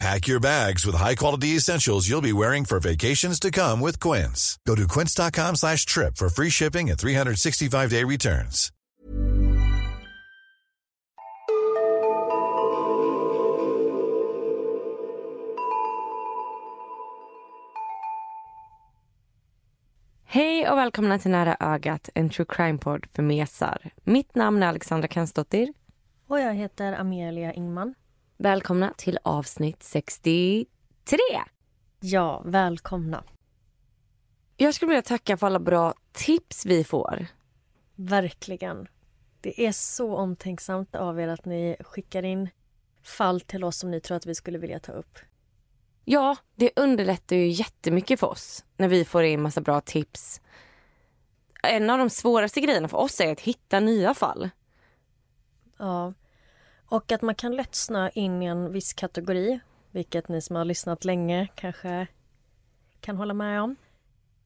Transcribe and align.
Pack 0.00 0.26
your 0.26 0.40
bags 0.40 0.84
with 0.84 0.96
high-quality 0.96 1.56
essentials 1.56 2.08
you'll 2.08 2.20
be 2.20 2.32
wearing 2.32 2.64
for 2.64 2.80
vacations 2.80 3.38
to 3.40 3.50
come 3.50 3.80
with 3.80 4.00
Quince. 4.00 4.58
Go 4.66 4.74
to 4.74 4.86
quince.com 4.88 5.56
slash 5.56 5.86
trip 5.86 6.16
for 6.16 6.28
free 6.28 6.50
shipping 6.50 6.90
and 6.90 6.98
365-day 6.98 8.04
returns. 8.04 8.70
Hej 20.26 20.68
och 20.68 20.78
välkomna 20.78 21.18
till 21.18 21.30
Nära 21.30 21.56
ögat, 21.60 22.08
en 22.14 22.30
true 22.30 22.46
crime-podd 22.48 23.06
för 23.12 23.22
mesar. 23.22 23.90
Mitt 24.04 24.34
namn 24.34 24.62
är 24.62 24.66
Alexandra 24.66 25.08
Kensdottir. 25.08 25.72
Och 26.28 26.40
jag 26.40 26.54
heter 26.54 26.92
Amelia 26.92 27.52
Ingman. 27.52 27.94
Välkomna 28.36 28.94
till 28.96 29.18
avsnitt 29.22 29.82
63. 29.82 31.18
Ja, 32.00 32.42
välkomna. 32.44 33.24
Jag 34.56 34.74
skulle 34.74 34.88
vilja 34.88 35.02
tacka 35.02 35.36
för 35.36 35.46
alla 35.46 35.58
bra 35.58 35.94
tips 36.12 36.66
vi 36.66 36.84
får. 36.84 37.26
Verkligen. 37.94 38.88
Det 39.40 39.66
är 39.66 39.72
så 39.72 40.16
omtänksamt 40.16 40.94
av 40.94 41.20
er 41.20 41.28
att 41.28 41.44
ni 41.44 41.76
skickar 41.80 42.22
in 42.22 42.48
fall 43.02 43.40
till 43.40 43.64
oss 43.64 43.76
som 43.76 43.90
ni 43.90 44.00
tror 44.00 44.16
att 44.16 44.26
vi 44.26 44.34
skulle 44.34 44.58
vilja 44.58 44.78
ta 44.78 44.92
upp. 44.92 45.18
Ja, 46.04 46.36
det 46.54 46.70
underlättar 46.76 47.36
ju 47.36 47.48
jättemycket 47.48 48.20
för 48.20 48.26
oss 48.26 48.64
när 48.76 48.88
vi 48.88 49.04
får 49.04 49.22
in 49.22 49.42
massa 49.42 49.60
bra 49.60 49.80
tips. 49.80 50.40
En 51.62 51.90
av 51.90 51.98
de 51.98 52.10
svåraste 52.10 52.60
grejerna 52.60 52.88
för 52.88 52.98
oss 52.98 53.20
är 53.20 53.32
att 53.32 53.40
hitta 53.40 53.80
nya 53.80 54.14
fall. 54.14 54.50
Ja. 55.78 56.12
Och 56.86 57.12
att 57.12 57.22
man 57.22 57.34
kan 57.34 57.56
lätt 57.56 57.74
snöa 57.74 58.10
in 58.10 58.42
i 58.42 58.46
en 58.46 58.72
viss 58.72 58.92
kategori, 58.92 59.60
vilket 59.90 60.28
ni 60.28 60.40
som 60.40 60.56
har 60.56 60.64
lyssnat 60.64 61.04
länge 61.04 61.48
kanske 61.54 62.06
kan 63.00 63.16
hålla 63.16 63.34
med 63.34 63.62
om. 63.62 63.76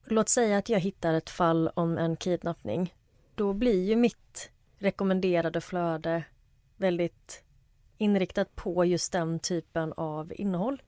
Låt 0.05 0.29
säga 0.29 0.57
att 0.57 0.69
jag 0.69 0.79
hittar 0.79 1.13
ett 1.13 1.29
fall 1.29 1.71
om 1.73 1.97
en 1.97 2.15
kidnappning. 2.15 2.93
Då 3.35 3.53
blir 3.53 3.83
ju 3.83 3.95
mitt 3.95 4.51
rekommenderade 4.77 5.61
flöde 5.61 6.23
väldigt 6.77 7.43
inriktat 7.97 8.55
på 8.55 8.85
just 8.85 9.11
den 9.11 9.39
typen 9.39 9.93
av 9.93 10.33
innehåll. 10.35 10.81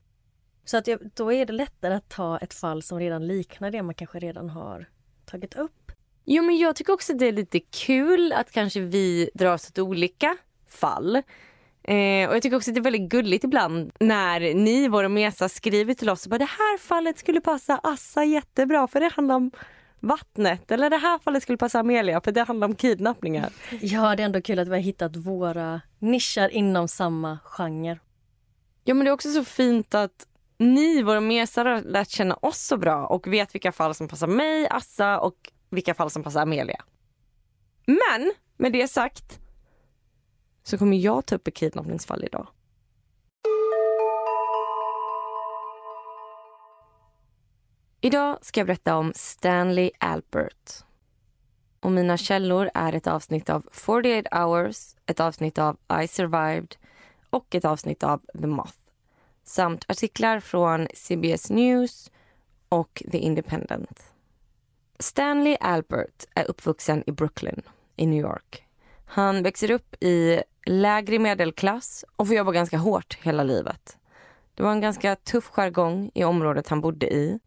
Så 0.64 0.76
att 0.76 0.86
jag, 0.86 1.10
då 1.14 1.32
är 1.32 1.46
det 1.46 1.52
lättare 1.52 1.94
att 1.94 2.08
ta 2.08 2.38
ett 2.38 2.54
fall 2.54 2.82
som 2.82 2.98
redan 2.98 3.26
liknar 3.26 3.70
det 3.70 3.82
man 3.82 3.94
kanske 3.94 4.18
redan 4.18 4.50
har 4.50 4.88
tagit 5.24 5.54
upp. 5.54 5.92
Jo, 6.24 6.42
men 6.42 6.58
jag 6.58 6.76
tycker 6.76 6.92
också 6.92 7.12
att 7.12 7.18
det 7.18 7.26
är 7.26 7.32
lite 7.32 7.60
kul 7.60 8.32
att 8.32 8.52
kanske 8.52 8.80
vi 8.80 9.30
dras 9.34 9.70
åt 9.70 9.78
olika 9.78 10.36
fall. 10.72 11.16
Eh, 11.84 12.28
och 12.28 12.34
jag 12.34 12.42
tycker 12.42 12.56
också 12.56 12.70
att 12.70 12.74
det 12.74 12.80
är 12.80 12.82
väldigt 12.82 13.10
gulligt 13.10 13.44
ibland 13.44 13.92
när 14.00 14.54
ni, 14.54 14.88
våra 14.88 15.08
mesar, 15.08 15.48
skriver 15.48 15.94
till 15.94 16.10
oss 16.10 16.24
och 16.26 16.30
bara 16.30 16.38
det 16.38 16.44
här 16.44 16.78
fallet 16.78 17.18
skulle 17.18 17.40
passa 17.40 17.80
Assa 17.82 18.24
jättebra 18.24 18.86
för 18.88 19.00
det 19.00 19.10
handlar 19.14 19.34
om 19.34 19.50
vattnet. 20.00 20.70
Eller 20.70 20.90
det 20.90 20.96
här 20.96 21.18
fallet 21.18 21.42
skulle 21.42 21.58
passa 21.58 21.80
Amelia 21.80 22.20
för 22.20 22.32
det 22.32 22.42
handlar 22.42 22.68
om 22.68 22.74
kidnappningar. 22.74 23.50
Ja, 23.80 24.16
det 24.16 24.22
är 24.22 24.24
ändå 24.24 24.42
kul 24.42 24.58
att 24.58 24.68
vi 24.68 24.72
har 24.72 24.78
hittat 24.78 25.16
våra 25.16 25.80
nischer 25.98 26.48
inom 26.48 26.88
samma 26.88 27.38
genre. 27.44 27.98
Ja, 28.84 28.94
men 28.94 29.04
det 29.04 29.10
är 29.10 29.12
också 29.12 29.32
så 29.32 29.44
fint 29.44 29.94
att 29.94 30.26
ni, 30.58 31.02
våra 31.02 31.20
mesar, 31.20 31.64
har 31.64 31.82
lärt 31.82 32.08
känna 32.08 32.34
oss 32.34 32.58
så 32.58 32.76
bra 32.76 33.06
och 33.06 33.32
vet 33.32 33.54
vilka 33.54 33.72
fall 33.72 33.94
som 33.94 34.08
passar 34.08 34.26
mig, 34.26 34.68
Assa 34.68 35.20
och 35.20 35.36
vilka 35.70 35.94
fall 35.94 36.10
som 36.10 36.22
passar 36.22 36.42
Amelia. 36.42 36.84
Men 37.86 38.32
med 38.56 38.72
det 38.72 38.88
sagt 38.88 39.38
så 40.62 40.78
kommer 40.78 40.96
jag 40.96 41.26
ta 41.26 41.34
upp 41.34 41.48
ett 41.48 41.54
kidnappningsfall 41.54 42.24
idag. 42.24 42.46
Idag 48.00 48.38
ska 48.42 48.60
jag 48.60 48.66
berätta 48.66 48.96
om 48.96 49.12
Stanley 49.14 49.90
Albert. 49.98 50.84
Och 51.80 51.92
mina 51.92 52.16
källor 52.16 52.70
är 52.74 52.92
ett 52.92 53.06
avsnitt 53.06 53.50
av 53.50 53.66
48 53.72 54.44
hours, 54.44 54.96
ett 55.06 55.20
avsnitt 55.20 55.58
av 55.58 55.76
I 56.02 56.08
survived 56.08 56.76
och 57.30 57.54
ett 57.54 57.64
avsnitt 57.64 58.02
av 58.02 58.20
The 58.40 58.46
Moth 58.46 58.82
samt 59.44 59.84
artiklar 59.88 60.40
från 60.40 60.88
CBS 60.94 61.50
News 61.50 62.10
och 62.68 63.02
The 63.12 63.18
Independent. 63.18 64.12
Stanley 64.98 65.56
Albert 65.60 66.24
är 66.34 66.50
uppvuxen 66.50 67.04
i 67.06 67.12
Brooklyn 67.12 67.62
i 67.96 68.06
New 68.06 68.20
York. 68.20 68.66
Han 69.06 69.42
växer 69.42 69.70
upp 69.70 70.02
i 70.02 70.42
lägre 70.66 71.18
medelklass 71.18 72.04
och 72.16 72.26
får 72.26 72.36
jobba 72.36 72.52
ganska 72.52 72.78
hårt 72.78 73.18
hela 73.22 73.42
livet. 73.42 73.96
Det 74.54 74.62
var 74.62 74.72
en 74.72 74.80
ganska 74.80 75.16
tuff 75.16 75.48
jargong 75.48 76.10
i 76.14 76.24
området 76.24 76.68
han 76.68 76.80
bodde 76.80 77.14
i. 77.14 77.38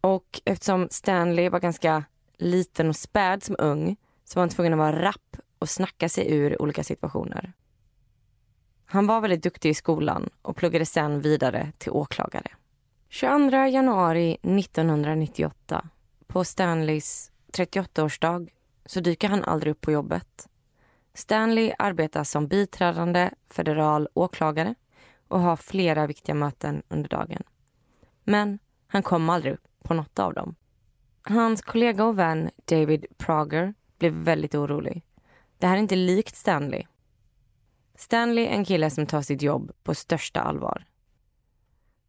Och 0.00 0.40
eftersom 0.44 0.88
Stanley 0.90 1.48
var 1.48 1.60
ganska 1.60 2.04
liten 2.38 2.88
och 2.88 2.96
späd 2.96 3.42
som 3.42 3.56
ung 3.58 3.96
så 4.24 4.38
var 4.38 4.42
han 4.42 4.48
tvungen 4.48 4.72
att 4.72 4.78
vara 4.78 5.02
rapp 5.02 5.36
och 5.58 5.68
snacka 5.68 6.08
sig 6.08 6.32
ur 6.32 6.62
olika 6.62 6.84
situationer. 6.84 7.52
Han 8.86 9.06
var 9.06 9.20
väldigt 9.20 9.42
duktig 9.42 9.70
i 9.70 9.74
skolan 9.74 10.30
och 10.42 10.56
pluggade 10.56 10.86
sen 10.86 11.20
vidare 11.20 11.72
till 11.78 11.92
åklagare. 11.92 12.50
22 13.08 13.56
januari 13.56 14.32
1998, 14.42 15.88
på 16.26 16.44
Stanleys 16.44 17.30
38-årsdag, 17.52 18.48
så 18.86 19.00
dyker 19.00 19.28
han 19.28 19.44
aldrig 19.44 19.70
upp 19.70 19.80
på 19.80 19.92
jobbet. 19.92 20.48
Stanley 21.16 21.72
arbetar 21.78 22.24
som 22.24 22.48
biträdande 22.48 23.30
federal 23.50 24.08
åklagare 24.14 24.74
och 25.28 25.40
har 25.40 25.56
flera 25.56 26.06
viktiga 26.06 26.34
möten 26.34 26.82
under 26.88 27.08
dagen. 27.08 27.42
Men 28.24 28.58
han 28.86 29.02
kom 29.02 29.30
aldrig 29.30 29.54
upp 29.54 29.66
på 29.82 29.94
något 29.94 30.18
av 30.18 30.34
dem. 30.34 30.54
Hans 31.22 31.62
kollega 31.62 32.04
och 32.04 32.18
vän 32.18 32.50
David 32.64 33.06
Prager 33.16 33.74
blev 33.98 34.12
väldigt 34.12 34.54
orolig. 34.54 35.06
Det 35.58 35.66
här 35.66 35.76
är 35.76 35.80
inte 35.80 35.96
likt 35.96 36.36
Stanley. 36.36 36.84
Stanley 37.94 38.44
är 38.44 38.50
en 38.50 38.64
kille 38.64 38.90
som 38.90 39.06
tar 39.06 39.22
sitt 39.22 39.42
jobb 39.42 39.72
på 39.82 39.94
största 39.94 40.40
allvar. 40.40 40.86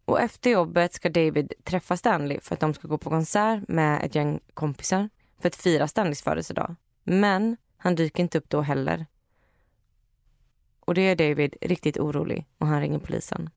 Och 0.05 0.21
efter 0.21 0.49
jobbet 0.49 0.93
ska 0.93 1.09
David 1.09 1.53
träffa 1.63 1.97
Stanley 1.97 2.39
för 2.39 2.53
att 2.53 2.59
de 2.59 2.73
ska 2.73 2.87
gå 2.87 2.97
på 2.97 3.09
konsert 3.09 3.67
med 3.67 4.03
ett 4.03 4.15
gäng 4.15 4.39
kompisar 4.53 5.09
för 5.41 5.47
att 5.47 5.55
fira 5.55 5.87
Stanleys 5.87 6.21
födelsedag. 6.21 6.75
Men 7.03 7.57
han 7.77 7.95
dyker 7.95 8.23
inte 8.23 8.37
upp 8.37 8.49
då 8.49 8.61
heller. 8.61 9.05
Och 10.79 10.93
det 10.93 11.01
är 11.01 11.15
David 11.15 11.55
riktigt 11.61 11.97
orolig 11.97 12.45
och 12.57 12.67
han 12.67 12.81
ringer 12.81 12.99
polisen. 12.99 13.49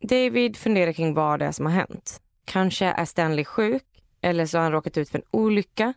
David 0.00 0.56
funderar 0.56 0.92
kring 0.92 1.14
vad 1.14 1.38
det 1.38 1.44
är 1.44 1.52
som 1.52 1.66
har 1.66 1.72
hänt. 1.72 2.22
Kanske 2.44 2.86
är 2.86 3.04
Stanley 3.04 3.44
sjuk 3.44 3.84
eller 4.20 4.46
så 4.46 4.58
har 4.58 4.62
han 4.62 4.72
råkat 4.72 4.96
ut 4.96 5.08
för 5.08 5.18
en 5.18 5.24
olycka. 5.30 5.94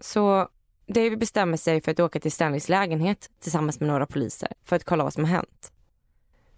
Så 0.00 0.48
David 0.86 1.18
bestämmer 1.18 1.56
sig 1.56 1.80
för 1.80 1.92
att 1.92 2.00
åka 2.00 2.20
till 2.20 2.32
Stanleys 2.32 2.68
lägenhet 2.68 3.30
tillsammans 3.40 3.80
med 3.80 3.88
några 3.88 4.06
poliser 4.06 4.52
för 4.62 4.76
att 4.76 4.84
kolla 4.84 5.04
vad 5.04 5.12
som 5.12 5.24
har 5.24 5.30
hänt. 5.30 5.72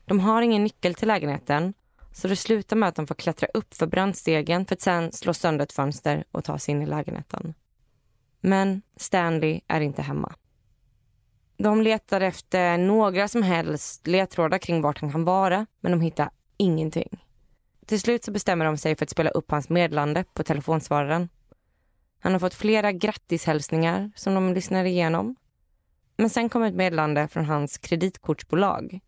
De 0.05 0.21
har 0.21 0.43
ingen 0.43 0.65
nyckel 0.65 0.95
till 0.95 1.09
lägenheten 1.09 1.75
så 2.13 2.29
det 2.29 2.37
slutar 2.37 2.77
med 2.77 2.89
att 2.89 2.95
de 2.95 3.07
får 3.07 3.15
klättra 3.15 3.49
upp 3.55 3.75
för 3.75 3.87
brandstegen 3.87 4.67
för 4.67 4.75
att 4.75 4.81
sen 4.81 5.13
slå 5.13 5.35
sönder 5.35 5.65
ett 5.65 5.73
fönster 5.73 6.25
och 6.33 6.45
ta 6.45 6.59
sig 6.59 6.73
in 6.73 6.83
i 6.83 6.87
lägenheten. 6.87 7.55
Men 8.45 8.83
Stanley 8.97 9.61
är 9.69 9.81
inte 9.81 10.03
hemma. 10.03 10.35
De 11.57 11.83
letar 11.83 12.21
efter 12.21 12.79
några 12.79 13.29
som 13.29 13.43
helst 13.43 14.07
ledtrådar 14.07 14.59
kring 14.59 14.83
vart 14.83 15.01
han 15.01 15.13
kan 15.13 15.25
vara 15.25 15.67
men 15.81 15.93
de 15.93 16.01
hittar 16.01 16.31
ingenting. 16.57 17.25
Till 17.87 18.01
slut 18.01 18.25
så 18.25 18.33
bestämmer 18.33 18.65
de 18.65 18.77
sig 18.77 18.97
för 18.97 19.05
att 19.05 19.11
spela 19.11 19.31
upp 19.31 19.51
hans 19.51 19.69
meddelande 19.69 20.25
på 20.33 20.43
telefonsvararen 20.43 21.29
han 22.25 22.33
har 22.33 22.41
fått 22.41 22.55
flera 22.55 22.93
grattishälsningar 22.93 24.11
som 24.17 24.35
de 24.35 24.55
lyssnar 24.55 24.85
igenom. 24.85 25.37
Men 26.17 26.31
sen 26.31 26.49
kommer 26.49 26.69
ett 26.69 26.75
meddelande 26.75 27.29
från 27.29 27.45
hans 27.45 27.79
kreditkortsbolag. 27.79 29.01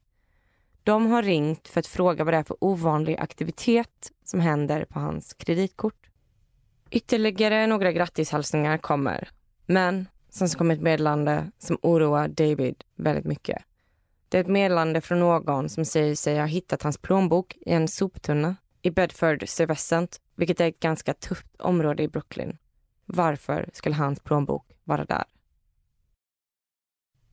De 0.82 1.06
har 1.06 1.22
ringt 1.22 1.68
för 1.68 1.80
att 1.80 1.86
fråga 1.86 2.24
vad 2.24 2.34
det 2.34 2.38
är 2.38 2.42
för 2.42 2.56
ovanlig 2.60 3.16
aktivitet 3.18 4.12
som 4.24 4.40
händer 4.40 4.84
på 4.84 5.00
hans 5.00 5.34
kreditkort. 5.34 6.10
Ytterligare 6.90 7.66
några 7.66 7.92
grattishälsningar 7.92 8.78
kommer. 8.78 9.28
Men 9.66 10.08
sen 10.28 10.48
så 10.48 10.58
kommer 10.58 10.74
ett 10.74 10.82
meddelande 10.82 11.50
som 11.58 11.78
oroar 11.82 12.28
David 12.28 12.84
väldigt 12.96 13.24
mycket. 13.24 13.62
Det 14.28 14.38
är 14.38 14.40
ett 14.40 14.46
meddelande 14.46 15.00
från 15.00 15.20
någon 15.20 15.68
som 15.68 15.84
säger 15.84 16.14
sig 16.14 16.38
ha 16.38 16.46
hittat 16.46 16.82
hans 16.82 16.98
plånbok 16.98 17.56
i 17.56 17.72
en 17.72 17.88
soptunna 17.88 18.56
i 18.82 18.90
Bedford 18.90 19.48
Stuyvesant, 19.48 20.20
vilket 20.34 20.60
är 20.60 20.68
ett 20.68 20.80
ganska 20.80 21.14
tufft 21.14 21.60
område 21.60 22.02
i 22.02 22.08
Brooklyn. 22.08 22.58
Varför 23.04 23.70
skulle 23.72 23.94
hans 23.94 24.20
plånbok 24.20 24.72
vara 24.84 25.04
där? 25.04 25.24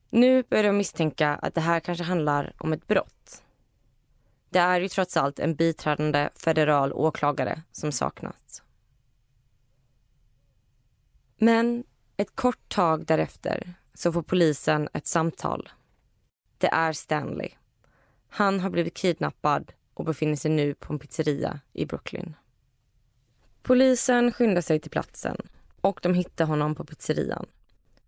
Nu 0.10 0.44
börjar 0.44 0.64
de 0.64 0.78
misstänka 0.78 1.30
att 1.30 1.56
det 1.56 1.62
här 1.62 1.80
kanske 1.80 2.04
handlar 2.04 2.54
om 2.58 2.74
ett 2.74 2.88
brott. 2.88 3.44
Det 4.50 4.60
är 4.60 4.82
ju 4.82 4.88
trots 4.88 5.18
allt 5.18 5.40
en 5.40 5.56
biträdande 5.56 6.30
federal 6.36 6.94
åklagare 6.94 7.62
som 7.72 7.92
saknas. 7.92 8.63
Men 11.44 11.84
ett 12.18 12.36
kort 12.36 12.70
tag 12.70 13.06
därefter 13.06 13.74
så 13.94 14.12
får 14.14 14.22
polisen 14.22 14.90
ett 14.94 15.08
samtal. 15.08 15.70
Det 16.58 16.68
är 16.68 16.94
Stanley. 16.94 17.50
Han 18.30 18.60
har 18.60 18.70
blivit 18.70 18.94
kidnappad 18.94 19.74
och 19.94 20.06
befinner 20.06 20.36
sig 20.36 20.52
nu 20.52 20.74
på 20.74 20.94
en 20.94 21.00
pizzeria 21.00 21.60
i 21.74 21.86
Brooklyn. 21.86 22.36
Polisen 23.62 24.32
skyndar 24.32 24.62
sig 24.62 24.80
till 24.80 24.92
platsen 24.92 25.38
och 25.82 26.00
de 26.04 26.14
hittar 26.14 26.46
honom 26.46 26.76
på 26.76 26.86
pizzerian. 26.86 27.46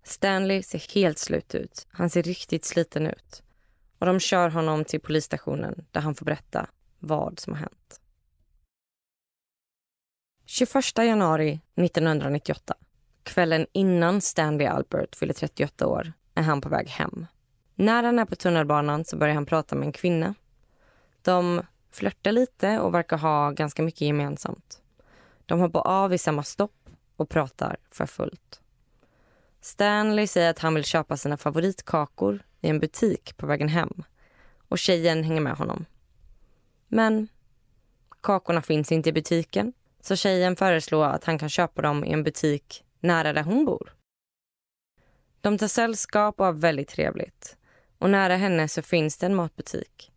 Stanley 0.04 0.64
ser 0.64 0.94
helt 0.94 1.18
slut 1.18 1.56
ut. 1.56 1.88
Han 1.90 2.10
ser 2.10 2.24
riktigt 2.24 2.66
sliten 2.66 3.08
ut. 3.08 3.44
Och 4.00 4.06
De 4.06 4.20
kör 4.20 4.50
honom 4.50 4.86
till 4.86 5.02
polisstationen 5.02 5.86
där 5.92 6.02
han 6.02 6.16
får 6.16 6.26
berätta 6.26 6.70
vad 7.00 7.40
som 7.40 7.54
har 7.54 7.60
hänt. 7.60 8.02
21 10.46 10.98
januari 10.98 11.60
1998, 11.76 12.76
kvällen 13.26 13.68
innan 13.72 14.22
Stanley 14.22 14.68
Albert 14.68 15.16
fyller 15.16 15.34
38 15.34 15.88
år, 15.88 16.14
är 16.36 16.42
han 16.42 16.62
på 16.62 16.70
väg 16.70 16.90
hem. 16.90 17.26
När 17.76 18.04
han 18.04 18.20
är 18.20 18.26
på 18.26 18.36
tunnelbanan 18.36 19.06
så 19.06 19.18
börjar 19.18 19.36
han 19.36 19.46
prata 19.46 19.76
med 19.76 19.86
en 19.86 19.92
kvinna. 19.92 20.36
De 21.22 21.62
flörtar 21.92 22.32
lite 22.32 22.80
och 22.80 22.94
verkar 22.94 23.18
ha 23.18 23.52
ganska 23.52 23.84
mycket 23.84 24.02
gemensamt. 24.02 24.82
De 25.46 25.60
hoppar 25.60 25.88
av 25.88 26.14
i 26.14 26.18
samma 26.18 26.44
stopp 26.44 26.90
och 27.16 27.30
pratar 27.30 27.78
för 27.92 28.06
fullt. 28.06 28.62
Stanley 29.62 30.28
säger 30.28 30.50
att 30.50 30.60
han 30.60 30.74
vill 30.74 30.84
köpa 30.84 31.18
sina 31.18 31.38
favoritkakor 31.38 32.44
i 32.62 32.70
en 32.70 32.80
butik 32.80 33.38
på 33.38 33.46
vägen 33.46 33.70
hem 33.70 34.04
och 34.68 34.80
tjejen 34.80 35.24
hänger 35.24 35.42
med 35.42 35.56
honom. 35.56 35.86
Men 36.88 37.28
kakorna 38.22 38.62
finns 38.62 38.92
inte 38.92 39.10
i 39.10 39.14
butiken 39.14 39.74
så 40.02 40.16
tjejen 40.16 40.56
föreslår 40.56 41.06
att 41.06 41.24
han 41.24 41.40
kan 41.40 41.50
köpa 41.50 41.82
dem 41.82 42.06
i 42.06 42.14
en 42.14 42.24
butik 42.24 42.85
nära 43.06 43.34
där 43.34 43.44
hon 43.44 43.66
bor. 43.66 43.94
De 45.42 45.58
tar 45.58 45.68
sällskap 45.68 46.40
och 46.40 46.46
har 46.46 46.54
väldigt 46.54 46.88
trevligt. 46.88 47.58
Och 47.98 48.10
nära 48.10 48.36
henne 48.36 48.68
så 48.68 48.82
finns 48.82 49.18
det 49.18 49.26
en 49.26 49.36
matbutik. 49.36 50.12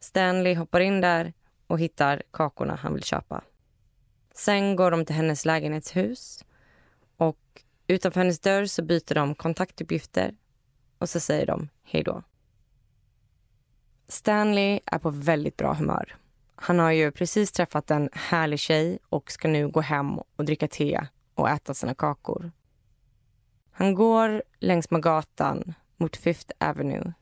Stanley 0.00 0.54
hoppar 0.54 0.80
in 0.80 1.00
där 1.00 1.32
och 1.66 1.80
hittar 1.80 2.22
kakorna 2.30 2.74
han 2.74 2.94
vill 2.94 3.02
köpa. 3.02 3.42
Sen 4.34 4.76
går 4.76 4.90
de 4.90 5.04
till 5.04 5.14
hennes 5.14 5.44
lägenhetshus 5.44 6.44
och 7.16 7.62
utanför 7.86 8.20
hennes 8.20 8.40
dörr 8.40 8.66
så 8.66 8.82
byter 8.82 9.14
de 9.14 9.34
kontaktuppgifter 9.34 10.36
och 10.98 11.08
så 11.08 11.20
säger 11.20 11.46
de 11.46 11.68
hej 11.84 12.02
då. 12.02 12.22
Stanley 14.08 14.80
är 14.86 14.98
på 14.98 15.10
väldigt 15.10 15.56
bra 15.56 15.74
humör. 15.74 16.16
Han 16.54 16.78
har 16.78 16.90
ju 16.90 17.10
precis 17.10 17.52
träffat 17.52 17.90
en 17.90 18.08
härlig 18.12 18.58
tjej 18.58 18.98
och 19.08 19.30
ska 19.30 19.48
nu 19.48 19.68
gå 19.68 19.80
hem 19.80 20.18
och 20.18 20.44
dricka 20.44 20.68
te 20.68 21.06
och 21.36 21.50
äta 21.50 21.74
sina 21.74 21.94
kakor. 21.94 22.52
Han 23.70 23.94
går 23.94 24.42
längs 24.58 24.90
med 24.90 25.02
gatan 25.02 25.74
mot 25.96 26.16
Fifth 26.16 26.54
Avenue 26.58 27.12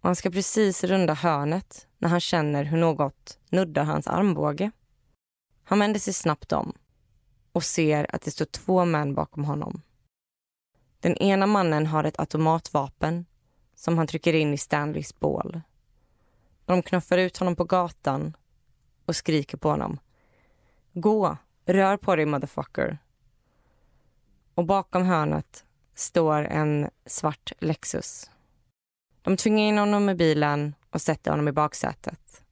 och 0.00 0.08
han 0.08 0.16
ska 0.16 0.30
precis 0.30 0.84
runda 0.84 1.14
hörnet 1.14 1.86
när 1.98 2.08
han 2.08 2.20
känner 2.20 2.64
hur 2.64 2.78
något 2.78 3.38
nuddar 3.50 3.84
hans 3.84 4.06
armbåge. 4.06 4.70
Han 5.64 5.78
vänder 5.78 6.00
sig 6.00 6.12
snabbt 6.12 6.52
om 6.52 6.72
och 7.52 7.64
ser 7.64 8.14
att 8.14 8.22
det 8.22 8.30
står 8.30 8.44
två 8.44 8.84
män 8.84 9.14
bakom 9.14 9.44
honom. 9.44 9.82
Den 11.00 11.16
ena 11.16 11.46
mannen 11.46 11.86
har 11.86 12.04
ett 12.04 12.20
automatvapen 12.20 13.26
som 13.74 13.98
han 13.98 14.06
trycker 14.06 14.32
in 14.32 14.54
i 14.54 14.58
Stanleys 14.58 15.18
bål. 15.20 15.60
De 16.64 16.82
knuffar 16.82 17.18
ut 17.18 17.36
honom 17.36 17.56
på 17.56 17.64
gatan 17.64 18.36
och 19.04 19.16
skriker 19.16 19.56
på 19.56 19.70
honom. 19.70 19.98
Gå, 20.92 21.36
rör 21.64 21.96
på 21.96 22.16
dig 22.16 22.26
motherfucker. 22.26 22.98
Och 24.56 24.66
bakom 24.66 25.04
hörnet 25.04 25.64
står 25.94 26.44
en 26.44 26.90
svart 27.06 27.52
Lexus. 27.58 28.30
De 29.22 29.36
tvingar 29.36 29.64
in 29.68 29.78
honom 29.78 30.08
i 30.08 30.14
bilen 30.14 30.74
och 30.90 31.02
sätter 31.02 31.30
honom 31.30 31.48
i 31.48 31.52
baksätet. 31.52 32.42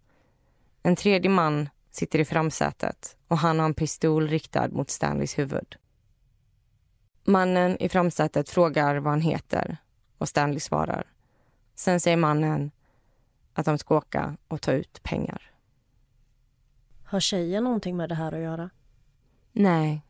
En 0.83 0.97
tredje 0.97 1.31
man 1.31 1.69
sitter 1.91 2.19
i 2.19 2.25
framsätet 2.25 3.17
och 3.29 3.39
han 3.39 3.59
har 3.59 3.67
en 3.67 3.75
pistol 3.75 4.29
riktad 4.29 4.69
mot 4.69 4.91
Stanleys 4.91 5.39
huvud. 5.39 5.77
Mannen 7.25 7.77
i 7.83 7.89
framsätet 7.89 8.49
frågar 8.49 8.97
vad 8.97 9.13
han 9.13 9.21
heter 9.21 9.77
och 10.19 10.29
Stanley 10.29 10.61
svarar. 10.61 11.13
Sen 11.75 12.01
säger 12.01 12.17
mannen 12.17 12.71
att 13.53 13.67
de 13.67 13.79
ska 13.79 13.97
åka 13.97 14.37
och 14.49 14.61
ta 14.61 14.73
ut 14.73 15.03
pengar. 15.03 15.51
Har 17.05 17.21
tjejen 17.21 17.65
någonting 17.65 17.97
med 17.97 18.09
det 18.09 18.15
här 18.15 18.33
att 18.33 18.41
göra? 18.41 18.71
Nej. 19.53 20.03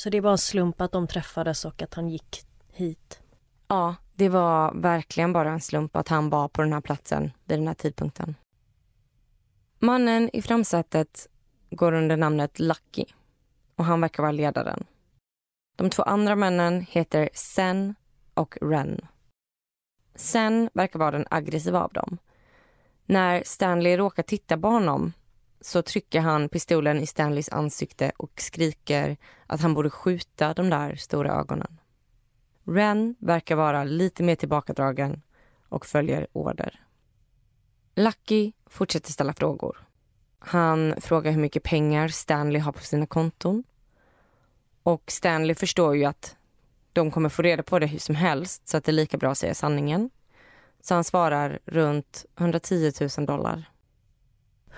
Så 0.00 0.10
det 0.10 0.20
var 0.20 0.30
en 0.30 0.38
slump 0.38 0.80
att 0.80 0.92
de 0.92 1.06
träffades 1.06 1.64
och 1.64 1.82
att 1.82 1.94
han 1.94 2.08
gick 2.08 2.46
hit? 2.72 3.22
Ja, 3.68 3.94
det 4.14 4.28
var 4.28 4.72
verkligen 4.74 5.32
bara 5.32 5.50
en 5.50 5.60
slump 5.60 5.96
att 5.96 6.08
han 6.08 6.30
var 6.30 6.48
på 6.48 6.62
den 6.62 6.72
här 6.72 6.80
platsen 6.80 7.32
vid 7.44 7.58
den 7.58 7.66
här 7.66 7.74
tidpunkten. 7.74 8.34
Mannen 9.78 10.30
i 10.32 10.42
framsätet 10.42 11.28
går 11.70 11.92
under 11.92 12.16
namnet 12.16 12.58
Lucky 12.58 13.04
och 13.76 13.84
han 13.84 14.00
verkar 14.00 14.22
vara 14.22 14.32
ledaren. 14.32 14.84
De 15.76 15.90
två 15.90 16.02
andra 16.02 16.36
männen 16.36 16.86
heter 16.90 17.30
Sen 17.34 17.94
och 18.34 18.56
Ren. 18.60 19.06
Sen 20.14 20.70
verkar 20.72 20.98
vara 20.98 21.10
den 21.10 21.26
aggressiva 21.30 21.82
av 21.82 21.92
dem. 21.92 22.18
När 23.06 23.42
Stanley 23.44 23.96
råkar 23.96 24.22
titta 24.22 24.58
på 24.58 24.68
honom 24.68 25.12
så 25.60 25.82
trycker 25.82 26.20
han 26.20 26.48
pistolen 26.48 27.00
i 27.00 27.06
Stanleys 27.06 27.48
ansikte 27.48 28.12
och 28.16 28.40
skriker 28.40 29.16
att 29.46 29.60
han 29.60 29.74
borde 29.74 29.90
skjuta 29.90 30.54
de 30.54 30.70
där 30.70 30.94
stora 30.94 31.32
ögonen. 31.32 31.80
Ren 32.64 33.14
verkar 33.18 33.56
vara 33.56 33.84
lite 33.84 34.22
mer 34.22 34.36
tillbakadragen 34.36 35.22
och 35.68 35.86
följer 35.86 36.26
order. 36.32 36.80
Lucky 37.94 38.52
fortsätter 38.66 39.12
ställa 39.12 39.32
frågor. 39.32 39.86
Han 40.38 40.94
frågar 41.00 41.32
hur 41.32 41.40
mycket 41.40 41.62
pengar 41.62 42.08
Stanley 42.08 42.60
har 42.60 42.72
på 42.72 42.80
sina 42.80 43.06
konton. 43.06 43.64
Och 44.82 45.02
Stanley 45.06 45.54
förstår 45.54 45.96
ju 45.96 46.04
att 46.04 46.36
de 46.92 47.10
kommer 47.10 47.28
få 47.28 47.42
reda 47.42 47.62
på 47.62 47.78
det 47.78 47.86
hur 47.86 47.98
som 47.98 48.14
helst 48.14 48.68
så 48.68 48.76
att 48.76 48.84
det 48.84 48.90
är 48.90 48.94
lika 48.94 49.16
bra 49.16 49.30
att 49.30 49.38
säga 49.38 49.54
sanningen. 49.54 50.10
Så 50.80 50.94
han 50.94 51.04
svarar 51.04 51.58
runt 51.64 52.24
110 52.38 52.92
000 53.18 53.26
dollar. 53.26 53.70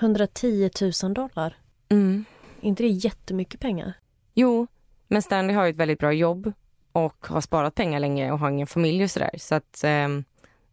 110 0.02 0.70
000 1.02 1.14
dollar? 1.14 1.56
Mm. 1.88 2.24
inte 2.60 2.82
det 2.82 2.88
jättemycket 2.88 3.60
pengar? 3.60 3.92
Jo, 4.34 4.66
men 5.08 5.22
Stanley 5.22 5.56
har 5.56 5.66
ett 5.66 5.76
väldigt 5.76 5.98
bra 5.98 6.12
jobb 6.12 6.52
och 6.92 7.26
har 7.26 7.40
sparat 7.40 7.74
pengar 7.74 8.00
länge 8.00 8.32
och 8.32 8.38
har 8.38 8.50
ingen 8.50 8.66
familj 8.66 9.04
och 9.04 9.10
sådär. 9.10 9.30
Så 9.38 9.54
att 9.54 9.84
eh, 9.84 10.08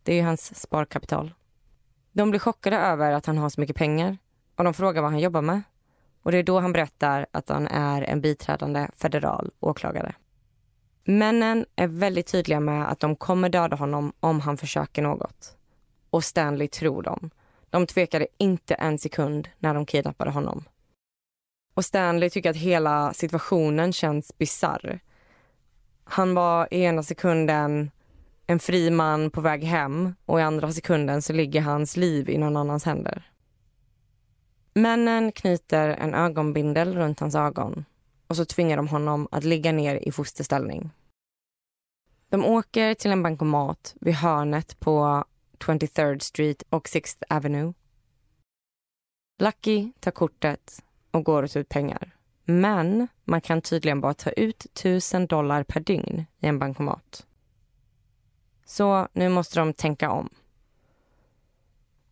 det 0.03 0.19
är 0.19 0.23
hans 0.23 0.61
sparkapital. 0.61 1.33
De 2.11 2.29
blir 2.29 2.39
chockade 2.39 2.77
över 2.77 3.11
att 3.11 3.25
han 3.25 3.37
har 3.37 3.49
så 3.49 3.61
mycket 3.61 3.75
pengar 3.75 4.17
och 4.55 4.63
de 4.63 4.73
frågar 4.73 5.01
vad 5.01 5.11
han 5.11 5.19
jobbar 5.19 5.41
med. 5.41 5.61
Och 6.23 6.31
det 6.31 6.37
är 6.37 6.43
då 6.43 6.59
han 6.59 6.73
berättar 6.73 7.25
att 7.31 7.49
han 7.49 7.67
är 7.67 8.01
en 8.01 8.21
biträdande 8.21 8.87
federal 8.95 9.51
åklagare. 9.59 10.15
Männen 11.03 11.65
är 11.75 11.87
väldigt 11.87 12.27
tydliga 12.27 12.59
med 12.59 12.91
att 12.91 12.99
de 12.99 13.15
kommer 13.15 13.49
döda 13.49 13.75
honom 13.75 14.13
om 14.19 14.39
han 14.39 14.57
försöker 14.57 15.01
något. 15.01 15.55
Och 16.09 16.23
Stanley 16.23 16.67
tror 16.67 17.03
dem. 17.03 17.29
De 17.69 17.87
tvekade 17.87 18.27
inte 18.37 18.73
en 18.73 18.99
sekund 18.99 19.49
när 19.59 19.73
de 19.73 19.85
kidnappade 19.85 20.31
honom. 20.31 20.63
Och 21.73 21.85
Stanley 21.85 22.29
tycker 22.29 22.49
att 22.49 22.55
hela 22.55 23.13
situationen 23.13 23.93
känns 23.93 24.37
bizarr. 24.37 24.99
Han 26.03 26.35
var 26.35 26.73
i 26.73 26.81
ena 26.81 27.03
sekunden 27.03 27.91
en 28.47 28.59
fri 28.59 28.89
man 28.89 29.31
på 29.31 29.41
väg 29.41 29.63
hem 29.63 30.15
och 30.25 30.39
i 30.39 30.43
andra 30.43 30.71
sekunden 30.71 31.21
så 31.21 31.33
ligger 31.33 31.61
hans 31.61 31.97
liv 31.97 32.29
i 32.29 32.37
någon 32.37 32.57
annans 32.57 32.85
händer. 32.85 33.31
Männen 34.73 35.31
knyter 35.31 35.89
en 35.89 36.13
ögonbindel 36.13 36.95
runt 36.95 37.19
hans 37.19 37.35
ögon 37.35 37.85
och 38.27 38.35
så 38.35 38.45
tvingar 38.45 38.77
de 38.77 38.87
honom 38.87 39.27
att 39.31 39.43
ligga 39.43 39.71
ner 39.71 39.95
i 39.95 40.11
fosterställning. 40.11 40.89
De 42.29 42.45
åker 42.45 42.93
till 42.93 43.11
en 43.11 43.23
bankomat 43.23 43.95
vid 44.01 44.13
hörnet 44.13 44.79
på 44.79 45.25
23rd 45.59 46.19
Street 46.19 46.63
och 46.69 46.87
6th 46.87 47.23
Avenue. 47.29 47.73
Lucky 49.39 49.91
tar 49.99 50.11
kortet 50.11 50.83
och 51.11 51.23
går 51.23 51.43
och 51.43 51.51
tar 51.51 51.59
ut 51.59 51.69
pengar. 51.69 52.15
Men 52.45 53.07
man 53.25 53.41
kan 53.41 53.61
tydligen 53.61 54.01
bara 54.01 54.13
ta 54.13 54.29
ut 54.29 54.65
1000 54.65 55.27
dollar 55.27 55.63
per 55.63 55.79
dygn 55.79 56.25
i 56.39 56.47
en 56.47 56.59
bankomat. 56.59 57.25
Så 58.65 59.07
nu 59.13 59.29
måste 59.29 59.59
de 59.59 59.73
tänka 59.73 60.11
om. 60.11 60.29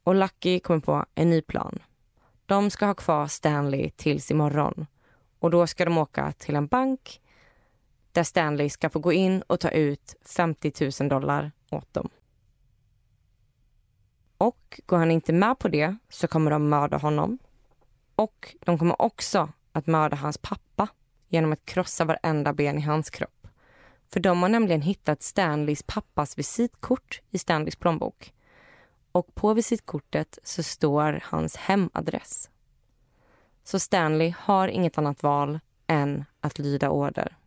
Och 0.03 0.15
Lucky 0.15 0.59
kommer 0.59 0.79
på 0.79 1.05
en 1.15 1.29
ny 1.29 1.41
plan. 1.41 1.79
De 2.45 2.69
ska 2.69 2.85
ha 2.85 2.93
kvar 2.93 3.27
Stanley 3.27 3.89
tills 3.89 4.31
imorgon 4.31 4.85
och 5.39 5.51
då 5.51 5.67
ska 5.67 5.85
de 5.85 5.97
åka 5.97 6.31
till 6.31 6.55
en 6.55 6.67
bank 6.67 7.21
där 8.11 8.23
Stanley 8.23 8.69
ska 8.69 8.89
få 8.89 8.99
gå 8.99 9.13
in 9.13 9.41
och 9.41 9.59
ta 9.59 9.69
ut 9.69 10.15
50 10.25 11.01
000 11.01 11.09
dollar 11.09 11.51
åt 11.69 11.93
dem. 11.93 12.09
Och 14.37 14.81
går 14.85 14.97
han 14.97 15.11
inte 15.11 15.33
med 15.33 15.59
på 15.59 15.67
det 15.67 15.95
så 16.09 16.27
kommer 16.27 16.51
de 16.51 16.69
mörda 16.69 16.97
honom. 16.97 17.39
Och 18.15 18.55
de 18.65 18.77
kommer 18.77 19.01
också 19.01 19.49
att 19.71 19.87
mörda 19.87 20.15
hans 20.15 20.37
pappa 20.37 20.87
genom 21.27 21.51
att 21.51 21.65
krossa 21.65 22.05
varenda 22.05 22.53
ben 22.53 22.77
i 22.77 22.81
hans 22.81 23.09
kropp. 23.09 23.47
För 24.09 24.19
de 24.19 24.41
har 24.41 24.49
nämligen 24.49 24.81
hittat 24.81 25.23
Stanleys 25.23 25.83
pappas 25.83 26.37
visitkort 26.37 27.21
i 27.31 27.37
Stanleys 27.37 27.75
plånbok. 27.75 28.33
Och 29.11 29.35
på 29.35 29.53
visitkortet 29.53 30.39
så 30.43 30.63
står 30.63 31.19
hans 31.23 31.55
hemadress. 31.55 32.49
Så 33.63 33.79
Stanley 33.79 34.33
har 34.39 34.67
inget 34.67 34.97
annat 34.97 35.23
val 35.23 35.59
än 35.87 36.25
att 36.41 36.59
lyda 36.59 36.89
order. 36.89 37.37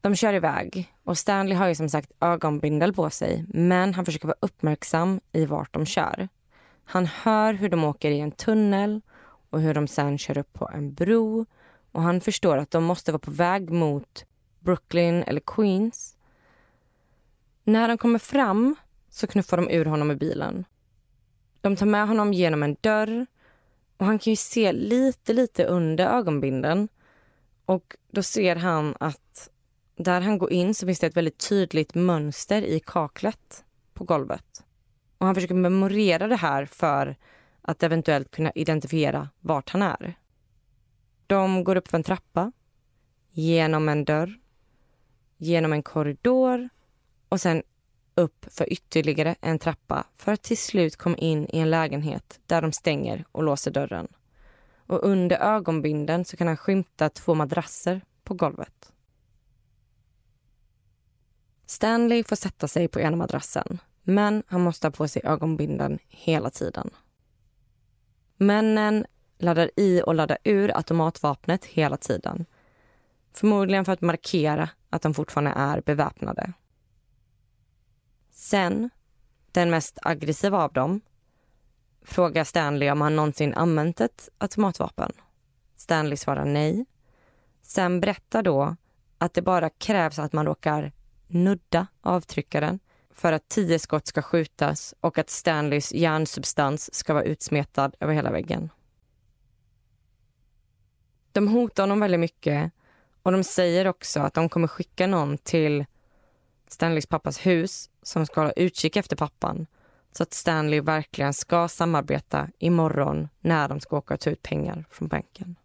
De 0.00 0.14
kör 0.16 0.34
iväg 0.34 0.94
och 1.08 1.18
Stanley 1.18 1.56
har 1.56 1.68
ju 1.68 1.74
som 1.74 1.88
sagt 1.88 2.12
ögonbindel 2.20 2.94
på 2.94 3.10
sig 3.10 3.44
men 3.48 3.94
han 3.94 4.04
försöker 4.04 4.26
vara 4.26 4.36
uppmärksam 4.40 5.20
i 5.32 5.46
vart 5.46 5.74
de 5.74 5.86
kör. 5.86 6.28
Han 6.84 7.06
hör 7.06 7.54
hur 7.54 7.68
de 7.68 7.84
åker 7.84 8.10
i 8.10 8.20
en 8.20 8.30
tunnel 8.30 9.00
och 9.50 9.60
hur 9.60 9.74
de 9.74 9.88
sen 9.88 10.18
kör 10.18 10.38
upp 10.38 10.52
på 10.52 10.70
en 10.74 10.94
bro 10.94 11.46
och 11.92 12.02
han 12.02 12.20
förstår 12.20 12.56
att 12.58 12.70
de 12.70 12.84
måste 12.84 13.12
vara 13.12 13.18
på 13.18 13.30
väg 13.30 13.70
mot 13.70 14.24
Brooklyn 14.60 15.22
eller 15.22 15.40
Queens. 15.40 16.16
När 17.64 17.88
de 17.88 17.98
kommer 17.98 18.18
fram 18.18 18.76
så 19.10 19.26
knuffar 19.26 19.56
de 19.56 19.70
ur 19.70 19.84
honom 19.84 20.10
i 20.10 20.14
bilen. 20.14 20.64
De 21.60 21.76
tar 21.76 21.86
med 21.86 22.08
honom 22.08 22.32
genom 22.32 22.62
en 22.62 22.76
dörr 22.80 23.26
och 23.96 24.06
han 24.06 24.18
kan 24.18 24.30
ju 24.30 24.36
se 24.36 24.72
lite, 24.72 25.32
lite 25.32 25.64
under 25.64 26.06
ögonbinden. 26.06 26.88
Och 27.64 27.96
då 28.10 28.22
ser 28.22 28.56
han 28.56 28.94
att 29.00 29.50
där 29.98 30.20
han 30.20 30.38
går 30.38 30.52
in 30.52 30.74
så 30.74 30.86
finns 30.86 31.00
det 31.00 31.06
ett 31.06 31.16
väldigt 31.16 31.48
tydligt 31.48 31.94
mönster 31.94 32.62
i 32.62 32.80
kaklet 32.80 33.64
på 33.94 34.04
golvet. 34.04 34.64
Och 35.18 35.26
han 35.26 35.34
försöker 35.34 35.54
memorera 35.54 36.26
det 36.26 36.36
här 36.36 36.66
för 36.66 37.16
att 37.62 37.82
eventuellt 37.82 38.30
kunna 38.30 38.52
identifiera 38.54 39.28
vart 39.40 39.70
han 39.70 39.82
är. 39.82 40.14
De 41.26 41.64
går 41.64 41.76
upp 41.76 41.88
för 41.88 41.96
en 41.96 42.02
trappa, 42.02 42.52
genom 43.30 43.88
en 43.88 44.04
dörr, 44.04 44.38
genom 45.36 45.72
en 45.72 45.82
korridor 45.82 46.68
och 47.28 47.40
sen 47.40 47.62
upp 48.14 48.46
för 48.50 48.72
ytterligare 48.72 49.34
en 49.40 49.58
trappa 49.58 50.04
för 50.16 50.32
att 50.32 50.42
till 50.42 50.58
slut 50.58 50.96
komma 50.96 51.16
in 51.16 51.46
i 51.52 51.58
en 51.58 51.70
lägenhet 51.70 52.40
där 52.46 52.62
de 52.62 52.72
stänger 52.72 53.24
och 53.32 53.42
låser 53.42 53.70
dörren. 53.70 54.08
Och 54.76 55.04
under 55.04 55.36
ögonbinden 55.36 56.24
så 56.24 56.36
kan 56.36 56.46
han 56.46 56.56
skymta 56.56 57.08
två 57.08 57.34
madrasser 57.34 58.00
på 58.24 58.34
golvet. 58.34 58.92
Stanley 61.70 62.24
får 62.24 62.36
sätta 62.36 62.68
sig 62.68 62.88
på 62.88 63.00
ena 63.00 63.16
madrassen 63.16 63.78
men 64.02 64.42
han 64.46 64.60
måste 64.60 64.86
ha 64.86 64.92
på 64.92 65.08
sig 65.08 65.22
ögonbinden 65.24 65.98
hela 66.08 66.50
tiden. 66.50 66.90
Männen 68.36 69.06
laddar 69.38 69.70
i 69.76 70.02
och 70.06 70.14
laddar 70.14 70.38
ur 70.44 70.76
automatvapnet 70.76 71.64
hela 71.64 71.96
tiden. 71.96 72.46
Förmodligen 73.32 73.84
för 73.84 73.92
att 73.92 74.00
markera 74.00 74.70
att 74.90 75.02
de 75.02 75.14
fortfarande 75.14 75.50
är 75.50 75.80
beväpnade. 75.80 76.52
Sen, 78.30 78.90
den 79.52 79.70
mest 79.70 79.98
aggressiva 80.02 80.58
av 80.58 80.72
dem, 80.72 81.00
frågar 82.02 82.44
Stanley 82.44 82.90
om 82.90 83.00
han 83.00 83.16
någonsin 83.16 83.54
använt 83.54 84.00
ett 84.00 84.28
automatvapen. 84.38 85.12
Stanley 85.76 86.16
svarar 86.16 86.44
nej. 86.44 86.86
Sen 87.62 88.00
berättar 88.00 88.42
då 88.42 88.76
att 89.18 89.34
det 89.34 89.42
bara 89.42 89.70
krävs 89.70 90.18
att 90.18 90.32
man 90.32 90.46
råkar 90.46 90.92
nudda 91.28 91.86
avtryckaren 92.00 92.80
för 93.10 93.32
att 93.32 93.48
tio 93.48 93.78
skott 93.78 94.06
ska 94.06 94.22
skjutas 94.22 94.94
och 95.00 95.18
att 95.18 95.30
Stanleys 95.30 95.92
järnsubstans 95.92 96.94
ska 96.94 97.14
vara 97.14 97.24
utsmetad 97.24 97.92
över 98.00 98.14
hela 98.14 98.30
väggen. 98.30 98.70
De 101.32 101.48
hotar 101.48 101.82
honom 101.82 102.00
väldigt 102.00 102.20
mycket 102.20 102.72
och 103.22 103.32
de 103.32 103.44
säger 103.44 103.86
också 103.86 104.20
att 104.20 104.34
de 104.34 104.48
kommer 104.48 104.68
skicka 104.68 105.06
någon 105.06 105.38
till 105.38 105.84
Stanleys 106.68 107.06
pappas 107.06 107.46
hus 107.46 107.90
som 108.02 108.26
ska 108.26 108.40
hålla 108.40 108.52
utkik 108.52 108.96
efter 108.96 109.16
pappan 109.16 109.66
så 110.12 110.22
att 110.22 110.32
Stanley 110.34 110.80
verkligen 110.80 111.34
ska 111.34 111.68
samarbeta 111.68 112.48
imorgon 112.58 113.28
när 113.40 113.68
de 113.68 113.80
ska 113.80 113.96
åka 113.96 114.14
och 114.14 114.20
ta 114.20 114.30
ut 114.30 114.42
pengar 114.42 114.84
från 114.90 115.08
banken. 115.08 115.56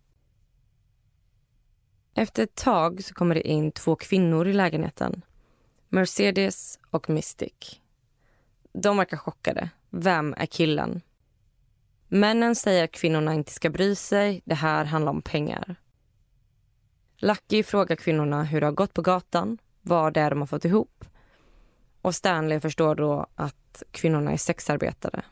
Efter 2.16 2.44
ett 2.44 2.56
tag 2.56 3.04
så 3.04 3.14
kommer 3.14 3.36
det 3.36 3.48
in 3.48 3.72
två 3.72 3.96
kvinnor 3.96 4.48
i 4.48 4.54
lägenheten. 4.54 5.22
Mercedes 5.94 6.80
och 6.90 7.10
Mystic. 7.10 7.82
De 8.74 8.98
verkar 8.98 9.18
chockade. 9.18 9.70
Vem 9.90 10.34
är 10.38 10.46
killen? 10.46 11.02
Männen 12.08 12.56
säger 12.56 12.84
att 12.84 12.92
kvinnorna 12.92 13.34
inte 13.34 13.52
ska 13.52 13.70
bry 13.70 13.96
sig. 13.96 14.42
Det 14.46 14.56
här 14.56 14.86
handlar 14.86 15.12
om 15.12 15.22
pengar. 15.22 15.76
Lucky 17.18 17.64
frågar 17.64 17.96
kvinnorna 17.96 18.44
hur 18.44 18.62
det 18.62 18.68
har 18.68 18.74
gått 18.74 18.94
på 18.94 19.02
gatan, 19.02 19.58
vad 19.82 20.14
det 20.14 20.22
är 20.22 20.30
de 20.30 20.40
har 20.40 20.48
fått 20.48 20.66
ihop. 20.66 21.06
Och 22.02 22.16
Stanley 22.16 22.60
förstår 22.60 22.96
då 22.96 23.28
att 23.36 23.84
kvinnorna 23.92 24.32
är 24.32 24.38
sexarbetare. 24.38 25.26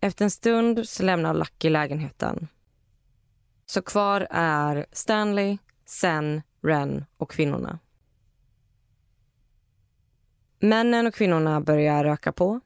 Efter 0.00 0.24
en 0.24 0.30
stund 0.30 0.88
så 0.88 1.02
lämnar 1.02 1.34
Lucky 1.34 1.70
lägenheten. 1.70 2.48
Så 3.66 3.82
kvar 3.82 4.26
är 4.30 4.86
Stanley, 4.92 5.58
Sen, 5.84 6.42
Ren 6.62 7.04
och 7.16 7.30
kvinnorna. 7.30 7.78
Männen 10.60 11.06
och 11.06 11.14
kvinnorna 11.14 11.60
börjar 11.60 12.04
röka 12.04 12.32
på. 12.32 12.60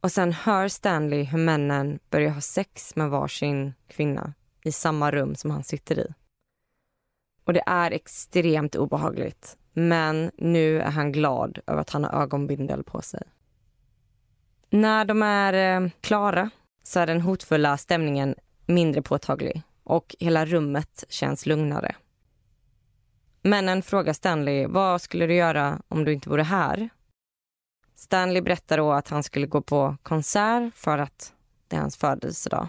Och 0.00 0.12
sen 0.12 0.32
hör 0.32 0.68
Stanley 0.68 1.22
hur 1.22 1.38
männen 1.38 1.98
börjar 2.10 2.30
ha 2.30 2.40
sex 2.40 2.96
med 2.96 3.10
varsin 3.10 3.74
kvinna 3.88 4.34
i 4.64 4.72
samma 4.72 5.10
rum 5.10 5.34
som 5.34 5.50
han 5.50 5.64
sitter 5.64 5.98
i. 5.98 6.06
Och 7.44 7.52
det 7.52 7.62
är 7.66 7.90
extremt 7.90 8.76
obehagligt. 8.76 9.56
Men 9.72 10.30
nu 10.36 10.80
är 10.80 10.90
han 10.90 11.12
glad 11.12 11.58
över 11.66 11.80
att 11.80 11.90
han 11.90 12.04
har 12.04 12.22
ögonbindel 12.22 12.82
på 12.82 13.02
sig. 13.02 13.22
När 14.70 15.04
de 15.04 15.22
är 15.22 15.82
eh, 15.82 15.90
klara 16.00 16.50
så 16.82 17.00
är 17.00 17.06
den 17.06 17.20
hotfulla 17.20 17.76
stämningen 17.76 18.34
mindre 18.66 19.02
påtaglig 19.02 19.62
och 19.84 20.16
hela 20.18 20.46
rummet 20.46 21.04
känns 21.08 21.46
lugnare. 21.46 21.94
Männen 23.46 23.82
frågar 23.82 24.12
Stanley 24.12 24.66
vad 24.66 25.00
skulle 25.00 25.26
du 25.26 25.34
göra 25.34 25.80
om 25.88 26.04
du 26.04 26.12
inte 26.12 26.28
vore 26.28 26.42
här. 26.42 26.88
Stanley 27.94 28.42
berättar 28.42 28.76
då 28.76 28.92
att 28.92 29.08
han 29.08 29.22
skulle 29.22 29.46
gå 29.46 29.62
på 29.62 29.96
konsert 30.02 30.74
för 30.74 30.98
att 30.98 31.32
det 31.68 31.76
är 31.76 31.80
hans 31.80 31.96
födelsedag. 31.96 32.68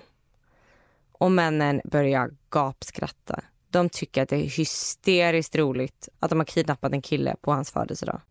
Och 1.11 1.31
männen 1.31 1.81
börjar 1.83 2.31
gapskratta. 2.49 3.39
De 3.69 3.89
tycker 3.89 4.23
att 4.23 4.29
det 4.29 4.35
är 4.35 4.57
hysteriskt 4.57 5.55
roligt 5.55 6.09
att 6.19 6.29
de 6.29 6.39
har 6.39 6.45
kidnappat 6.45 6.93
en 6.93 7.01
kille 7.01 7.35
på 7.41 7.51
hans 7.51 7.71
födelsedag. 7.71 8.21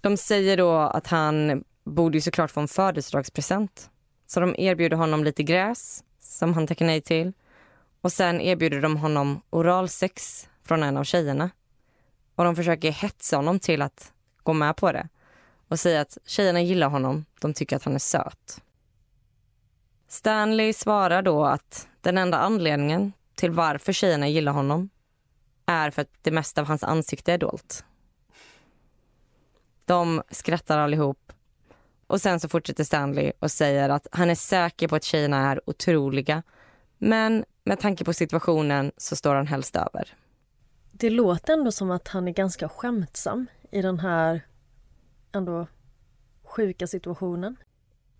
De 0.00 0.16
säger 0.16 0.56
då 0.56 0.76
att 0.78 1.06
han 1.06 1.64
borde 1.84 2.16
ju 2.16 2.20
såklart 2.20 2.50
få 2.50 2.60
en 2.60 2.68
födelsedagspresent. 2.68 3.90
Så 4.26 4.40
de 4.40 4.54
erbjuder 4.58 4.96
honom 4.96 5.24
lite 5.24 5.42
gräs, 5.42 6.04
som 6.20 6.54
han 6.54 6.66
tackar 6.66 6.86
nej 6.86 7.00
till. 7.00 7.32
Och 8.00 8.12
sen 8.12 8.40
erbjuder 8.40 8.80
de 8.80 8.96
honom 8.96 9.40
oralsex 9.50 10.47
från 10.68 10.82
en 10.82 10.96
av 10.96 11.04
tjejerna. 11.04 11.50
Och 12.34 12.44
de 12.44 12.56
försöker 12.56 12.90
hetsa 12.90 13.36
honom 13.36 13.58
till 13.58 13.82
att 13.82 14.12
gå 14.42 14.52
med 14.52 14.76
på 14.76 14.92
det 14.92 15.08
och 15.68 15.80
säga 15.80 16.00
att 16.00 16.18
tjejerna 16.26 16.60
gillar 16.60 16.88
honom, 16.88 17.24
de 17.40 17.54
tycker 17.54 17.76
att 17.76 17.84
han 17.84 17.94
är 17.94 17.98
söt. 17.98 18.62
Stanley 20.08 20.72
svarar 20.72 21.22
då 21.22 21.44
att 21.44 21.88
den 22.00 22.18
enda 22.18 22.38
anledningen 22.38 23.12
till 23.34 23.50
varför 23.50 23.92
tjejerna 23.92 24.28
gillar 24.28 24.52
honom 24.52 24.90
är 25.66 25.90
för 25.90 26.02
att 26.02 26.12
det 26.22 26.30
mesta 26.30 26.60
av 26.60 26.66
hans 26.66 26.84
ansikte 26.84 27.32
är 27.32 27.38
dolt. 27.38 27.84
De 29.84 30.22
skrattar 30.30 30.78
allihop 30.78 31.32
och 32.06 32.20
sen 32.20 32.40
så 32.40 32.48
fortsätter 32.48 32.84
Stanley 32.84 33.32
och 33.38 33.50
säger 33.50 33.88
att 33.88 34.06
han 34.12 34.30
är 34.30 34.34
säker 34.34 34.88
på 34.88 34.96
att 34.96 35.04
tjejerna 35.04 35.50
är 35.50 35.60
otroliga 35.70 36.42
men 36.98 37.44
med 37.64 37.80
tanke 37.80 38.04
på 38.04 38.12
situationen 38.12 38.92
så 38.96 39.16
står 39.16 39.34
han 39.34 39.46
helst 39.46 39.76
över. 39.76 40.14
Det 40.92 41.10
låter 41.10 41.52
ändå 41.52 41.72
som 41.72 41.90
att 41.90 42.08
han 42.08 42.28
är 42.28 42.32
ganska 42.32 42.68
skämtsam 42.68 43.46
i 43.70 43.82
den 43.82 43.98
här 43.98 44.46
ändå 45.32 45.66
sjuka 46.44 46.86
situationen. 46.86 47.56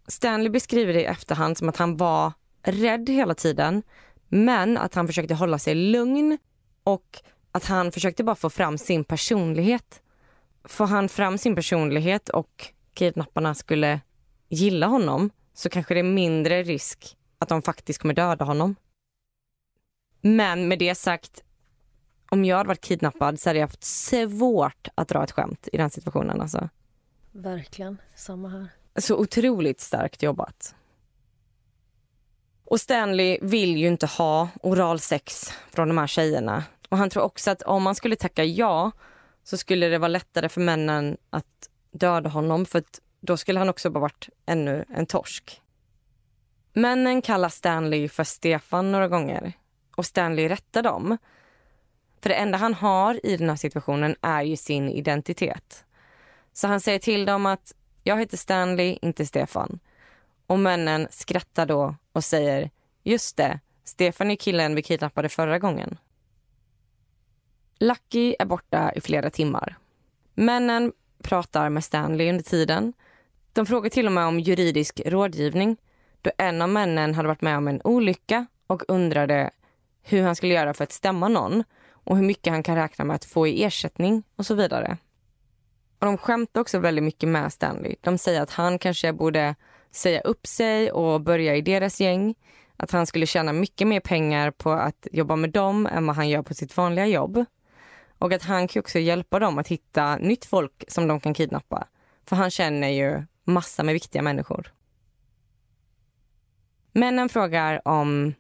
Stanley 0.07 0.49
beskriver 0.49 0.93
det 0.93 1.01
i 1.01 1.05
efterhand 1.05 1.59
som 1.59 1.69
att 1.69 1.77
han 1.77 1.97
var 1.97 2.33
rädd 2.63 3.09
hela 3.09 3.35
tiden 3.35 3.83
men 4.29 4.79
att 4.79 4.95
han 4.95 5.07
försökte 5.07 5.35
hålla 5.35 5.59
sig 5.59 5.75
lugn 5.75 6.39
och 6.85 7.23
att 7.53 7.65
han 7.65 7.93
försökte 7.93 8.25
bara 8.25 8.37
få 8.37 8.51
fram 8.51 8.79
sin 8.79 9.05
personlighet. 9.05 10.03
Får 10.65 10.87
han 10.87 11.09
fram 11.09 11.39
sin 11.39 11.55
personlighet 11.55 12.29
och 12.29 12.73
kidnapparna 12.95 13.55
skulle 13.55 14.01
gilla 14.49 14.87
honom 14.87 15.31
så 15.55 15.69
kanske 15.69 15.95
det 15.95 16.01
är 16.01 16.05
mindre 16.05 16.63
risk 16.63 17.17
att 17.39 17.49
de 17.49 17.63
faktiskt 17.63 18.01
kommer 18.01 18.15
döda 18.15 18.45
honom. 18.45 18.77
Men 20.21 20.69
med 20.69 20.79
det 20.79 20.95
sagt 20.95 21.43
om 22.31 22.45
jag 22.45 22.57
hade 22.57 22.69
varit 22.69 22.81
kidnappad 22.81 23.41
så 23.41 23.49
hade 23.49 23.59
jag 23.59 23.67
haft 23.67 23.85
svårt 23.85 24.89
att 24.95 25.09
dra 25.09 25.25
ett 25.25 25.31
skämt 25.31 25.69
i 25.73 25.77
den 25.77 25.91
situationen. 25.91 26.41
Alltså. 26.41 26.69
Verkligen, 27.33 27.99
samma 28.15 28.49
här. 28.49 28.69
Så 28.97 29.17
otroligt 29.17 29.81
starkt 29.81 30.23
jobbat. 30.23 30.75
Och 32.65 32.81
Stanley 32.81 33.39
vill 33.43 33.77
ju 33.77 33.87
inte 33.87 34.07
ha 34.07 34.49
oralsex 34.63 35.53
från 35.71 35.89
de 35.89 35.99
här 35.99 36.07
tjejerna. 36.07 36.65
Och 36.89 36.99
han 36.99 37.11
tror 37.11 37.23
också 37.23 37.51
att 37.51 37.63
om 37.63 37.83
man 37.83 37.95
skulle 37.95 38.17
tacka 38.17 38.45
ja 38.45 38.93
så 39.45 39.57
skulle 39.57 39.89
det 39.89 39.99
vara 39.99 40.09
lättare 40.09 40.49
för 40.49 40.61
männen 40.61 41.17
att 41.31 41.71
döda 41.91 42.29
honom 42.29 42.67
för 42.67 42.83
då 43.21 43.37
skulle 43.37 43.59
han 43.59 43.69
också 43.69 43.91
bara 43.91 44.01
varit 44.01 44.29
ännu 44.47 44.85
en 44.89 45.07
torsk. 45.07 45.63
Männen 46.73 47.23
kallar 47.23 47.49
Stanley 47.49 48.09
för 48.09 48.25
Stefan 48.25 48.93
några 48.93 49.09
gånger 49.09 49.53
och 49.97 50.07
Stanley 50.07 50.49
rättar 50.49 50.83
dem. 50.83 51.19
För 52.23 52.29
det 52.29 52.35
enda 52.35 52.59
han 52.59 52.75
har 52.75 53.27
i 53.27 53.37
den 53.37 53.49
här 53.49 53.57
situationen 53.57 54.17
är 54.21 54.43
ju 54.43 54.57
sin 54.57 54.89
identitet. 54.89 55.85
Så 56.53 56.67
han 56.67 56.81
säger 56.81 56.99
till 56.99 57.25
dem 57.25 57.47
att 57.47 57.73
jag 58.05 58.19
heter 58.19 58.37
Stanley, 58.37 58.99
inte 59.03 59.27
Stefan. 59.27 59.79
Och 60.47 60.59
männen 60.59 61.09
skrattar 61.11 61.67
då 61.67 61.95
och 62.13 62.25
säger 62.25 62.71
just 63.03 63.37
det, 63.37 63.61
Stefan 63.85 64.31
är 64.31 64.37
killen 64.37 64.75
vi 64.75 64.83
kidnappade 64.83 65.29
förra 65.29 65.59
gången. 65.59 65.99
Lucky 67.79 68.35
är 68.39 68.45
borta 68.45 68.93
i 68.93 69.01
flera 69.01 69.31
timmar. 69.31 69.77
Männen 70.35 70.93
pratar 71.23 71.69
med 71.69 71.85
Stanley 71.85 72.31
under 72.31 72.45
tiden. 72.45 72.93
De 73.53 73.67
frågar 73.67 73.91
till 73.91 74.07
och 74.07 74.13
med 74.13 74.25
om 74.25 74.41
juridisk 74.41 75.01
rådgivning 75.07 75.77
då 76.23 76.31
en 76.39 76.63
av 76.63 76.69
männen 76.69 77.15
hade 77.15 77.29
varit 77.29 77.43
med 77.43 77.57
om 77.57 77.69
en 77.69 77.81
olycka 77.85 78.47
och 78.67 78.83
undrade 78.89 79.51
hur 80.03 80.23
han 80.23 80.37
skulle 80.37 80.55
göra 80.55 80.75
för 80.75 80.85
att 80.85 80.93
stämma 80.93 81.29
någon 81.29 81.65
och 82.09 82.17
hur 82.17 82.25
mycket 82.25 82.53
han 82.53 82.63
kan 82.63 82.77
räkna 82.77 83.05
med 83.05 83.15
att 83.17 83.25
få 83.25 83.47
i 83.47 83.65
ersättning 83.65 84.23
och 84.37 84.47
så 84.47 84.55
vidare. 84.55 84.97
Och 85.99 86.07
De 86.07 86.19
skämtar 86.19 86.61
också 86.61 86.79
väldigt 86.79 87.05
mycket 87.05 87.29
med 87.29 87.53
Stanley. 87.53 87.97
De 88.01 88.19
säger 88.19 88.41
att 88.41 88.51
han 88.51 88.79
kanske 88.79 89.13
borde 89.13 89.55
säga 89.91 90.21
upp 90.21 90.47
sig 90.47 90.93
och 90.93 91.21
börja 91.21 91.57
i 91.57 91.61
deras 91.61 92.01
gäng. 92.01 92.35
Att 92.77 92.91
han 92.91 93.07
skulle 93.07 93.27
tjäna 93.27 93.53
mycket 93.53 93.87
mer 93.87 94.01
pengar 94.01 94.51
på 94.51 94.71
att 94.71 95.07
jobba 95.13 95.37
med 95.37 95.51
dem 95.51 95.87
än 95.87 96.07
vad 96.07 96.17
han 96.17 96.29
gör 96.29 96.43
på 96.43 96.55
sitt 96.55 96.77
vanliga 96.77 97.07
jobb. 97.07 97.45
Och 98.19 98.33
att 98.33 98.43
han 98.43 98.69
kan 98.69 98.81
också 98.81 98.99
hjälpa 98.99 99.39
dem 99.39 99.59
att 99.59 99.69
hitta 99.69 100.17
nytt 100.17 100.45
folk 100.45 100.85
som 100.89 101.09
de 101.09 101.21
kan 101.21 101.35
kidnappa. 101.35 101.87
För 102.25 102.37
han 102.37 102.51
känner 102.51 102.89
ju 102.89 103.23
massa 103.45 103.83
med 103.83 103.93
viktiga 103.93 104.23
människor. 104.23 104.73
Männen 106.93 107.29
frågar 107.29 107.89
om 107.89 108.35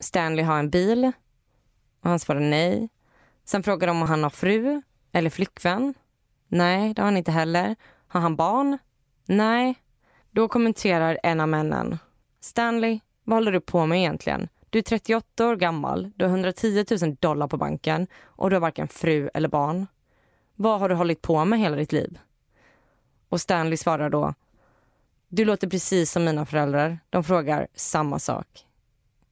Stanley 0.00 0.44
har 0.44 0.58
en 0.58 0.70
bil 0.70 1.12
och 2.02 2.10
han 2.10 2.18
svarar 2.18 2.40
nej. 2.40 2.88
Sen 3.44 3.62
frågar 3.62 3.86
de 3.86 4.02
om 4.02 4.08
han 4.08 4.22
har 4.22 4.30
fru 4.30 4.82
eller 5.12 5.30
flickvän. 5.30 5.94
Nej, 6.48 6.94
det 6.94 7.02
har 7.02 7.06
han 7.06 7.16
inte 7.16 7.32
heller. 7.32 7.76
Har 8.06 8.20
han 8.20 8.36
barn? 8.36 8.78
Nej. 9.26 9.74
Då 10.30 10.48
kommenterar 10.48 11.18
en 11.22 11.40
av 11.40 11.48
männen. 11.48 11.98
Stanley, 12.40 13.00
vad 13.24 13.36
håller 13.36 13.52
du 13.52 13.60
på 13.60 13.86
med 13.86 13.98
egentligen? 13.98 14.48
Du 14.70 14.78
är 14.78 14.82
38 14.82 15.46
år 15.46 15.56
gammal, 15.56 16.12
du 16.16 16.24
har 16.24 16.30
110 16.30 16.84
000 17.02 17.16
dollar 17.20 17.48
på 17.48 17.56
banken 17.56 18.06
och 18.22 18.50
du 18.50 18.56
har 18.56 18.60
varken 18.60 18.88
fru 18.88 19.30
eller 19.34 19.48
barn. 19.48 19.86
Vad 20.54 20.80
har 20.80 20.88
du 20.88 20.94
hållit 20.94 21.22
på 21.22 21.44
med 21.44 21.58
hela 21.58 21.76
ditt 21.76 21.92
liv? 21.92 22.18
Och 23.28 23.40
Stanley 23.40 23.76
svarar 23.76 24.10
då. 24.10 24.34
Du 25.28 25.44
låter 25.44 25.68
precis 25.68 26.12
som 26.12 26.24
mina 26.24 26.46
föräldrar. 26.46 26.98
De 27.10 27.24
frågar 27.24 27.68
samma 27.74 28.18
sak. 28.18 28.66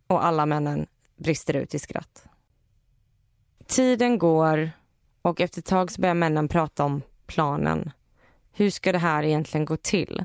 Och 0.07 0.25
alla 0.25 0.47
männen 0.47 0.87
brister 1.17 1.57
ut 1.57 1.75
i 1.75 1.79
skratt. 1.79 2.30
Tiden 3.71 4.19
går 4.19 4.71
och 5.23 5.41
efter 5.41 5.59
ett 5.61 5.67
tag 5.67 5.91
så 5.91 6.01
börjar 6.01 6.15
männen 6.15 6.49
prata 6.49 6.85
om 6.85 7.03
planen. 7.27 7.91
Hur 8.53 8.71
ska 8.71 8.93
det 8.93 8.99
här 8.99 9.23
egentligen 9.23 9.65
gå 9.65 9.77
till? 9.77 10.25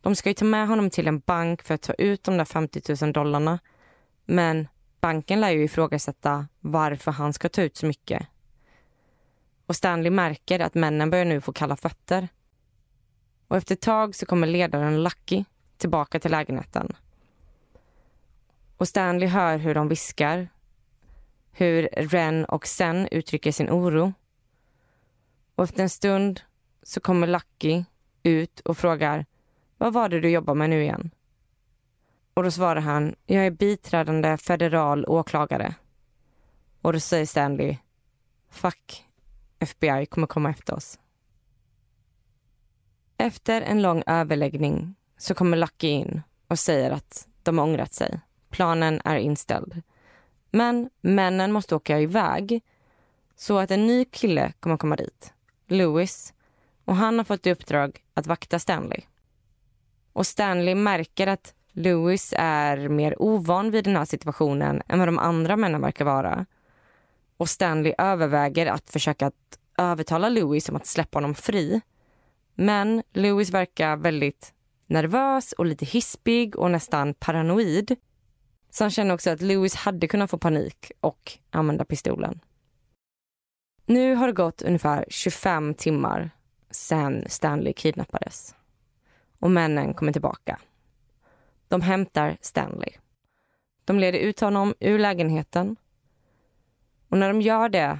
De 0.00 0.16
ska 0.16 0.30
ju 0.30 0.34
ta 0.34 0.44
med 0.44 0.68
honom 0.68 0.90
till 0.90 1.08
en 1.08 1.18
bank 1.18 1.62
för 1.62 1.74
att 1.74 1.82
ta 1.82 1.92
ut 1.92 2.24
de 2.24 2.36
där 2.36 2.44
50 2.44 3.04
000 3.04 3.12
dollarna. 3.12 3.58
Men 4.24 4.68
banken 5.00 5.40
lär 5.40 5.50
ju 5.50 5.64
ifrågasätta 5.64 6.46
varför 6.60 7.12
han 7.12 7.32
ska 7.32 7.48
ta 7.48 7.62
ut 7.62 7.76
så 7.76 7.86
mycket. 7.86 8.26
Och 9.66 9.76
Stanley 9.76 10.10
märker 10.10 10.60
att 10.60 10.74
männen 10.74 11.10
börjar 11.10 11.24
nu 11.24 11.40
få 11.40 11.52
kalla 11.52 11.76
fötter. 11.76 12.28
Och 13.48 13.56
efter 13.56 13.74
ett 13.74 13.80
tag 13.80 14.14
så 14.14 14.26
kommer 14.26 14.46
ledaren 14.46 15.02
Lucky 15.02 15.44
tillbaka 15.76 16.20
till 16.20 16.30
lägenheten. 16.30 16.96
Och 18.76 18.88
Stanley 18.88 19.28
hör 19.28 19.58
hur 19.58 19.74
de 19.74 19.88
viskar. 19.88 20.48
Hur 21.56 21.88
Ren 21.92 22.44
och 22.44 22.66
Sen 22.66 23.08
uttrycker 23.10 23.52
sin 23.52 23.70
oro. 23.70 24.12
Och 25.54 25.64
efter 25.64 25.82
en 25.82 25.90
stund 25.90 26.40
så 26.82 27.00
kommer 27.00 27.26
Lucky 27.26 27.84
ut 28.22 28.60
och 28.60 28.78
frågar 28.78 29.26
vad 29.78 29.92
var 29.92 30.08
det 30.08 30.20
du 30.20 30.30
jobbar 30.30 30.54
med 30.54 30.70
nu 30.70 30.82
igen? 30.82 31.10
Och 32.34 32.42
då 32.42 32.50
svarar 32.50 32.80
han, 32.80 33.14
jag 33.26 33.46
är 33.46 33.50
biträdande 33.50 34.36
federal 34.36 35.04
åklagare. 35.06 35.74
Och 36.80 36.92
då 36.92 37.00
säger 37.00 37.26
Stanley, 37.26 37.76
fuck, 38.50 39.04
FBI 39.58 40.06
kommer 40.06 40.26
komma 40.26 40.50
efter 40.50 40.74
oss. 40.74 40.98
Efter 43.16 43.62
en 43.62 43.82
lång 43.82 44.02
överläggning 44.06 44.94
så 45.16 45.34
kommer 45.34 45.56
Lucky 45.56 45.88
in 45.88 46.22
och 46.48 46.58
säger 46.58 46.90
att 46.90 47.28
de 47.42 47.58
har 47.58 47.64
ångrat 47.64 47.92
sig. 47.92 48.20
Planen 48.50 49.00
är 49.04 49.16
inställd. 49.16 49.82
Men 50.54 50.90
männen 51.00 51.52
måste 51.52 51.74
åka 51.74 52.00
iväg 52.00 52.62
så 53.36 53.58
att 53.58 53.70
en 53.70 53.86
ny 53.86 54.04
kille 54.04 54.52
kommer 54.60 54.76
komma 54.76 54.96
dit. 54.96 55.32
Lewis. 55.68 56.34
Och 56.84 56.96
han 56.96 57.18
har 57.18 57.24
fått 57.24 57.46
i 57.46 57.52
uppdrag 57.52 58.02
att 58.14 58.26
vakta 58.26 58.58
Stanley. 58.58 59.00
Och 60.12 60.26
Stanley 60.26 60.74
märker 60.74 61.26
att 61.26 61.54
Lewis 61.72 62.34
är 62.36 62.88
mer 62.88 63.22
ovan 63.22 63.70
vid 63.70 63.84
den 63.84 63.96
här 63.96 64.04
situationen 64.04 64.82
än 64.88 64.98
vad 64.98 65.08
de 65.08 65.18
andra 65.18 65.56
männen 65.56 65.80
verkar 65.80 66.04
vara. 66.04 66.46
Och 67.36 67.48
Stanley 67.48 67.94
överväger 67.98 68.66
att 68.66 68.90
försöka 68.90 69.26
att 69.26 69.58
övertala 69.78 70.28
Lewis 70.28 70.68
om 70.68 70.76
att 70.76 70.86
släppa 70.86 71.16
honom 71.16 71.34
fri. 71.34 71.80
Men 72.54 73.02
Lewis 73.12 73.50
verkar 73.50 73.96
väldigt 73.96 74.54
nervös 74.86 75.52
och 75.52 75.66
lite 75.66 75.84
hispig 75.84 76.56
och 76.56 76.70
nästan 76.70 77.14
paranoid. 77.14 77.96
Så 78.74 78.84
han 78.84 78.90
känner 78.90 79.14
också 79.14 79.30
att 79.30 79.42
Lewis 79.42 79.74
hade 79.74 80.08
kunnat 80.08 80.30
få 80.30 80.38
panik 80.38 80.92
och 81.00 81.32
använda 81.50 81.84
pistolen. 81.84 82.40
Nu 83.86 84.14
har 84.14 84.26
det 84.26 84.32
gått 84.32 84.62
ungefär 84.62 85.04
25 85.08 85.74
timmar 85.74 86.30
sen 86.70 87.24
Stanley 87.28 87.72
kidnappades. 87.72 88.54
Och 89.38 89.50
männen 89.50 89.94
kommer 89.94 90.12
tillbaka. 90.12 90.60
De 91.68 91.80
hämtar 91.80 92.36
Stanley. 92.40 92.90
De 93.84 93.98
leder 93.98 94.18
ut 94.18 94.40
honom 94.40 94.74
ur 94.80 94.98
lägenheten. 94.98 95.76
Och 97.08 97.18
när 97.18 97.28
de 97.28 97.42
gör 97.42 97.68
det 97.68 97.98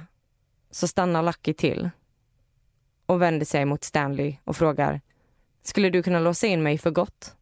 så 0.71 0.87
stannar 0.87 1.23
Lucky 1.23 1.53
till 1.53 1.89
och 3.05 3.21
vänder 3.21 3.45
sig 3.45 3.65
mot 3.65 3.83
Stanley 3.83 4.35
och 4.43 4.57
frågar 4.57 5.01
Skulle 5.63 5.89
du 5.89 6.03
kunna 6.03 6.19
låsa 6.19 6.47
in 6.47 6.63
mig 6.63 6.77
för 6.77 6.91
gott? 6.91 7.35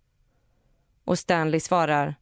Och 1.06 1.20
Stanley 1.20 1.60
svarar 1.60 2.16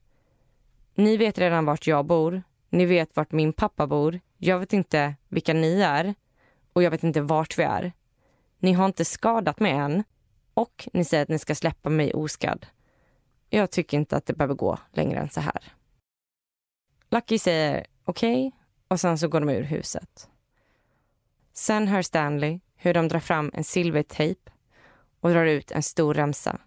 ni 1.01 1.17
vet 1.17 1.37
redan 1.37 1.65
vart 1.65 1.87
jag 1.87 2.05
bor. 2.05 2.43
Ni 2.69 2.85
vet 2.85 3.15
vart 3.15 3.31
min 3.31 3.53
pappa 3.53 3.87
bor. 3.87 4.19
Jag 4.37 4.59
vet 4.59 4.73
inte 4.73 5.15
vilka 5.27 5.53
ni 5.53 5.81
är 5.81 6.15
och 6.73 6.83
jag 6.83 6.91
vet 6.91 7.03
inte 7.03 7.21
vart 7.21 7.59
vi 7.59 7.63
är. 7.63 7.93
Ni 8.59 8.73
har 8.73 8.85
inte 8.85 9.05
skadat 9.05 9.59
mig 9.59 9.71
än 9.71 10.03
och 10.53 10.89
ni 10.93 11.05
säger 11.05 11.23
att 11.23 11.29
ni 11.29 11.39
ska 11.39 11.55
släppa 11.55 11.89
mig 11.89 12.13
oskadd. 12.13 12.65
Jag 13.49 13.71
tycker 13.71 13.97
inte 13.97 14.17
att 14.17 14.25
det 14.25 14.33
behöver 14.33 14.55
gå 14.55 14.77
längre 14.91 15.19
än 15.19 15.29
så 15.29 15.41
här. 15.41 15.73
Lucky 17.09 17.39
säger 17.39 17.85
okej 18.05 18.47
okay, 18.47 18.59
och 18.87 18.99
sen 18.99 19.17
så 19.17 19.27
går 19.27 19.39
de 19.39 19.49
ur 19.49 19.63
huset. 19.63 20.29
Sen 21.53 21.87
hör 21.87 22.01
Stanley 22.01 22.59
hur 22.75 22.93
de 22.93 23.07
drar 23.07 23.19
fram 23.19 23.51
en 23.53 23.63
silvertejp 23.63 24.51
och 25.19 25.29
drar 25.29 25.45
ut 25.45 25.71
en 25.71 25.83
stor 25.83 26.13
remsa. 26.13 26.59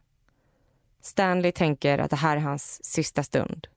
Stanley 1.00 1.52
tänker 1.52 1.98
att 1.98 2.10
det 2.10 2.16
här 2.16 2.36
är 2.36 2.40
hans 2.40 2.84
sista 2.84 3.22
stund. 3.22 3.68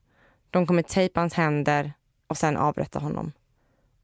De 0.50 0.66
kommer 0.66 0.82
tejpa 0.82 1.20
hans 1.20 1.34
händer 1.34 1.92
och 2.26 2.36
sen 2.36 2.56
avrätta 2.56 2.98
honom. 2.98 3.32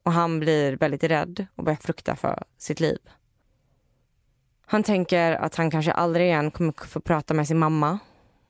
Och 0.03 0.11
han 0.11 0.39
blir 0.39 0.77
väldigt 0.77 1.03
rädd 1.03 1.45
och 1.55 1.63
börjar 1.63 1.77
frukta 1.77 2.15
för 2.15 2.43
sitt 2.57 2.79
liv. 2.79 2.99
Han 4.65 4.83
tänker 4.83 5.31
att 5.31 5.55
han 5.55 5.71
kanske 5.71 5.91
aldrig 5.91 6.25
igen 6.25 6.51
kommer 6.51 6.87
få 6.87 6.99
prata 6.99 7.33
med 7.33 7.47
sin 7.47 7.59
mamma, 7.59 7.99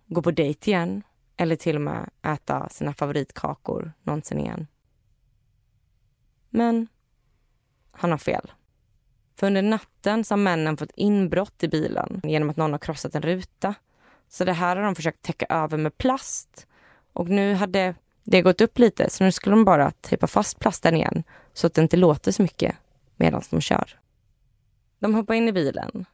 gå 0.08 0.22
på 0.22 0.32
dejt 0.32 0.72
igen 0.72 1.04
eller 1.38 1.56
till 1.56 1.76
och 1.76 1.82
med 1.82 2.10
äta 2.22 2.70
sina 2.70 2.94
favoritkakor 2.94 3.94
någonsin 4.04 4.40
igen. 4.40 4.68
Men 6.50 6.88
han 7.92 8.12
har 8.12 8.18
fel. 8.18 8.52
För 9.36 9.48
under 9.48 9.62
natten 9.62 10.24
så 10.24 10.34
har 10.34 10.38
männen 10.38 10.78
fått 10.78 10.92
inbrott 10.96 11.64
i 11.64 11.68
bilen 11.68 12.22
genom 12.24 12.50
att 12.50 12.58
någon 12.58 12.72
har 12.72 12.80
krossat 12.80 13.16
en 13.16 13.22
ruta. 13.22 13.76
Så 14.28 14.46
det 14.46 14.54
här 14.54 14.76
har 14.76 14.84
de 14.84 14.96
försökt 14.96 15.22
täcka 15.22 15.46
över 15.50 15.78
med 15.78 15.98
plast. 15.98 16.68
Och 17.16 17.30
nu 17.30 17.54
hade 17.54 17.96
det 18.24 18.42
gått 18.42 18.62
upp 18.62 18.80
lite 18.80 19.10
så 19.10 19.24
nu 19.24 19.32
skulle 19.32 19.56
de 19.56 19.66
bara 19.66 19.92
tejpa 19.92 20.28
fast 20.28 20.60
plasten 20.60 20.96
igen 20.96 21.24
så 21.54 21.68
att 21.68 21.74
det 21.74 21.82
inte 21.82 21.98
låter 21.98 22.32
så 22.32 22.42
mycket 22.42 22.76
medan 23.16 23.42
de 23.50 23.62
kör. 23.62 24.00
De 25.00 25.16
hoppar 25.16 25.34
in 25.34 25.48
i 25.48 25.52
bilen. 25.52 26.06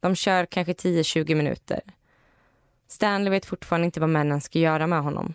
De 0.00 0.14
kör 0.14 0.46
kanske 0.46 0.72
10-20 0.72 1.34
minuter. 1.34 1.80
Stanley 2.88 3.30
vet 3.30 3.46
fortfarande 3.46 3.84
inte 3.84 4.00
vad 4.00 4.08
männen 4.08 4.40
ska 4.40 4.58
göra 4.58 4.86
med 4.86 5.02
honom. 5.02 5.34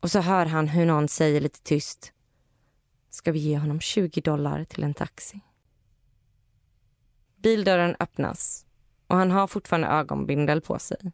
Och 0.00 0.10
så 0.10 0.20
hör 0.20 0.46
han 0.46 0.68
hur 0.68 0.86
någon 0.86 1.08
säger 1.08 1.40
lite 1.40 1.62
tyst. 1.62 2.12
Ska 3.10 3.32
vi 3.32 3.38
ge 3.38 3.58
honom 3.58 3.80
20 3.80 4.20
dollar 4.20 4.64
till 4.64 4.84
en 4.84 4.94
taxi? 4.94 5.40
Bildörren 7.36 7.96
öppnas 8.00 8.66
och 9.06 9.16
han 9.16 9.30
har 9.30 9.46
fortfarande 9.46 9.88
ögonbindel 9.88 10.60
på 10.60 10.78
sig. 10.78 11.12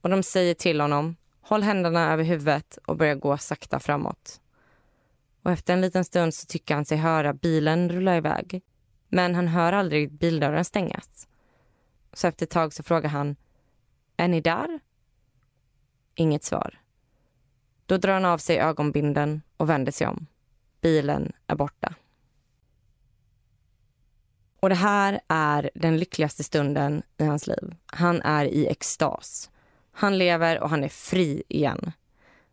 Och 0.00 0.10
de 0.10 0.22
säger 0.22 0.54
till 0.54 0.80
honom, 0.80 1.16
håll 1.40 1.62
händerna 1.62 2.12
över 2.12 2.24
huvudet 2.24 2.78
och 2.86 2.96
börja 2.96 3.14
gå 3.14 3.38
sakta 3.38 3.80
framåt. 3.80 4.40
Och 5.42 5.50
efter 5.50 5.72
en 5.72 5.80
liten 5.80 6.04
stund 6.04 6.34
så 6.34 6.46
tycker 6.46 6.74
han 6.74 6.84
sig 6.84 6.98
höra 6.98 7.32
bilen 7.32 7.88
rulla 7.88 8.16
iväg. 8.16 8.62
Men 9.08 9.34
han 9.34 9.48
hör 9.48 9.72
aldrig 9.72 10.12
bildörren 10.12 10.64
stängas. 10.64 11.28
Så 12.12 12.26
efter 12.26 12.46
ett 12.46 12.50
tag 12.50 12.72
så 12.72 12.82
frågar 12.82 13.08
han, 13.10 13.36
är 14.16 14.28
ni 14.28 14.40
där? 14.40 14.80
Inget 16.14 16.44
svar. 16.44 16.80
Då 17.86 17.96
drar 17.96 18.12
han 18.12 18.24
av 18.24 18.38
sig 18.38 18.58
ögonbinden 18.58 19.42
och 19.56 19.70
vänder 19.70 19.92
sig 19.92 20.06
om. 20.06 20.26
Bilen 20.80 21.32
är 21.46 21.54
borta. 21.54 21.94
Och 24.60 24.68
det 24.68 24.74
här 24.74 25.20
är 25.28 25.70
den 25.74 25.98
lyckligaste 25.98 26.44
stunden 26.44 27.02
i 27.18 27.24
hans 27.24 27.46
liv. 27.46 27.76
Han 27.86 28.22
är 28.22 28.44
i 28.44 28.66
extas. 28.66 29.50
Han 30.00 30.18
lever 30.18 30.60
och 30.60 30.70
han 30.70 30.84
är 30.84 30.88
fri 30.88 31.42
igen. 31.48 31.92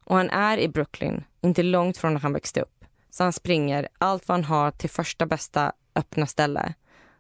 Och 0.04 0.16
han 0.16 0.30
är 0.30 0.58
i 0.58 0.68
Brooklyn, 0.68 1.24
inte 1.42 1.64
långt 1.64 1.98
från 1.98 2.14
där 2.14 2.20
han 2.20 2.34
växte 2.34 2.62
upp. 2.62 2.86
Så 3.10 3.24
han 3.24 3.34
springer 3.34 3.88
allt 3.98 4.28
vad 4.28 4.38
han 4.38 4.44
har 4.44 4.72
till 4.72 4.90
första 4.90 5.26
bästa 5.26 5.74
öppna 5.96 6.26
ställe. 6.28 6.74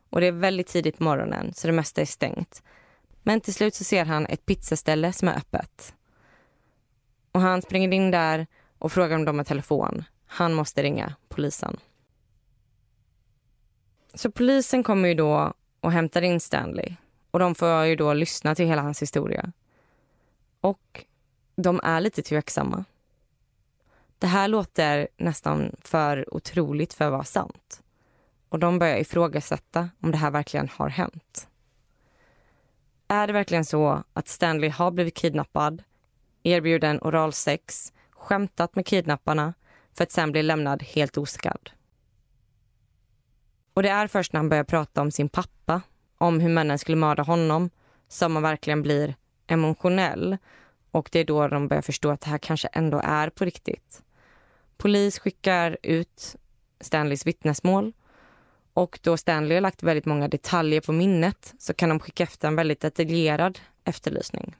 Och 0.09 0.21
det 0.21 0.27
är 0.27 0.31
väldigt 0.31 0.67
tidigt 0.67 0.97
på 0.97 1.03
morgonen, 1.03 1.53
så 1.53 1.67
det 1.67 1.73
mesta 1.73 2.01
är 2.01 2.05
stängt. 2.05 2.63
Men 3.23 3.41
till 3.41 3.53
slut 3.53 3.75
så 3.75 3.83
ser 3.83 4.05
han 4.05 4.25
ett 4.25 4.45
pizzaställe 4.45 5.13
som 5.13 5.27
är 5.27 5.37
öppet. 5.37 5.93
Och 7.31 7.41
han 7.41 7.61
springer 7.61 7.93
in 7.93 8.11
där 8.11 8.47
och 8.79 8.91
frågar 8.91 9.15
om 9.15 9.25
de 9.25 9.37
har 9.37 9.45
telefon. 9.45 10.03
Han 10.25 10.53
måste 10.53 10.83
ringa 10.83 11.15
polisen. 11.29 11.77
Så 14.13 14.31
polisen 14.31 14.83
kommer 14.83 15.09
ju 15.09 15.15
då 15.15 15.53
och 15.79 15.91
hämtar 15.91 16.21
in 16.21 16.39
Stanley. 16.39 16.95
Och 17.31 17.39
de 17.39 17.55
får 17.55 17.83
ju 17.83 17.95
då 17.95 18.13
lyssna 18.13 18.55
till 18.55 18.67
hela 18.67 18.81
hans 18.81 19.01
historia. 19.01 19.51
Och 20.67 21.05
de 21.55 21.79
är 21.83 22.01
lite 22.01 22.21
tveksamma. 22.21 22.85
Det 24.19 24.27
här 24.27 24.47
låter 24.47 25.07
nästan 25.17 25.75
för 25.81 26.33
otroligt 26.33 26.93
för 26.93 27.05
att 27.05 27.11
vara 27.11 27.23
sant. 27.23 27.81
Och 28.49 28.59
de 28.59 28.79
börjar 28.79 28.97
ifrågasätta 28.97 29.89
om 30.01 30.11
det 30.11 30.17
här 30.17 30.31
verkligen 30.31 30.69
har 30.69 30.89
hänt. 30.89 31.47
Är 33.07 33.27
det 33.27 33.33
verkligen 33.33 33.65
så 33.65 34.03
att 34.13 34.27
Stanley 34.27 34.69
har 34.69 34.91
blivit 34.91 35.15
kidnappad, 35.15 35.83
erbjuden 36.43 36.99
oralsex, 37.01 37.93
skämtat 38.11 38.75
med 38.75 38.85
kidnapparna 38.85 39.53
för 39.93 40.03
att 40.03 40.11
sen 40.11 40.31
bli 40.31 40.43
lämnad 40.43 40.83
helt 40.83 41.17
oskadd? 41.17 41.69
Och 43.73 43.83
det 43.83 43.89
är 43.89 44.07
först 44.07 44.33
när 44.33 44.39
han 44.39 44.49
börjar 44.49 44.63
prata 44.63 45.01
om 45.01 45.11
sin 45.11 45.29
pappa, 45.29 45.81
om 46.17 46.39
hur 46.39 46.49
männen 46.49 46.79
skulle 46.79 46.97
mörda 46.97 47.23
honom, 47.23 47.69
som 48.07 48.33
man 48.33 48.43
verkligen 48.43 48.81
blir 48.81 49.15
emotionell. 49.47 50.37
Och 50.91 51.09
det 51.11 51.19
är 51.19 51.25
då 51.25 51.47
de 51.47 51.67
börjar 51.67 51.81
förstå 51.81 52.09
att 52.09 52.21
det 52.21 52.29
här 52.29 52.37
kanske 52.37 52.67
ändå 52.67 53.01
är 53.03 53.29
på 53.29 53.45
riktigt. 53.45 54.03
Polis 54.77 55.19
skickar 55.19 55.77
ut 55.83 56.35
Stanleys 56.81 57.27
vittnesmål 57.27 57.93
och 58.73 58.99
då 59.01 59.17
Stanley 59.17 59.53
har 59.53 59.61
lagt 59.61 59.83
väldigt 59.83 60.05
många 60.05 60.27
detaljer 60.27 60.81
på 60.81 60.91
minnet 60.91 61.53
så 61.59 61.73
kan 61.73 61.89
de 61.89 61.99
skicka 61.99 62.23
efter 62.23 62.47
en 62.47 62.55
väldigt 62.55 62.79
detaljerad 62.79 63.59
efterlysning. 63.83 64.55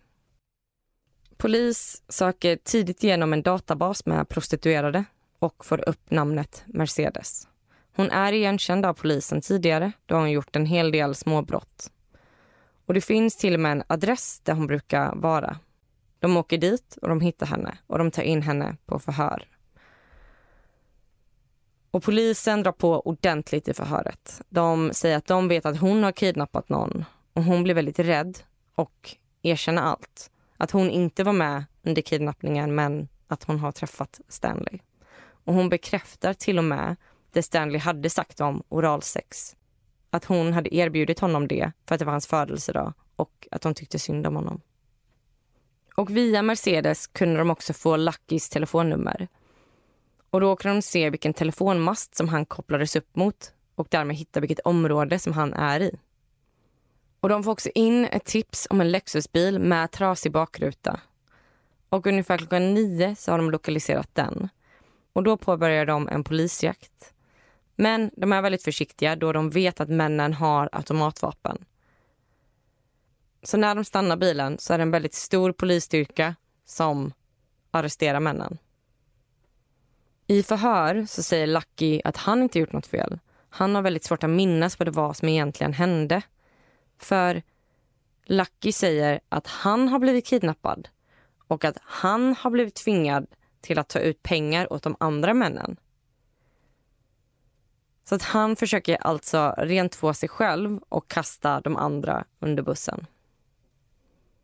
Polis 1.38 2.04
söker 2.10 2.56
tidigt 2.56 3.04
igenom 3.04 3.34
en 3.34 3.42
databas 3.42 4.06
med 4.06 4.30
prostituerade 4.30 5.04
och 5.40 5.66
får 5.66 5.90
upp 5.90 6.12
namnet 6.12 6.64
Mercedes. 6.66 7.48
Hon 7.96 8.12
är 8.12 8.34
igenkänd 8.34 8.86
av 8.86 8.94
polisen 8.94 9.42
tidigare 9.42 9.92
då 10.06 10.16
hon 10.16 10.32
gjort 10.32 10.56
en 10.56 10.66
hel 10.66 10.92
del 10.92 11.16
småbrott. 11.16 11.92
Och 12.88 12.94
det 12.94 13.02
finns 13.02 13.36
till 13.36 13.54
och 13.54 13.60
med 13.60 13.72
en 13.72 13.84
adress 13.88 14.42
där 14.44 14.54
hon 14.54 14.68
brukar 14.68 15.16
vara. 15.16 15.60
De 16.20 16.38
åker 16.38 16.58
dit 16.58 16.98
och 17.02 17.10
de 17.10 17.22
hittar 17.22 17.46
henne 17.46 17.78
och 17.88 17.98
de 17.98 18.12
tar 18.12 18.24
in 18.24 18.42
henne 18.42 18.78
på 18.86 19.00
förhör. 19.00 19.48
Och 21.92 22.04
polisen 22.04 22.64
drar 22.64 22.72
på 22.72 23.00
ordentligt 23.00 23.68
i 23.68 23.74
förhöret. 23.74 24.42
De 24.50 24.94
säger 24.94 25.18
att 25.18 25.26
de 25.26 25.48
vet 25.48 25.66
att 25.66 25.78
hon 25.78 26.04
har 26.04 26.12
kidnappat 26.12 26.70
någon 26.70 27.06
och 27.34 27.44
hon 27.44 27.64
blir 27.64 27.74
väldigt 27.74 28.00
rädd 28.00 28.40
och 28.76 29.16
erkänner 29.42 29.82
allt. 29.82 30.32
Att 30.58 30.72
hon 30.72 30.90
inte 30.90 31.24
var 31.24 31.34
med 31.34 31.66
under 31.84 32.02
kidnappningen 32.02 32.76
men 32.76 33.08
att 33.28 33.44
hon 33.44 33.60
har 33.60 33.72
träffat 33.72 34.22
Stanley. 34.28 34.80
Och 35.46 35.54
hon 35.54 35.70
bekräftar 35.70 36.34
till 36.34 36.58
och 36.58 36.64
med 36.64 36.96
det 37.32 37.44
Stanley 37.44 37.80
hade 37.80 38.10
sagt 38.10 38.42
om 38.42 38.64
oralsex. 38.70 39.56
Att 40.18 40.26
hon 40.26 40.54
hade 40.54 40.76
erbjudit 40.76 41.20
honom 41.20 41.48
det 41.48 41.72
för 41.86 41.96
att 41.96 42.00
det 42.00 42.06
var 42.06 42.12
hans 42.12 42.28
födelsedag 42.28 42.94
och 43.16 43.48
att 43.52 43.64
hon 43.64 43.74
tyckte 43.74 44.00
synd 44.00 44.28
om 44.28 44.36
honom. 44.36 44.62
Och 45.96 46.18
via 46.18 46.42
Mercedes 46.42 47.08
kunde 47.08 47.38
de 47.38 47.50
också 47.50 47.74
få 47.74 47.98
Luckys 47.98 48.50
telefonnummer. 48.50 49.28
Och 50.30 50.42
då 50.42 50.56
kunde 50.56 50.78
de 50.78 50.82
se 50.82 51.10
vilken 51.10 51.34
telefonmast 51.34 52.16
som 52.16 52.28
han 52.28 52.46
kopplades 52.46 52.96
upp 52.96 53.16
mot 53.16 53.54
och 53.76 53.88
därmed 53.90 54.16
hitta 54.16 54.40
vilket 54.40 54.60
område 54.60 55.20
som 55.20 55.34
han 55.34 55.54
är 55.54 55.80
i. 55.80 56.00
Och 57.20 57.30
de 57.30 57.44
får 57.44 57.52
också 57.52 57.70
in 57.76 58.06
ett 58.06 58.26
tips 58.26 58.68
om 58.70 58.82
en 58.82 58.92
Lexusbil 58.92 59.60
med 59.60 59.92
trasig 59.92 60.32
bakruta. 60.32 61.00
Och 61.90 62.08
ungefär 62.08 62.38
klockan 62.38 62.74
nio 62.74 63.16
så 63.16 63.32
har 63.32 63.38
de 63.38 63.52
lokaliserat 63.52 64.16
den. 64.16 64.50
Och 65.14 65.24
då 65.24 65.38
påbörjar 65.38 65.86
de 65.86 66.08
en 66.08 66.24
polisjakt. 66.24 67.14
Men 67.80 68.12
de 68.14 68.34
är 68.34 68.42
väldigt 68.42 68.64
försiktiga 68.64 69.16
då 69.16 69.32
de 69.32 69.50
vet 69.50 69.80
att 69.80 69.90
männen 69.90 70.34
har 70.34 70.70
automatvapen. 70.72 71.66
Så 73.44 73.58
när 73.58 73.76
de 73.76 73.86
stannar 73.86 74.18
bilen 74.18 74.58
så 74.60 74.74
är 74.74 74.78
det 74.78 74.82
en 74.82 74.92
väldigt 74.92 75.14
stor 75.14 75.52
polisstyrka 75.52 76.36
som 76.66 77.14
arresterar 77.72 78.20
männen. 78.20 78.58
I 80.28 80.44
förhör 80.44 81.06
så 81.10 81.24
säger 81.24 81.48
Lucky 81.48 82.02
att 82.04 82.18
han 82.18 82.44
inte 82.44 82.60
gjort 82.60 82.74
något 82.74 82.88
fel. 82.88 83.20
Han 83.50 83.76
har 83.76 83.82
väldigt 83.82 84.04
svårt 84.04 84.24
att 84.24 84.30
minnas 84.30 84.80
vad 84.80 84.88
det 84.88 84.92
var 84.92 85.14
som 85.14 85.30
egentligen 85.30 85.74
hände. 85.74 86.22
För 86.98 87.42
Lucky 88.26 88.72
säger 88.72 89.20
att 89.30 89.48
han 89.48 89.88
har 89.88 90.00
blivit 90.00 90.26
kidnappad 90.26 90.90
och 91.48 91.66
att 91.66 91.78
han 91.82 92.36
har 92.40 92.52
blivit 92.52 92.76
tvingad 92.76 93.28
till 93.62 93.80
att 93.80 93.90
ta 93.90 94.00
ut 94.00 94.24
pengar 94.24 94.74
åt 94.74 94.84
de 94.84 94.96
andra 95.00 95.34
männen. 95.34 95.78
Så 98.10 98.16
att 98.16 98.24
han 98.24 98.56
försöker 98.56 98.96
alltså 98.96 99.56
rent 99.58 99.96
få 99.96 100.14
sig 100.14 100.30
själv 100.30 100.80
och 100.90 101.08
kasta 101.08 101.62
de 101.62 101.76
andra 101.76 102.26
under 102.40 102.64
bussen. 102.64 103.06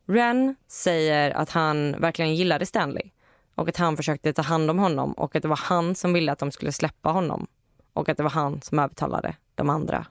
Ren 0.06 0.56
säger 0.68 1.32
att 1.32 1.50
han 1.50 1.96
verkligen 2.00 2.36
gillade 2.36 2.66
Stanley 2.66 3.10
och 3.56 3.70
att 3.70 3.78
han 3.78 3.98
försökte 3.98 4.34
ta 4.34 4.42
hand 4.42 4.70
om 4.70 4.80
honom 4.80 5.14
och 5.14 5.36
att 5.36 5.42
det 5.42 5.48
var 5.48 5.58
han 5.58 5.96
som 5.96 6.14
ville 6.14 6.32
att 6.32 6.40
de 6.40 6.52
skulle 6.52 6.72
släppa 6.72 7.10
honom 7.10 7.48
och 7.94 8.10
att 8.10 8.18
det 8.18 8.24
var 8.24 8.30
han 8.30 8.62
som 8.62 8.80
övertalade 8.80 9.36
de 9.56 9.70
andra. 9.70 10.06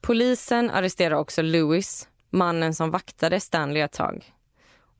Polisen 0.00 0.70
arresterar 0.70 1.16
också 1.16 1.42
Lewis, 1.42 2.08
mannen 2.30 2.74
som 2.74 2.90
vaktade 2.90 3.40
Stanley 3.40 3.82
ett 3.82 3.92
tag. 3.92 4.34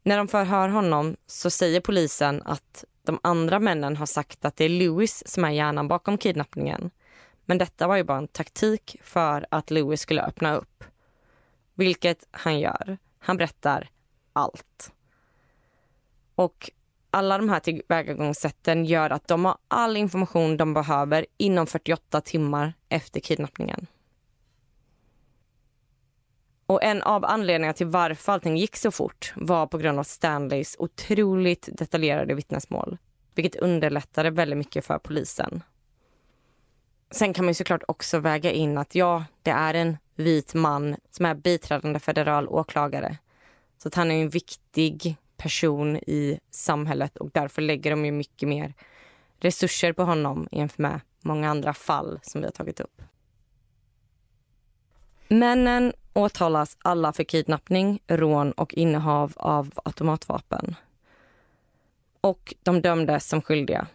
När 0.02 0.16
de 0.16 0.28
förhör 0.28 0.68
honom 0.68 1.16
så 1.26 1.50
säger 1.50 1.80
polisen 1.80 2.42
att 2.44 2.84
de 3.02 3.18
andra 3.22 3.58
männen 3.58 3.96
har 3.96 4.06
sagt 4.06 4.44
att 4.44 4.56
det 4.56 4.64
är 4.64 4.68
Lewis 4.68 5.22
som 5.26 5.44
är 5.44 5.50
hjärnan 5.50 5.88
bakom 5.88 6.18
kidnappningen. 6.18 6.90
Men 7.44 7.58
detta 7.58 7.86
var 7.86 7.96
ju 7.96 8.04
bara 8.04 8.18
en 8.18 8.28
taktik 8.28 8.96
för 9.02 9.46
att 9.50 9.70
Lewis 9.70 10.00
skulle 10.00 10.22
öppna 10.22 10.54
upp. 10.54 10.84
Vilket 11.74 12.28
han 12.30 12.60
gör. 12.60 12.98
Han 13.18 13.36
berättar 13.36 13.90
allt. 14.32 14.92
Och 16.34 16.70
alla 17.10 17.38
de 17.38 17.48
här 17.48 17.60
tillvägagångssätten 17.60 18.84
gör 18.84 19.10
att 19.10 19.28
de 19.28 19.44
har 19.44 19.56
all 19.68 19.96
information 19.96 20.56
de 20.56 20.74
behöver 20.74 21.26
inom 21.36 21.66
48 21.66 22.20
timmar 22.20 22.74
efter 22.88 23.20
kidnappningen. 23.20 23.86
Och 26.66 26.82
en 26.82 27.02
av 27.02 27.24
anledningarna 27.24 27.72
till 27.72 27.86
varför 27.86 28.32
allting 28.32 28.56
gick 28.56 28.76
så 28.76 28.90
fort 28.90 29.32
var 29.36 29.66
på 29.66 29.78
grund 29.78 29.98
av 29.98 30.04
Stanleys 30.04 30.76
otroligt 30.78 31.68
detaljerade 31.72 32.34
vittnesmål. 32.34 32.98
Vilket 33.34 33.56
underlättade 33.56 34.30
väldigt 34.30 34.58
mycket 34.58 34.86
för 34.86 34.98
polisen. 34.98 35.62
Sen 37.10 37.34
kan 37.34 37.44
man 37.44 37.54
såklart 37.54 37.82
också 37.88 38.18
väga 38.18 38.52
in 38.52 38.78
att 38.78 38.94
ja, 38.94 39.24
det 39.42 39.50
är 39.50 39.74
en 39.74 39.96
vit 40.14 40.54
man 40.54 40.96
som 41.10 41.26
är 41.26 41.34
biträdande 41.34 41.98
federal 41.98 42.48
åklagare. 42.48 43.18
Så 43.78 43.88
att 43.88 43.94
han 43.94 44.10
är 44.10 44.22
en 44.22 44.28
viktig 44.28 45.16
person 45.36 45.96
i 45.96 46.40
samhället 46.50 47.16
och 47.16 47.30
därför 47.32 47.62
lägger 47.62 47.90
de 47.90 48.04
ju 48.04 48.12
mycket 48.12 48.48
mer 48.48 48.74
resurser 49.40 49.92
på 49.92 50.02
honom 50.02 50.48
jämfört 50.52 50.78
med 50.78 51.00
många 51.20 51.50
andra 51.50 51.74
fall 51.74 52.20
som 52.22 52.40
vi 52.40 52.46
har 52.46 52.52
tagit 52.52 52.80
upp. 52.80 53.02
Männen 55.32 55.92
åtalas 56.12 56.76
alla 56.82 57.12
för 57.12 57.24
kidnappning, 57.24 58.02
rån 58.06 58.52
och 58.52 58.74
innehav 58.74 59.32
av 59.36 59.72
automatvapen. 59.84 60.74
Och 62.20 62.54
de 62.62 62.80
dömdes 62.80 63.28
som 63.28 63.42
skyldiga. 63.42 63.86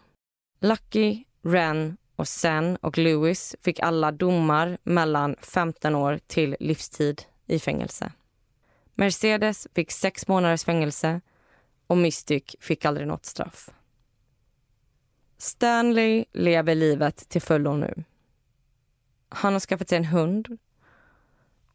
Lucky, 0.59 1.23
Ren 1.41 1.97
och 2.15 2.27
Sen 2.27 2.75
och 2.75 2.97
Lewis 2.97 3.55
fick 3.61 3.79
alla 3.79 4.11
domar 4.11 4.77
mellan 4.83 5.35
15 5.41 5.95
år 5.95 6.19
till 6.27 6.55
livstid 6.59 7.21
i 7.45 7.59
fängelse. 7.59 8.11
Mercedes 8.93 9.67
fick 9.73 9.91
sex 9.91 10.27
månaders 10.27 10.63
fängelse 10.63 11.21
och 11.87 11.97
Mystic 11.97 12.55
fick 12.59 12.85
aldrig 12.85 13.07
något 13.07 13.25
straff. 13.25 13.69
Stanley 15.37 16.25
lever 16.31 16.75
livet 16.75 17.29
till 17.29 17.41
fullo 17.41 17.73
nu. 17.73 18.03
Han 19.29 19.53
har 19.53 19.59
skaffat 19.59 19.89
sig 19.89 19.97
en 19.97 20.05
hund 20.05 20.57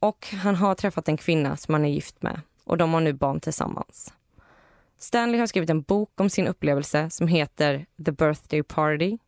och 0.03 0.27
han 0.27 0.55
har 0.55 0.75
träffat 0.75 1.09
en 1.09 1.17
kvinna 1.17 1.57
som 1.57 1.75
han 1.75 1.85
är 1.85 1.89
gift 1.89 2.23
med 2.23 2.41
och 2.65 2.77
de 2.77 2.95
har 2.95 3.01
nu 3.01 3.13
barn 3.13 3.41
tillsammans. 3.41 4.15
Stanley 4.99 5.41
har 5.41 5.47
skrivit 5.47 5.71
en 5.71 5.83
bok 5.83 6.21
om 6.21 6.31
sin 6.31 6.47
upplevelse 6.47 7.11
som 7.11 7.29
heter 7.29 7.87
The 8.05 8.13
Birthday 8.13 8.63
Party, 8.63 9.19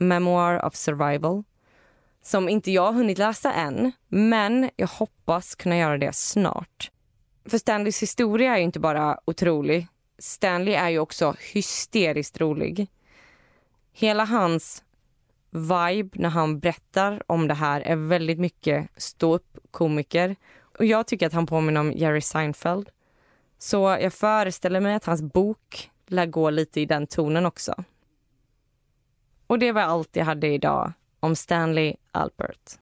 A 0.00 0.04
Memoir 0.04 0.64
of 0.64 0.74
Survival 0.74 1.44
som 2.22 2.48
inte 2.48 2.70
jag 2.70 2.82
har 2.82 2.92
hunnit 2.92 3.18
läsa 3.18 3.52
än, 3.52 3.92
men 4.08 4.70
jag 4.76 4.86
hoppas 4.86 5.54
kunna 5.54 5.78
göra 5.78 5.98
det 5.98 6.14
snart. 6.14 6.90
För 7.44 7.58
Stanleys 7.58 8.02
historia 8.02 8.58
är 8.58 8.60
inte 8.60 8.80
bara 8.80 9.18
otrolig. 9.24 9.86
Stanley 10.18 10.74
är 10.74 10.88
ju 10.88 10.98
också 10.98 11.36
hysteriskt 11.52 12.40
rolig. 12.40 12.86
Hela 13.92 14.24
hans 14.24 14.84
vibe 15.54 16.10
när 16.12 16.28
han 16.28 16.60
berättar 16.60 17.22
om 17.26 17.48
det 17.48 17.54
här 17.54 17.80
är 17.80 17.96
väldigt 17.96 18.38
mycket 18.38 18.88
ståuppkomiker. 18.96 20.36
Och 20.78 20.84
jag 20.84 21.06
tycker 21.06 21.26
att 21.26 21.32
han 21.32 21.46
påminner 21.46 21.80
om 21.80 21.92
Jerry 21.92 22.20
Seinfeld. 22.20 22.90
Så 23.58 23.96
jag 24.00 24.12
föreställer 24.12 24.80
mig 24.80 24.94
att 24.94 25.04
hans 25.04 25.22
bok 25.22 25.90
lär 26.06 26.26
gå 26.26 26.50
lite 26.50 26.80
i 26.80 26.86
den 26.86 27.06
tonen 27.06 27.46
också. 27.46 27.84
Och 29.46 29.58
det 29.58 29.72
var 29.72 29.82
allt 29.82 30.16
jag 30.16 30.24
hade 30.24 30.46
idag 30.46 30.92
om 31.20 31.36
Stanley 31.36 31.94
Albert. 32.12 32.78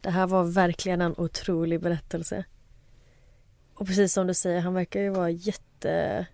Det 0.00 0.10
här 0.10 0.26
var 0.26 0.44
verkligen 0.44 1.00
en 1.00 1.14
otrolig 1.16 1.80
berättelse. 1.80 2.44
Och 3.74 3.86
precis 3.86 4.12
som 4.12 4.26
du 4.26 4.34
säger, 4.34 4.60
han 4.60 4.74
verkar 4.74 5.00
ju 5.00 5.10
vara 5.10 5.30
jätte 5.30 6.26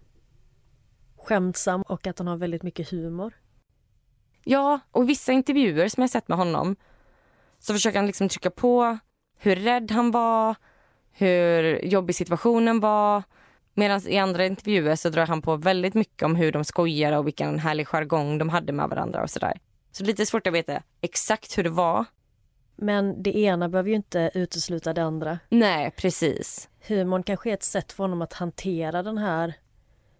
skämtsam 1.16 1.82
och 1.82 2.06
att 2.06 2.18
han 2.18 2.28
har 2.28 2.36
väldigt 2.36 2.62
mycket 2.62 2.90
humor. 2.90 3.32
Ja, 4.48 4.80
och 4.90 5.08
vissa 5.08 5.32
intervjuer 5.32 5.88
som 5.88 6.00
jag 6.00 6.10
sett 6.10 6.28
med 6.28 6.38
honom 6.38 6.76
så 7.58 7.72
försöker 7.72 7.98
han 7.98 8.06
liksom 8.06 8.28
trycka 8.28 8.50
på 8.50 8.98
hur 9.38 9.56
rädd 9.56 9.90
han 9.90 10.10
var, 10.10 10.54
hur 11.12 11.84
jobbig 11.84 12.16
situationen 12.16 12.80
var. 12.80 13.22
Medan 13.74 14.08
i 14.08 14.18
andra 14.18 14.46
intervjuer 14.46 14.96
så 14.96 15.08
drar 15.08 15.26
han 15.26 15.42
på 15.42 15.56
väldigt 15.56 15.94
mycket 15.94 16.22
om 16.22 16.36
hur 16.36 16.52
de 16.52 16.64
skojar 16.64 17.12
och 17.12 17.26
vilken 17.26 17.58
härlig 17.58 17.86
jargong 17.86 18.38
de 18.38 18.48
hade 18.48 18.72
med 18.72 18.88
varandra 18.88 19.22
och 19.22 19.30
sådär. 19.30 19.60
Så 19.92 20.04
lite 20.04 20.26
svårt 20.26 20.46
att 20.46 20.54
veta 20.54 20.82
exakt 21.00 21.58
hur 21.58 21.62
det 21.64 21.70
var. 21.70 22.04
Men 22.76 23.22
det 23.22 23.38
ena 23.38 23.68
behöver 23.68 23.90
ju 23.90 23.96
inte 23.96 24.30
utesluta 24.34 24.92
det 24.92 25.02
andra. 25.02 25.38
Nej, 25.48 25.90
precis. 25.96 26.68
Humorn 26.88 27.22
kanske 27.22 27.50
är 27.50 27.54
ett 27.54 27.62
sätt 27.62 27.92
för 27.92 28.04
honom 28.04 28.22
att 28.22 28.32
hantera 28.32 29.02
den 29.02 29.18
här 29.18 29.54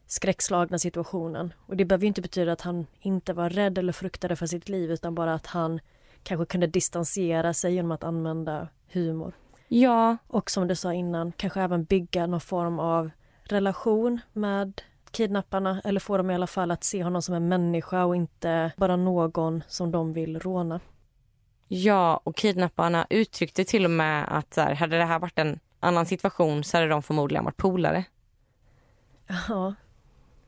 skräckslagna 0.06 0.78
situationen. 0.78 1.52
Och 1.66 1.76
det 1.76 1.84
behöver 1.84 2.02
ju 2.02 2.08
inte 2.08 2.22
betyda 2.22 2.52
att 2.52 2.60
han 2.60 2.86
inte 3.00 3.32
var 3.32 3.50
rädd 3.50 3.78
eller 3.78 3.92
fruktade 3.92 4.36
för 4.36 4.46
sitt 4.46 4.68
liv 4.68 4.90
utan 4.90 5.14
bara 5.14 5.34
att 5.34 5.46
han 5.46 5.80
kanske 6.22 6.46
kunde 6.46 6.66
distansera 6.66 7.54
sig 7.54 7.74
genom 7.74 7.92
att 7.92 8.04
använda 8.04 8.68
humor. 8.92 9.34
Ja. 9.68 10.16
Och 10.26 10.50
som 10.50 10.68
du 10.68 10.74
sa 10.74 10.92
innan, 10.92 11.32
kanske 11.32 11.60
även 11.60 11.84
bygga 11.84 12.26
någon 12.26 12.40
form 12.40 12.78
av 12.78 13.10
relation 13.44 14.20
med 14.32 14.82
kidnapparna 15.10 15.80
eller 15.84 16.00
få 16.00 16.16
dem 16.16 16.30
i 16.30 16.34
alla 16.34 16.46
fall 16.46 16.70
att 16.70 16.84
se 16.84 17.04
honom 17.04 17.22
som 17.22 17.34
en 17.34 17.48
människa 17.48 18.04
och 18.04 18.16
inte 18.16 18.72
bara 18.76 18.96
någon 18.96 19.62
som 19.68 19.90
de 19.90 20.12
vill 20.12 20.40
råna. 20.40 20.80
Ja, 21.68 22.20
och 22.24 22.36
kidnapparna 22.36 23.06
uttryckte 23.10 23.64
till 23.64 23.84
och 23.84 23.90
med 23.90 24.24
att 24.28 24.54
så 24.54 24.60
här, 24.60 24.74
hade 24.74 24.98
det 24.98 25.04
här 25.04 25.18
varit 25.18 25.38
en 25.38 25.60
annan 25.80 26.06
situation 26.06 26.64
så 26.64 26.76
hade 26.76 26.88
de 26.88 27.02
förmodligen 27.02 27.44
varit 27.44 27.56
polare. 27.56 28.04
Ja, 29.48 29.74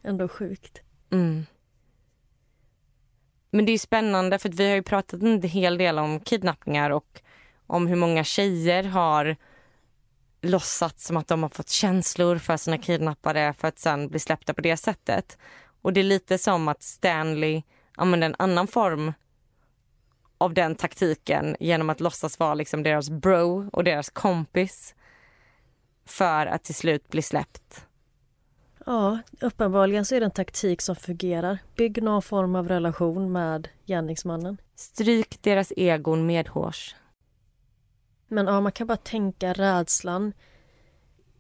ändå 0.03 0.29
sjukt. 0.29 0.81
Mm. 1.11 1.47
Men 3.51 3.67
det 3.67 3.73
är 3.73 3.79
spännande 3.79 4.39
för 4.39 4.49
vi 4.49 4.69
har 4.69 4.77
ju 4.77 4.83
pratat 4.83 5.23
en 5.23 5.43
hel 5.43 5.79
del 5.79 5.99
om 5.99 6.21
kidnappningar 6.21 6.91
och 6.91 7.23
om 7.67 7.87
hur 7.87 7.97
många 7.97 8.25
tjejer 8.25 8.85
har 8.85 9.37
låtsats 10.41 11.07
som 11.07 11.17
att 11.17 11.29
de 11.29 11.43
har 11.43 11.51
fått 11.51 11.69
känslor 11.69 12.39
för 12.39 12.57
sina 12.57 12.79
kidnappare 12.79 13.55
för 13.59 13.69
att 13.69 13.79
sen 13.79 14.09
bli 14.09 14.19
släppta 14.19 14.55
på 14.55 14.61
det 14.61 14.77
sättet. 14.77 15.39
Och 15.83 15.93
det 15.93 16.01
är 16.01 16.05
lite 16.05 16.39
som 16.39 16.69
att 16.69 16.83
Stanley 16.83 17.63
använder 17.97 18.27
en 18.27 18.37
annan 18.39 18.67
form 18.67 19.13
av 20.39 20.55
den 20.55 20.75
taktiken 20.75 21.57
genom 21.61 21.91
att 21.91 22.01
låtsas 22.01 22.39
vara 22.39 22.55
liksom 22.55 22.83
deras 22.83 23.11
bro 23.11 23.71
och 23.73 23.85
deras 23.85 24.11
kompis 24.11 24.95
för 26.07 26.47
att 26.47 26.65
till 26.65 26.75
slut 26.75 27.09
bli 27.09 27.23
släppt. 27.23 27.88
Ja, 28.89 29.19
uppenbarligen 29.41 30.05
så 30.05 30.15
är 30.15 30.21
det 30.21 30.27
en 30.27 30.31
taktik 30.31 30.83
som 30.83 30.97
fungerar. 30.97 31.59
Bygg 31.77 32.03
någon 32.03 32.23
form 32.23 32.55
av 32.55 32.69
relation 32.69 33.33
med 33.33 33.69
gärningsmannen. 33.87 34.61
Stryk 34.75 35.43
deras 35.43 35.73
egon 35.77 36.27
medhårs. 36.27 36.95
Men 38.29 38.47
ja, 38.47 38.61
man 38.61 38.73
kan 38.73 38.87
bara 38.87 38.97
tänka 38.97 39.53
rädslan 39.53 40.33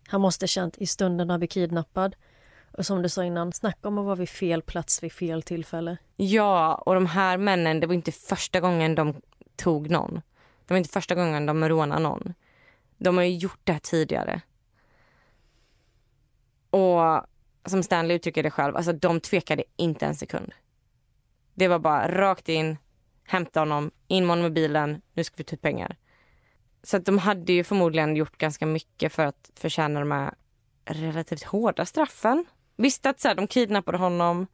han 0.08 0.20
måste 0.20 0.46
känt 0.46 0.78
i 0.78 0.86
stunden 0.86 1.30
han 1.30 1.40
blev 1.40 1.48
kidnappad. 1.48 2.16
Och 2.72 2.86
som 2.86 3.02
du 3.02 3.08
sa 3.08 3.24
innan, 3.24 3.52
snacka 3.52 3.88
om 3.88 3.98
att 3.98 4.04
vara 4.04 4.14
vid 4.14 4.28
fel 4.28 4.62
plats 4.62 5.02
vid 5.02 5.12
fel 5.12 5.42
tillfälle. 5.42 5.96
Ja, 6.16 6.74
och 6.74 6.94
de 6.94 7.06
här 7.06 7.38
männen, 7.38 7.80
det 7.80 7.86
var 7.86 7.94
inte 7.94 8.12
första 8.12 8.60
gången 8.60 8.94
de 8.94 9.14
tog 9.56 9.90
någon. 9.90 10.14
Det 10.66 10.74
var 10.74 10.78
inte 10.78 10.90
första 10.90 11.14
gången 11.14 11.46
de 11.46 11.68
rånade 11.68 12.02
någon. 12.02 12.34
De 12.98 13.16
har 13.16 13.24
ju 13.24 13.36
gjort 13.36 13.60
det 13.64 13.72
här 13.72 13.80
tidigare. 13.80 14.40
Och 16.70 17.26
som 17.66 17.82
Stanley 17.82 18.16
uttrycker 18.16 18.42
det 18.42 18.50
själv, 18.50 18.76
alltså 18.76 18.92
de 18.92 19.20
tvekade 19.20 19.64
inte 19.76 20.06
en 20.06 20.14
sekund. 20.14 20.52
Det 21.54 21.68
var 21.68 21.78
bara 21.78 22.08
rakt 22.08 22.48
in, 22.48 22.76
hämta 23.24 23.60
honom, 23.60 23.90
in 24.08 24.26
med 24.26 24.36
honom 24.36 24.46
i 24.46 24.54
bilen, 24.54 25.02
nu 25.12 25.24
ska 25.24 25.34
vi 25.36 25.44
ta 25.44 25.54
ut 25.54 25.62
pengar. 25.62 25.96
Så 26.82 26.96
att 26.96 27.04
de 27.04 27.18
hade 27.18 27.52
ju 27.52 27.64
förmodligen 27.64 28.16
gjort 28.16 28.38
ganska 28.38 28.66
mycket 28.66 29.12
för 29.12 29.24
att 29.24 29.50
förtjäna 29.54 30.00
de 30.00 30.10
här 30.10 30.34
relativt 30.84 31.42
hårda 31.42 31.86
straffen. 31.86 32.44
Visst 32.76 33.06
att 33.06 33.20
så 33.20 33.28
här, 33.28 33.34
de 33.34 33.46
kidnappade 33.46 33.98
honom, 33.98 34.46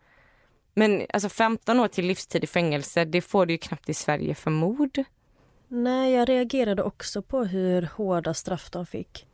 men 0.74 1.06
alltså 1.12 1.28
15 1.28 1.80
år 1.80 1.88
till 1.88 2.06
livstid 2.06 2.44
i 2.44 2.46
fängelse, 2.46 3.04
det 3.04 3.20
får 3.20 3.46
du 3.46 3.54
ju 3.54 3.58
knappt 3.58 3.88
i 3.88 3.94
Sverige 3.94 4.34
för 4.34 4.50
mord. 4.50 5.04
Nej, 5.68 6.12
jag 6.12 6.28
reagerade 6.28 6.82
också 6.82 7.22
på 7.22 7.44
hur 7.44 7.82
hårda 7.82 8.34
straff 8.34 8.70
de 8.70 8.86
fick. 8.86 9.26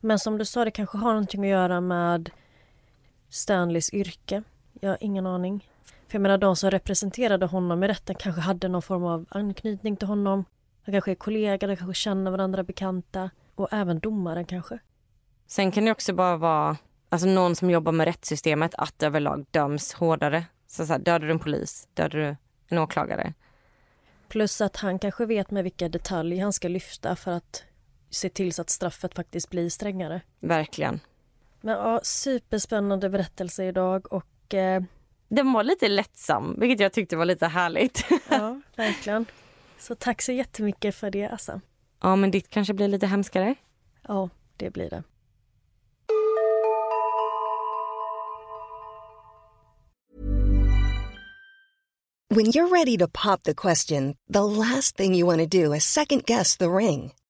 Men 0.00 0.18
som 0.18 0.38
du 0.38 0.44
sa, 0.44 0.64
det 0.64 0.70
kanske 0.70 0.98
har 0.98 1.10
någonting 1.10 1.40
att 1.40 1.50
göra 1.50 1.80
med 1.80 2.30
Stanleys 3.30 3.94
yrke. 3.94 4.42
Jag 4.80 4.90
har 4.90 4.98
ingen 5.00 5.26
aning. 5.26 5.68
För 5.84 6.14
jag 6.14 6.22
menar, 6.22 6.38
de 6.38 6.56
som 6.56 6.70
representerade 6.70 7.46
honom 7.46 7.82
i 7.84 7.88
rätten 7.88 8.14
kanske 8.14 8.40
hade 8.40 8.68
någon 8.68 8.82
form 8.82 9.04
av 9.04 9.26
anknytning 9.28 9.96
till 9.96 10.08
honom. 10.08 10.44
De 10.84 10.92
kanske 10.92 11.10
är 11.10 11.14
kollegor, 11.14 11.68
de 11.68 11.76
kanske 11.76 11.94
känner 11.94 12.30
varandra 12.30 12.62
bekanta. 12.62 13.30
Och 13.54 13.68
även 13.72 13.98
domaren 13.98 14.44
kanske. 14.44 14.78
Sen 15.46 15.72
kan 15.72 15.84
det 15.84 15.90
också 15.90 16.12
bara 16.12 16.36
vara 16.36 16.76
alltså 17.08 17.28
någon 17.28 17.56
som 17.56 17.70
jobbar 17.70 17.92
med 17.92 18.04
rättssystemet 18.04 18.74
att 18.74 19.02
överlag 19.02 19.46
döms 19.50 19.92
hårdare. 19.92 20.44
Så, 20.66 20.86
så 20.86 20.92
här, 20.92 21.00
dödar 21.00 21.26
du 21.26 21.30
en 21.30 21.38
polis, 21.38 21.88
dödar 21.94 22.18
du 22.18 22.36
en 22.68 22.78
åklagare. 22.78 23.34
Plus 24.28 24.60
att 24.60 24.76
han 24.76 24.98
kanske 24.98 25.26
vet 25.26 25.50
med 25.50 25.64
vilka 25.64 25.88
detaljer 25.88 26.42
han 26.42 26.52
ska 26.52 26.68
lyfta 26.68 27.16
för 27.16 27.30
att 27.30 27.64
se 28.10 28.28
till 28.28 28.52
så 28.52 28.62
att 28.62 28.70
straffet 28.70 29.14
faktiskt 29.14 29.50
blir 29.50 29.70
strängare. 29.70 30.20
Verkligen. 30.40 31.00
Men 31.60 31.76
ja, 31.76 32.00
superspännande 32.02 33.08
berättelse 33.08 33.64
idag 33.64 34.12
och... 34.12 34.54
Eh... 34.54 34.82
Den 35.28 35.52
var 35.52 35.64
lite 35.64 35.88
lättsam, 35.88 36.60
vilket 36.60 36.80
jag 36.80 36.92
tyckte 36.92 37.16
var 37.16 37.24
lite 37.24 37.46
härligt. 37.46 38.04
ja, 38.28 38.60
verkligen. 38.76 39.26
Så 39.78 39.94
tack 39.94 40.22
så 40.22 40.32
jättemycket 40.32 40.94
för 40.94 41.10
det, 41.10 41.26
Assa. 41.26 41.60
Ja, 42.02 42.16
men 42.16 42.30
ditt 42.30 42.48
kanske 42.48 42.74
blir 42.74 42.88
lite 42.88 43.06
hemskare? 43.06 43.54
Ja, 44.08 44.28
det 44.56 44.70
blir 44.70 44.90
det. 44.90 45.02
When 52.32 52.46
you're 52.46 52.68
ready 52.68 52.96
to 52.98 53.08
pop 53.08 53.42
the 53.42 53.54
question, 53.54 54.14
the 54.32 54.44
last 54.44 54.96
thing 54.96 55.14
you 55.14 55.26
want 55.26 55.40
to 55.40 55.64
do 55.64 55.74
is 55.74 55.84
second 55.84 56.24
guess 56.26 56.56
the 56.56 56.70
ring. 56.70 57.12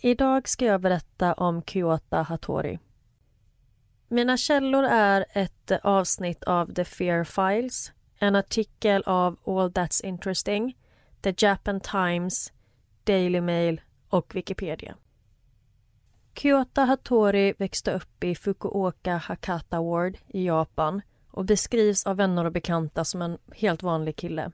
Idag 0.00 0.48
ska 0.48 0.64
jag 0.64 0.80
berätta 0.80 1.34
om 1.34 1.62
Kyota 1.62 2.22
Hattori. 2.22 2.78
Mina 4.08 4.36
källor 4.36 4.84
är 4.84 5.26
ett 5.32 5.72
avsnitt 5.82 6.44
av 6.44 6.74
The 6.74 6.84
Fear 6.84 7.24
Files, 7.24 7.92
en 8.18 8.36
artikel 8.36 9.02
av 9.06 9.38
All 9.46 9.70
That's 9.70 10.04
Interesting, 10.04 10.76
The 11.20 11.34
Japan 11.38 11.80
Times, 11.80 12.52
Daily 13.04 13.40
Mail 13.40 13.80
och 14.08 14.36
Wikipedia. 14.36 14.96
Kyota 16.34 16.84
Hattori 16.84 17.54
växte 17.58 17.92
upp 17.92 18.24
i 18.24 18.34
Fukuoka 18.34 19.16
Hakata 19.16 19.80
Ward 19.80 20.18
i 20.26 20.46
Japan 20.46 21.02
och 21.30 21.44
beskrivs 21.44 22.06
av 22.06 22.16
vänner 22.16 22.44
och 22.44 22.52
bekanta 22.52 23.04
som 23.04 23.22
en 23.22 23.38
helt 23.52 23.82
vanlig 23.82 24.16
kille. 24.16 24.52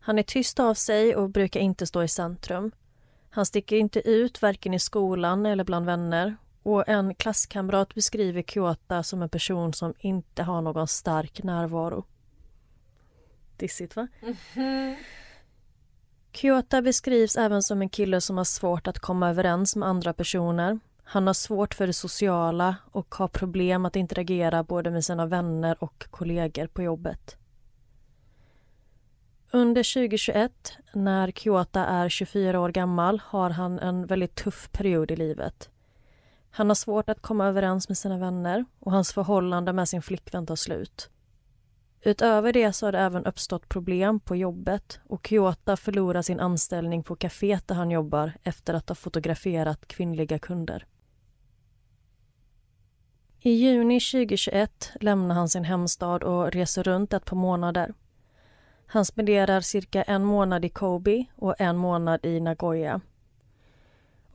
Han 0.00 0.18
är 0.18 0.22
tyst 0.22 0.60
av 0.60 0.74
sig 0.74 1.16
och 1.16 1.30
brukar 1.30 1.60
inte 1.60 1.86
stå 1.86 2.02
i 2.02 2.08
centrum. 2.08 2.72
Han 3.30 3.46
sticker 3.46 3.76
inte 3.76 4.08
ut 4.08 4.42
varken 4.42 4.74
i 4.74 4.78
skolan 4.78 5.46
eller 5.46 5.64
bland 5.64 5.86
vänner 5.86 6.36
och 6.62 6.88
en 6.88 7.14
klasskamrat 7.14 7.94
beskriver 7.94 8.42
Kyoto 8.42 9.02
som 9.02 9.22
en 9.22 9.28
person 9.28 9.72
som 9.72 9.94
inte 9.98 10.42
har 10.42 10.60
någon 10.60 10.88
stark 10.88 11.42
närvaro. 11.42 12.04
Dissigt 13.56 13.96
va? 13.96 14.08
Mm-hmm. 14.20 14.96
Kyoto 16.32 16.82
beskrivs 16.82 17.36
även 17.36 17.62
som 17.62 17.82
en 17.82 17.88
kille 17.88 18.20
som 18.20 18.36
har 18.36 18.44
svårt 18.44 18.86
att 18.86 18.98
komma 18.98 19.30
överens 19.30 19.76
med 19.76 19.88
andra 19.88 20.12
personer. 20.12 20.78
Han 21.04 21.26
har 21.26 21.34
svårt 21.34 21.74
för 21.74 21.86
det 21.86 21.92
sociala 21.92 22.76
och 22.92 23.14
har 23.14 23.28
problem 23.28 23.86
att 23.86 23.96
interagera 23.96 24.62
både 24.62 24.90
med 24.90 25.04
sina 25.04 25.26
vänner 25.26 25.84
och 25.84 26.06
kollegor 26.10 26.66
på 26.66 26.82
jobbet. 26.82 27.36
Under 29.52 29.82
2021, 29.94 30.52
när 30.92 31.30
Kyoto 31.30 31.80
är 31.80 32.08
24 32.08 32.60
år 32.60 32.68
gammal, 32.68 33.20
har 33.24 33.50
han 33.50 33.78
en 33.78 34.06
väldigt 34.06 34.34
tuff 34.34 34.68
period 34.72 35.10
i 35.10 35.16
livet. 35.16 35.70
Han 36.50 36.68
har 36.68 36.74
svårt 36.74 37.08
att 37.08 37.22
komma 37.22 37.46
överens 37.46 37.88
med 37.88 37.98
sina 37.98 38.18
vänner 38.18 38.64
och 38.78 38.92
hans 38.92 39.12
förhållande 39.12 39.72
med 39.72 39.88
sin 39.88 40.02
flickvän 40.02 40.46
tar 40.46 40.56
slut. 40.56 41.10
Utöver 42.02 42.52
det 42.52 42.72
så 42.72 42.86
har 42.86 42.92
det 42.92 42.98
även 42.98 43.26
uppstått 43.26 43.68
problem 43.68 44.20
på 44.20 44.36
jobbet 44.36 45.00
och 45.04 45.26
Kyoto 45.26 45.76
förlorar 45.76 46.22
sin 46.22 46.40
anställning 46.40 47.02
på 47.02 47.16
kaféet 47.16 47.68
där 47.68 47.74
han 47.74 47.90
jobbar 47.90 48.32
efter 48.42 48.74
att 48.74 48.88
ha 48.88 48.96
fotograferat 48.96 49.86
kvinnliga 49.88 50.38
kunder. 50.38 50.86
I 53.40 53.50
juni 53.50 54.00
2021 54.00 54.92
lämnar 55.00 55.34
han 55.34 55.48
sin 55.48 55.64
hemstad 55.64 56.22
och 56.22 56.52
reser 56.52 56.82
runt 56.82 57.12
ett 57.12 57.24
par 57.24 57.36
månader. 57.36 57.94
Han 58.92 59.04
spenderar 59.04 59.60
cirka 59.60 60.02
en 60.02 60.24
månad 60.24 60.64
i 60.64 60.68
Kobe 60.68 61.24
och 61.36 61.60
en 61.60 61.76
månad 61.76 62.26
i 62.26 62.40
Nagoya. 62.40 63.00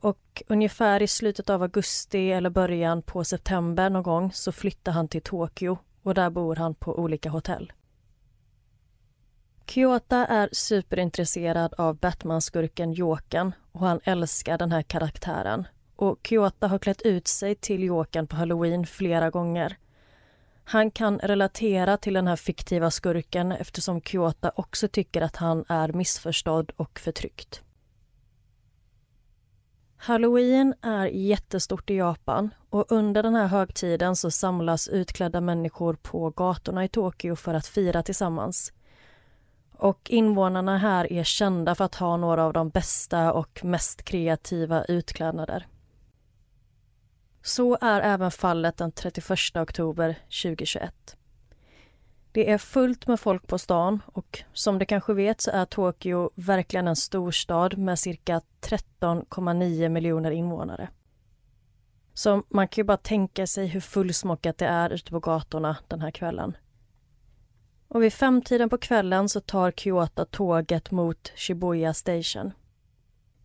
Och 0.00 0.42
ungefär 0.46 1.02
i 1.02 1.06
slutet 1.06 1.50
av 1.50 1.62
augusti 1.62 2.32
eller 2.32 2.50
början 2.50 3.02
på 3.02 3.24
september 3.24 3.90
någon 3.90 4.02
gång 4.02 4.32
så 4.32 4.52
flyttar 4.52 4.92
han 4.92 5.08
till 5.08 5.22
Tokyo 5.22 5.78
och 6.02 6.14
där 6.14 6.30
bor 6.30 6.56
han 6.56 6.74
på 6.74 6.98
olika 6.98 7.30
hotell. 7.30 7.72
Kyoto 9.66 10.16
är 10.16 10.48
superintresserad 10.52 11.74
av 11.78 11.96
Batman-skurken 11.96 12.92
Jokern 12.92 13.52
och 13.72 13.80
han 13.80 14.00
älskar 14.04 14.58
den 14.58 14.72
här 14.72 14.82
karaktären. 14.82 15.66
Och 15.96 16.18
Kyoto 16.22 16.66
har 16.66 16.78
klätt 16.78 17.02
ut 17.02 17.28
sig 17.28 17.54
till 17.54 17.82
Jokern 17.82 18.26
på 18.26 18.36
halloween 18.36 18.86
flera 18.86 19.30
gånger. 19.30 19.76
Han 20.68 20.90
kan 20.90 21.18
relatera 21.18 21.96
till 21.96 22.14
den 22.14 22.26
här 22.26 22.36
fiktiva 22.36 22.90
skurken 22.90 23.52
eftersom 23.52 24.00
Kyota 24.00 24.52
också 24.56 24.88
tycker 24.88 25.22
att 25.22 25.36
han 25.36 25.64
är 25.68 25.92
missförstådd 25.92 26.72
och 26.76 26.98
förtryckt. 26.98 27.62
Halloween 29.96 30.74
är 30.82 31.06
jättestort 31.06 31.90
i 31.90 31.94
Japan 31.94 32.54
och 32.70 32.92
under 32.92 33.22
den 33.22 33.34
här 33.34 33.46
högtiden 33.46 34.16
så 34.16 34.30
samlas 34.30 34.88
utklädda 34.88 35.40
människor 35.40 35.94
på 35.94 36.30
gatorna 36.30 36.84
i 36.84 36.88
Tokyo 36.88 37.36
för 37.36 37.54
att 37.54 37.66
fira 37.66 38.02
tillsammans. 38.02 38.72
Och 39.72 40.10
invånarna 40.10 40.78
här 40.78 41.12
är 41.12 41.24
kända 41.24 41.74
för 41.74 41.84
att 41.84 41.94
ha 41.94 42.16
några 42.16 42.44
av 42.44 42.52
de 42.52 42.68
bästa 42.68 43.32
och 43.32 43.64
mest 43.64 44.02
kreativa 44.02 44.84
utklädnader. 44.84 45.66
Så 47.46 47.78
är 47.80 48.00
även 48.00 48.30
fallet 48.30 48.76
den 48.76 48.92
31 48.92 49.56
oktober 49.56 50.18
2021. 50.42 51.16
Det 52.32 52.50
är 52.50 52.58
fullt 52.58 53.06
med 53.06 53.20
folk 53.20 53.46
på 53.46 53.58
stan 53.58 54.02
och 54.06 54.42
som 54.52 54.78
du 54.78 54.84
kanske 54.86 55.14
vet 55.14 55.40
så 55.40 55.50
är 55.50 55.64
Tokyo 55.64 56.30
verkligen 56.34 56.88
en 56.88 56.96
storstad 56.96 57.78
med 57.78 57.98
cirka 57.98 58.40
13,9 58.60 59.88
miljoner 59.88 60.30
invånare. 60.30 60.88
Så 62.14 62.42
man 62.48 62.68
kan 62.68 62.82
ju 62.82 62.84
bara 62.84 62.96
tänka 62.96 63.46
sig 63.46 63.66
hur 63.66 63.80
fullsmockat 63.80 64.58
det 64.58 64.66
är 64.66 64.90
ute 64.90 65.10
på 65.10 65.20
gatorna 65.20 65.76
den 65.88 66.00
här 66.00 66.10
kvällen. 66.10 66.56
Och 67.88 68.02
vid 68.02 68.12
femtiden 68.12 68.68
på 68.68 68.78
kvällen 68.78 69.28
så 69.28 69.40
tar 69.40 69.70
Kyoto 69.70 70.24
tåget 70.24 70.90
mot 70.90 71.32
Shibuya 71.36 71.94
Station. 71.94 72.52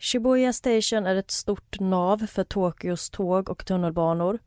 Shibuya 0.03 0.53
Station 0.53 1.05
är 1.05 1.15
ett 1.15 1.31
stort 1.31 1.79
nav 1.79 2.27
för 2.27 2.43
Tokyos 2.43 3.09
tåg 3.09 3.49
och 3.49 3.65
tunnelbanor 3.65 4.39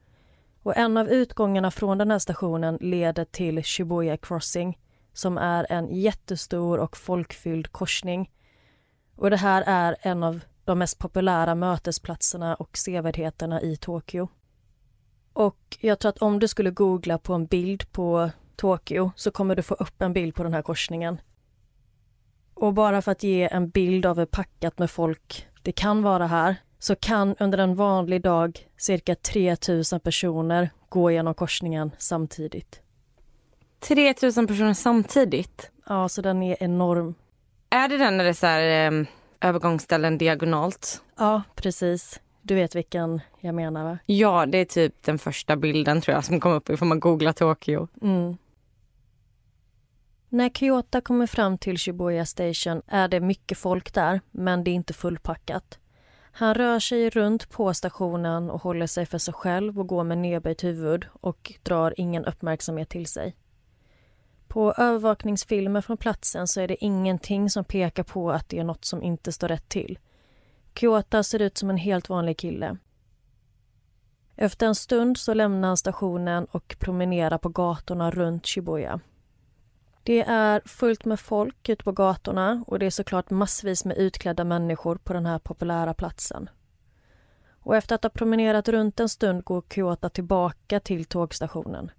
och 0.62 0.76
en 0.76 0.96
av 0.96 1.08
utgångarna 1.08 1.70
från 1.70 1.98
den 1.98 2.10
här 2.10 2.18
stationen 2.18 2.78
leder 2.80 3.24
till 3.24 3.64
Shibuya 3.64 4.16
Crossing 4.16 4.78
som 5.12 5.38
är 5.38 5.66
en 5.70 5.88
jättestor 6.00 6.78
och 6.78 6.96
folkfylld 6.96 7.72
korsning. 7.72 8.30
Och 9.16 9.30
det 9.30 9.36
här 9.36 9.64
är 9.66 9.96
en 10.00 10.22
av 10.22 10.40
de 10.64 10.78
mest 10.78 10.98
populära 10.98 11.54
mötesplatserna 11.54 12.54
och 12.54 12.78
sevärdheterna 12.78 13.62
i 13.62 13.76
Tokyo. 13.76 14.28
Och 15.32 15.78
jag 15.80 15.98
tror 15.98 16.08
att 16.08 16.18
om 16.18 16.38
du 16.38 16.48
skulle 16.48 16.70
googla 16.70 17.18
på 17.18 17.34
en 17.34 17.46
bild 17.46 17.92
på 17.92 18.30
Tokyo 18.56 19.10
så 19.16 19.30
kommer 19.30 19.56
du 19.56 19.62
få 19.62 19.74
upp 19.74 20.02
en 20.02 20.12
bild 20.12 20.34
på 20.34 20.42
den 20.42 20.54
här 20.54 20.62
korsningen. 20.62 21.18
Och 22.54 22.74
bara 22.74 23.02
för 23.02 23.12
att 23.12 23.22
ge 23.22 23.48
en 23.52 23.68
bild 23.68 24.06
av 24.06 24.18
hur 24.18 24.26
packat 24.26 24.78
med 24.78 24.90
folk 24.90 25.46
det 25.62 25.72
kan 25.72 26.02
vara 26.02 26.26
här 26.26 26.56
så 26.78 26.94
kan 26.96 27.34
under 27.38 27.58
en 27.58 27.74
vanlig 27.74 28.22
dag 28.22 28.68
cirka 28.76 29.14
3000 29.14 30.00
personer 30.00 30.70
gå 30.88 31.10
genom 31.10 31.34
korsningen 31.34 31.90
samtidigt. 31.98 32.80
3000 33.80 34.46
personer 34.46 34.74
samtidigt? 34.74 35.70
Ja, 35.88 36.08
så 36.08 36.22
den 36.22 36.42
är 36.42 36.56
enorm. 36.62 37.14
Är 37.70 37.88
det 37.88 37.96
den 37.98 38.16
när 38.16 38.24
det 38.24 38.30
är 38.30 38.34
så 38.34 38.46
här, 38.46 38.92
eh, 38.92 39.06
övergångsställen 39.40 40.18
diagonalt? 40.18 41.02
Ja, 41.18 41.42
precis. 41.54 42.20
Du 42.42 42.54
vet 42.54 42.74
vilken 42.74 43.20
jag 43.40 43.54
menar 43.54 43.84
va? 43.84 43.98
Ja, 44.06 44.46
det 44.46 44.58
är 44.58 44.64
typ 44.64 45.02
den 45.02 45.18
första 45.18 45.56
bilden 45.56 46.00
tror 46.00 46.14
jag 46.14 46.24
som 46.24 46.40
kom 46.40 46.52
upp 46.52 46.70
ifall 46.70 46.88
man 46.88 47.00
googlar 47.00 47.32
Tokyo. 47.32 47.88
Mm. 48.02 48.36
När 50.34 50.48
Kyoto 50.48 51.00
kommer 51.00 51.26
fram 51.26 51.58
till 51.58 51.78
Shibuya 51.78 52.26
Station 52.26 52.82
är 52.86 53.08
det 53.08 53.20
mycket 53.20 53.58
folk 53.58 53.94
där, 53.94 54.20
men 54.30 54.64
det 54.64 54.70
är 54.70 54.74
inte 54.74 54.92
fullpackat. 54.92 55.78
Han 56.32 56.54
rör 56.54 56.80
sig 56.80 57.10
runt 57.10 57.50
på 57.50 57.74
stationen 57.74 58.50
och 58.50 58.62
håller 58.62 58.86
sig 58.86 59.06
för 59.06 59.18
sig 59.18 59.34
själv 59.34 59.78
och 59.78 59.86
går 59.86 60.04
med 60.04 60.18
nedböjt 60.18 60.64
huvud 60.64 61.06
och 61.20 61.52
drar 61.62 61.94
ingen 61.96 62.24
uppmärksamhet 62.24 62.88
till 62.88 63.06
sig. 63.06 63.36
På 64.48 64.72
övervakningsfilmer 64.72 65.80
från 65.80 65.96
platsen 65.96 66.48
så 66.48 66.60
är 66.60 66.68
det 66.68 66.84
ingenting 66.84 67.50
som 67.50 67.64
pekar 67.64 68.02
på 68.02 68.30
att 68.30 68.48
det 68.48 68.58
är 68.58 68.64
något 68.64 68.84
som 68.84 69.02
inte 69.02 69.32
står 69.32 69.48
rätt 69.48 69.68
till. 69.68 69.98
Kyoto 70.74 71.22
ser 71.22 71.42
ut 71.42 71.58
som 71.58 71.70
en 71.70 71.76
helt 71.76 72.08
vanlig 72.08 72.38
kille. 72.38 72.76
Efter 74.36 74.66
en 74.66 74.74
stund 74.74 75.18
så 75.18 75.34
lämnar 75.34 75.68
han 75.68 75.76
stationen 75.76 76.44
och 76.44 76.76
promenerar 76.78 77.38
på 77.38 77.48
gatorna 77.48 78.10
runt 78.10 78.46
Shibuya. 78.46 79.00
Det 80.06 80.20
är 80.20 80.62
fullt 80.64 81.04
med 81.04 81.20
folk 81.20 81.68
ute 81.68 81.84
på 81.84 81.92
gatorna 81.92 82.64
och 82.66 82.78
det 82.78 82.86
är 82.86 82.90
såklart 82.90 83.30
massvis 83.30 83.84
med 83.84 83.96
utklädda 83.96 84.44
människor 84.44 84.96
på 84.96 85.12
den 85.12 85.26
här 85.26 85.38
populära 85.38 85.94
platsen. 85.94 86.50
Och 87.48 87.76
efter 87.76 87.94
att 87.94 88.02
ha 88.02 88.10
promenerat 88.10 88.68
runt 88.68 89.00
en 89.00 89.08
stund 89.08 89.44
går 89.44 89.62
Kyoto 89.74 90.08
tillbaka 90.08 90.80
till 90.80 91.04
tågstationen. 91.04 91.90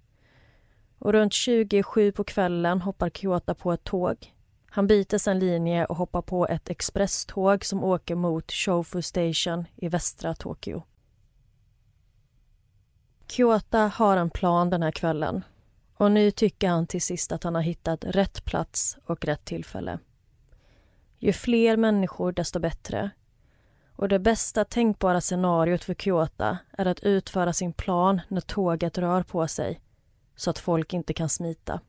Och 0.98 1.12
runt 1.12 1.32
27 1.32 2.12
på 2.12 2.24
kvällen 2.24 2.80
hoppar 2.80 3.10
Kyoto 3.10 3.54
på 3.54 3.72
ett 3.72 3.84
tåg. 3.84 4.34
Han 4.70 4.86
byter 4.86 5.18
sen 5.18 5.38
linje 5.38 5.84
och 5.84 5.96
hoppar 5.96 6.22
på 6.22 6.46
ett 6.46 6.70
expresståg 6.70 7.64
som 7.64 7.84
åker 7.84 8.14
mot 8.14 8.52
Shofu 8.52 9.02
Station 9.02 9.64
i 9.76 9.88
västra 9.88 10.34
Tokyo. 10.34 10.82
Kyoto 13.28 13.78
har 13.78 14.16
en 14.16 14.30
plan 14.30 14.70
den 14.70 14.82
här 14.82 14.90
kvällen 14.90 15.44
och 15.96 16.12
nu 16.12 16.30
tycker 16.30 16.68
han 16.68 16.86
till 16.86 17.02
sist 17.02 17.32
att 17.32 17.44
han 17.44 17.54
har 17.54 17.62
hittat 17.62 18.04
rätt 18.04 18.44
plats 18.44 18.98
och 19.06 19.24
rätt 19.24 19.44
tillfälle. 19.44 19.98
Ju 21.18 21.32
fler 21.32 21.76
människor, 21.76 22.32
desto 22.32 22.58
bättre. 22.58 23.10
Och 23.92 24.08
det 24.08 24.18
bästa 24.18 24.64
tänkbara 24.64 25.20
scenariot 25.20 25.84
för 25.84 25.94
Kyoto 25.94 26.56
är 26.70 26.86
att 26.86 27.00
utföra 27.00 27.52
sin 27.52 27.72
plan 27.72 28.20
när 28.28 28.40
tåget 28.40 28.98
rör 28.98 29.22
på 29.22 29.48
sig 29.48 29.80
så 30.36 30.50
att 30.50 30.58
folk 30.58 30.92
inte 30.92 31.14
kan 31.14 31.28
smita. 31.28 31.80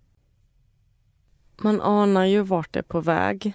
Man 1.57 1.81
anar 1.81 2.25
ju 2.25 2.41
vart 2.41 2.73
det 2.73 2.79
är 2.79 2.83
på 2.83 3.01
väg. 3.01 3.53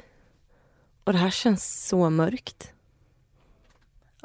Och 1.05 1.13
det 1.13 1.19
här 1.19 1.31
känns 1.31 1.87
så 1.89 2.11
mörkt. 2.11 2.73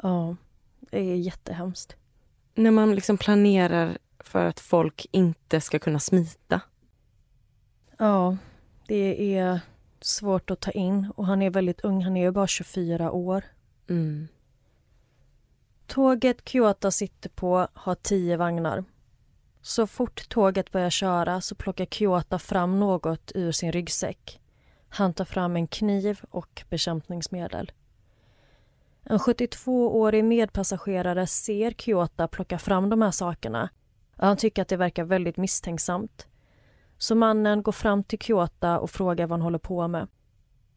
Ja, 0.02 0.36
det 0.80 0.98
är 0.98 1.16
jättehemskt. 1.16 1.96
När 2.54 2.70
man 2.70 2.94
liksom 2.94 3.18
planerar 3.18 3.98
för 4.28 4.44
att 4.44 4.60
folk 4.60 5.06
inte 5.10 5.60
ska 5.60 5.78
kunna 5.78 5.98
smita. 5.98 6.60
Ja, 7.98 8.36
det 8.86 9.36
är 9.36 9.60
svårt 10.00 10.50
att 10.50 10.60
ta 10.60 10.70
in 10.70 11.12
och 11.16 11.26
han 11.26 11.42
är 11.42 11.50
väldigt 11.50 11.80
ung, 11.80 12.02
han 12.02 12.16
är 12.16 12.20
ju 12.20 12.30
bara 12.30 12.46
24 12.46 13.10
år. 13.10 13.44
Mm. 13.88 14.28
Tåget 15.86 16.48
Kyoto 16.48 16.90
sitter 16.90 17.28
på 17.28 17.68
har 17.74 17.94
tio 17.94 18.36
vagnar. 18.36 18.84
Så 19.62 19.86
fort 19.86 20.28
tåget 20.28 20.72
börjar 20.72 20.90
köra 20.90 21.40
så 21.40 21.54
plockar 21.54 21.86
Kyoto 21.86 22.38
fram 22.38 22.80
något 22.80 23.32
ur 23.34 23.52
sin 23.52 23.72
ryggsäck. 23.72 24.40
Han 24.88 25.14
tar 25.14 25.24
fram 25.24 25.56
en 25.56 25.66
kniv 25.66 26.20
och 26.30 26.64
bekämpningsmedel. 26.68 27.72
En 29.04 29.18
72-årig 29.18 30.24
medpassagerare 30.24 31.26
ser 31.26 31.70
Kyoto 31.70 32.28
plocka 32.28 32.58
fram 32.58 32.88
de 32.88 33.02
här 33.02 33.10
sakerna 33.10 33.68
han 34.26 34.36
tycker 34.36 34.62
att 34.62 34.68
det 34.68 34.76
verkar 34.76 35.04
väldigt 35.04 35.36
misstänksamt. 35.36 36.26
Så 36.98 37.14
mannen 37.14 37.62
går 37.62 37.72
fram 37.72 38.04
till 38.04 38.18
Kyoto 38.18 38.76
och 38.76 38.90
frågar 38.90 39.26
vad 39.26 39.38
han 39.38 39.42
håller 39.42 39.58
på 39.58 39.88
med. 39.88 40.08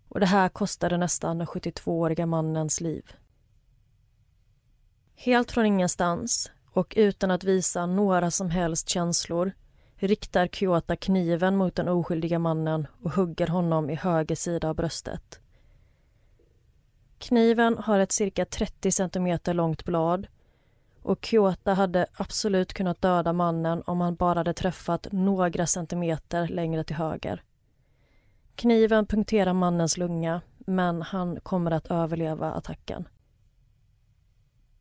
Och 0.07 0.19
det 0.19 0.25
här 0.25 0.49
kostade 0.49 0.97
nästan 0.97 1.37
den 1.37 1.47
72-åriga 1.47 2.25
mannens 2.25 2.81
liv. 2.81 3.11
Helt 5.15 5.51
från 5.51 5.65
ingenstans 5.65 6.51
och 6.71 6.93
utan 6.97 7.31
att 7.31 7.43
visa 7.43 7.85
några 7.85 8.31
som 8.31 8.49
helst 8.49 8.89
känslor 8.89 9.51
riktar 9.95 10.47
Kyoto 10.47 10.95
kniven 10.95 11.55
mot 11.55 11.75
den 11.75 11.87
oskyldiga 11.87 12.39
mannen 12.39 12.87
och 13.01 13.11
hugger 13.11 13.47
honom 13.47 13.89
i 13.89 13.95
höger 13.95 14.35
sida 14.35 14.69
av 14.69 14.75
bröstet. 14.75 15.39
Kniven 17.17 17.77
har 17.77 17.99
ett 17.99 18.11
cirka 18.11 18.45
30 18.45 18.91
cm 18.91 19.39
långt 19.45 19.85
blad 19.85 20.27
och 21.01 21.25
Kyoto 21.25 21.71
hade 21.71 22.05
absolut 22.13 22.73
kunnat 22.73 23.01
döda 23.01 23.33
mannen 23.33 23.83
om 23.85 24.01
han 24.01 24.15
bara 24.15 24.39
hade 24.39 24.53
träffat 24.53 25.07
några 25.11 25.67
centimeter 25.67 26.47
längre 26.47 26.83
till 26.83 26.95
höger. 26.95 27.43
Kniven 28.55 29.05
punkterar 29.05 29.53
mannens 29.53 29.97
lunga, 29.97 30.41
men 30.57 31.01
han 31.01 31.39
kommer 31.39 31.71
att 31.71 31.91
överleva 31.91 32.51
attacken. 32.51 33.07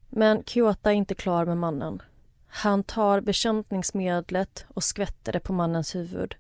Men 0.09 0.45
Kyoto 0.45 0.89
är 0.89 0.95
inte 0.95 1.15
klar 1.15 1.45
med 1.45 1.57
mannen. 1.57 2.03
Han 2.47 2.83
tar 2.85 3.21
bekämpningsmedlet 3.21 4.67
och 4.69 4.85
skvätter 4.85 5.33
det 5.33 5.41
på 5.41 5.53
mannens 5.53 5.95
huvud. 5.95 6.35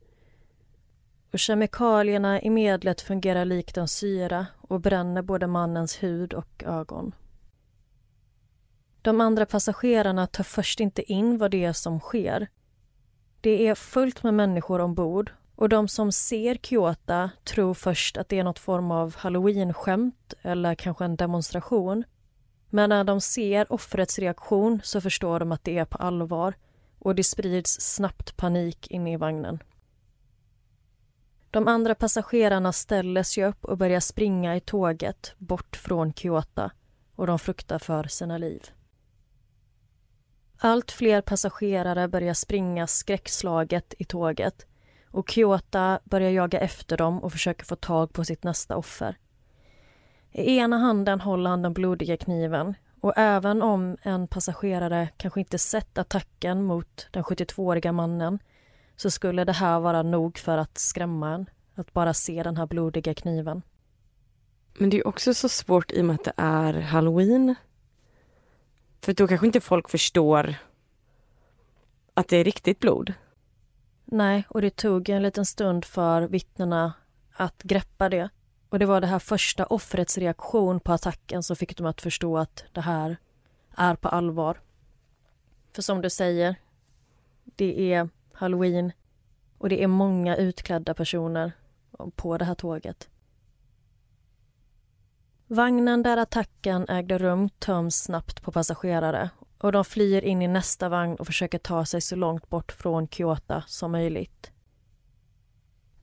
Och 1.32 1.38
kemikalierna 1.38 2.40
i 2.42 2.50
medlet 2.50 3.00
fungerar 3.00 3.44
likt 3.44 3.76
en 3.76 3.88
syra 3.88 4.46
och 4.60 4.80
bränner 4.80 5.22
både 5.22 5.46
mannens 5.46 6.02
hud 6.02 6.34
och 6.34 6.64
ögon. 6.66 7.12
De 9.02 9.20
andra 9.20 9.46
passagerarna 9.46 10.26
tar 10.26 10.44
först 10.44 10.80
inte 10.80 11.12
in 11.12 11.38
vad 11.38 11.50
det 11.50 11.64
är 11.64 11.72
som 11.72 12.00
sker. 12.00 12.48
Det 13.40 13.66
är 13.66 13.74
fullt 13.74 14.22
med 14.22 14.34
människor 14.34 14.80
ombord 14.80 15.32
och 15.56 15.68
de 15.68 15.88
som 15.88 16.12
ser 16.12 16.54
Kyoto 16.54 17.28
tror 17.44 17.74
först 17.74 18.16
att 18.16 18.28
det 18.28 18.38
är 18.38 18.44
något 18.44 18.58
form 18.58 18.90
av 18.90 19.16
halloween-skämt 19.16 20.34
eller 20.42 20.74
kanske 20.74 21.04
en 21.04 21.16
demonstration. 21.16 22.04
Men 22.70 22.88
när 22.88 23.04
de 23.04 23.20
ser 23.20 23.72
offrets 23.72 24.18
reaktion 24.18 24.80
så 24.84 25.00
förstår 25.00 25.40
de 25.40 25.52
att 25.52 25.64
det 25.64 25.78
är 25.78 25.84
på 25.84 25.98
allvar 25.98 26.54
och 26.98 27.14
det 27.14 27.24
sprids 27.24 27.80
snabbt 27.80 28.36
panik 28.36 28.90
inne 28.90 29.12
i 29.12 29.16
vagnen. 29.16 29.62
De 31.50 31.68
andra 31.68 31.94
passagerarna 31.94 32.72
ställer 32.72 33.22
sig 33.22 33.44
upp 33.44 33.64
och 33.64 33.78
börjar 33.78 34.00
springa 34.00 34.56
i 34.56 34.60
tåget 34.60 35.34
bort 35.38 35.76
från 35.76 36.12
Kyoto 36.12 36.70
och 37.16 37.26
de 37.26 37.38
fruktar 37.38 37.78
för 37.78 38.04
sina 38.04 38.38
liv. 38.38 38.70
Allt 40.62 40.90
fler 40.90 41.20
passagerare 41.20 42.08
börjar 42.08 42.34
springa 42.34 42.86
skräckslaget 42.86 43.94
i 43.98 44.04
tåget 44.04 44.66
och 45.10 45.30
Kyota 45.30 46.00
börjar 46.04 46.30
jaga 46.30 46.60
efter 46.60 46.96
dem 46.96 47.22
och 47.22 47.32
försöker 47.32 47.64
få 47.64 47.76
tag 47.76 48.12
på 48.12 48.24
sitt 48.24 48.44
nästa 48.44 48.76
offer. 48.76 49.16
I 50.32 50.56
ena 50.56 50.78
handen 50.78 51.20
håller 51.20 51.50
han 51.50 51.62
den 51.62 51.72
blodiga 51.72 52.16
kniven 52.16 52.74
och 53.00 53.12
även 53.16 53.62
om 53.62 53.96
en 54.02 54.28
passagerare 54.28 55.08
kanske 55.16 55.40
inte 55.40 55.58
sett 55.58 55.98
attacken 55.98 56.62
mot 56.62 57.08
den 57.10 57.22
72-åriga 57.22 57.92
mannen 57.92 58.38
så 58.96 59.10
skulle 59.10 59.44
det 59.44 59.52
här 59.52 59.80
vara 59.80 60.02
nog 60.02 60.38
för 60.38 60.58
att 60.58 60.78
skrämma 60.78 61.34
en, 61.34 61.50
att 61.74 61.92
bara 61.92 62.14
se 62.14 62.42
den 62.42 62.56
här 62.56 62.66
blodiga 62.66 63.14
kniven. 63.14 63.62
Men 64.78 64.90
det 64.90 64.98
är 64.98 65.06
också 65.06 65.34
så 65.34 65.48
svårt 65.48 65.92
i 65.92 66.00
och 66.00 66.04
med 66.04 66.14
att 66.14 66.24
det 66.24 66.32
är 66.36 66.74
halloween. 66.74 67.54
För 69.02 69.12
då 69.12 69.28
kanske 69.28 69.46
inte 69.46 69.60
folk 69.60 69.88
förstår 69.88 70.54
att 72.14 72.28
det 72.28 72.36
är 72.36 72.44
riktigt 72.44 72.80
blod. 72.80 73.12
Nej, 74.04 74.44
och 74.48 74.62
det 74.62 74.76
tog 74.76 75.08
en 75.08 75.22
liten 75.22 75.46
stund 75.46 75.84
för 75.84 76.22
vittnena 76.22 76.92
att 77.32 77.62
greppa 77.62 78.08
det. 78.08 78.28
Och 78.68 78.78
det 78.78 78.86
var 78.86 79.00
det 79.00 79.06
här 79.06 79.18
första 79.18 79.66
offrets 79.66 80.18
reaktion 80.18 80.80
på 80.80 80.92
attacken 80.92 81.42
som 81.42 81.56
fick 81.56 81.76
dem 81.76 81.86
att 81.86 82.00
förstå 82.00 82.38
att 82.38 82.64
det 82.72 82.80
här 82.80 83.16
är 83.76 83.94
på 83.94 84.08
allvar. 84.08 84.60
För 85.72 85.82
som 85.82 86.02
du 86.02 86.10
säger, 86.10 86.56
det 87.44 87.92
är 87.92 88.08
halloween 88.32 88.92
och 89.58 89.68
det 89.68 89.82
är 89.82 89.86
många 89.86 90.36
utklädda 90.36 90.94
personer 90.94 91.52
på 92.14 92.38
det 92.38 92.44
här 92.44 92.54
tåget. 92.54 93.08
Vagnen 95.52 96.02
där 96.02 96.16
attacken 96.16 96.88
ägde 96.88 97.18
rum 97.18 97.48
töms 97.48 97.96
snabbt 97.96 98.42
på 98.42 98.52
passagerare 98.52 99.30
och 99.58 99.72
de 99.72 99.84
flyr 99.84 100.24
in 100.24 100.42
i 100.42 100.48
nästa 100.48 100.88
vagn 100.88 101.16
och 101.16 101.26
försöker 101.26 101.58
ta 101.58 101.84
sig 101.84 102.00
så 102.00 102.16
långt 102.16 102.48
bort 102.48 102.72
från 102.72 103.08
Kyoto 103.08 103.60
som 103.66 103.92
möjligt. 103.92 104.50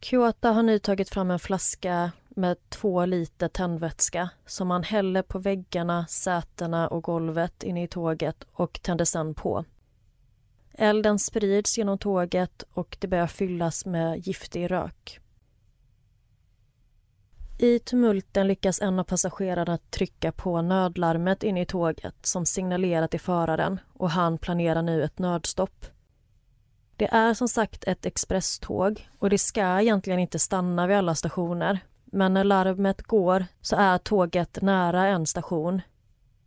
Kyoto 0.02 0.48
har 0.48 0.64
nu 0.64 0.80
tagit 0.80 1.10
fram 1.10 1.32
en 1.32 1.40
flaska 1.40 2.12
med 2.30 2.58
två 2.70 3.06
liter 3.06 3.48
tändvätska 3.48 4.30
som 4.46 4.72
han 4.72 4.84
häller 4.84 5.22
på 5.22 5.40
väggarna, 5.40 6.08
sätena 6.08 6.88
och 6.88 7.04
golvet 7.04 7.64
inne 7.64 7.84
i 7.84 7.88
tåget 7.88 8.44
och 8.54 8.80
tänder 8.82 9.06
sedan 9.06 9.34
på. 9.34 9.66
Elden 10.74 11.20
sprids 11.20 11.78
genom 11.78 11.98
tåget 11.98 12.64
och 12.74 12.98
det 13.00 13.08
börjar 13.08 13.28
fyllas 13.28 13.86
med 13.86 14.28
giftig 14.28 14.72
rök. 14.72 15.20
I 17.60 17.80
tumulten 17.80 18.48
lyckas 18.48 18.82
en 18.82 19.00
av 19.00 19.04
passagerarna 19.04 19.78
trycka 19.90 20.32
på 20.32 20.62
nödlarmet 20.62 21.44
inne 21.44 21.62
i 21.62 21.66
tåget 21.66 22.16
som 22.22 22.46
signalerar 22.46 23.08
till 23.08 23.20
föraren 23.20 23.80
och 23.94 24.10
han 24.10 24.38
planerar 24.38 24.82
nu 24.82 25.04
ett 25.04 25.20
nödstopp. 25.20 25.86
Det 26.96 27.08
är 27.08 27.34
som 27.34 27.48
sagt 27.48 27.84
ett 27.84 28.06
expresståg 28.06 29.10
och 29.20 29.30
det 29.30 29.38
ska 29.38 29.82
egentligen 29.82 30.20
inte 30.20 30.40
stanna 30.40 30.88
vid 30.88 30.98
alla 30.98 31.16
stationer 31.16 31.80
men 32.06 32.34
när 32.34 32.44
larmet 32.44 33.02
går 33.02 33.46
så 33.62 33.76
är 33.76 33.98
tåget 33.98 34.62
nära 34.62 35.08
en 35.08 35.26
station. 35.26 35.82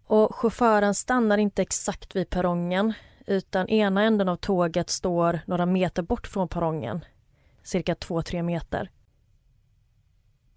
Och 0.07 0.35
chauffören 0.35 0.95
stannar 0.95 1.39
inte 1.39 1.63
exakt 1.63 2.17
vid 2.17 2.31
perrongen 2.31 2.93
utan 3.27 3.69
ena 3.69 4.03
änden 4.03 4.29
av 4.29 4.37
tåget 4.37 4.91
står 4.91 5.41
några 5.47 5.67
meter 5.67 6.03
bort 6.03 6.27
från 6.27 6.49
perrongen, 6.49 7.05
cirka 7.63 7.95
2-3 7.95 8.43
meter. 8.43 8.91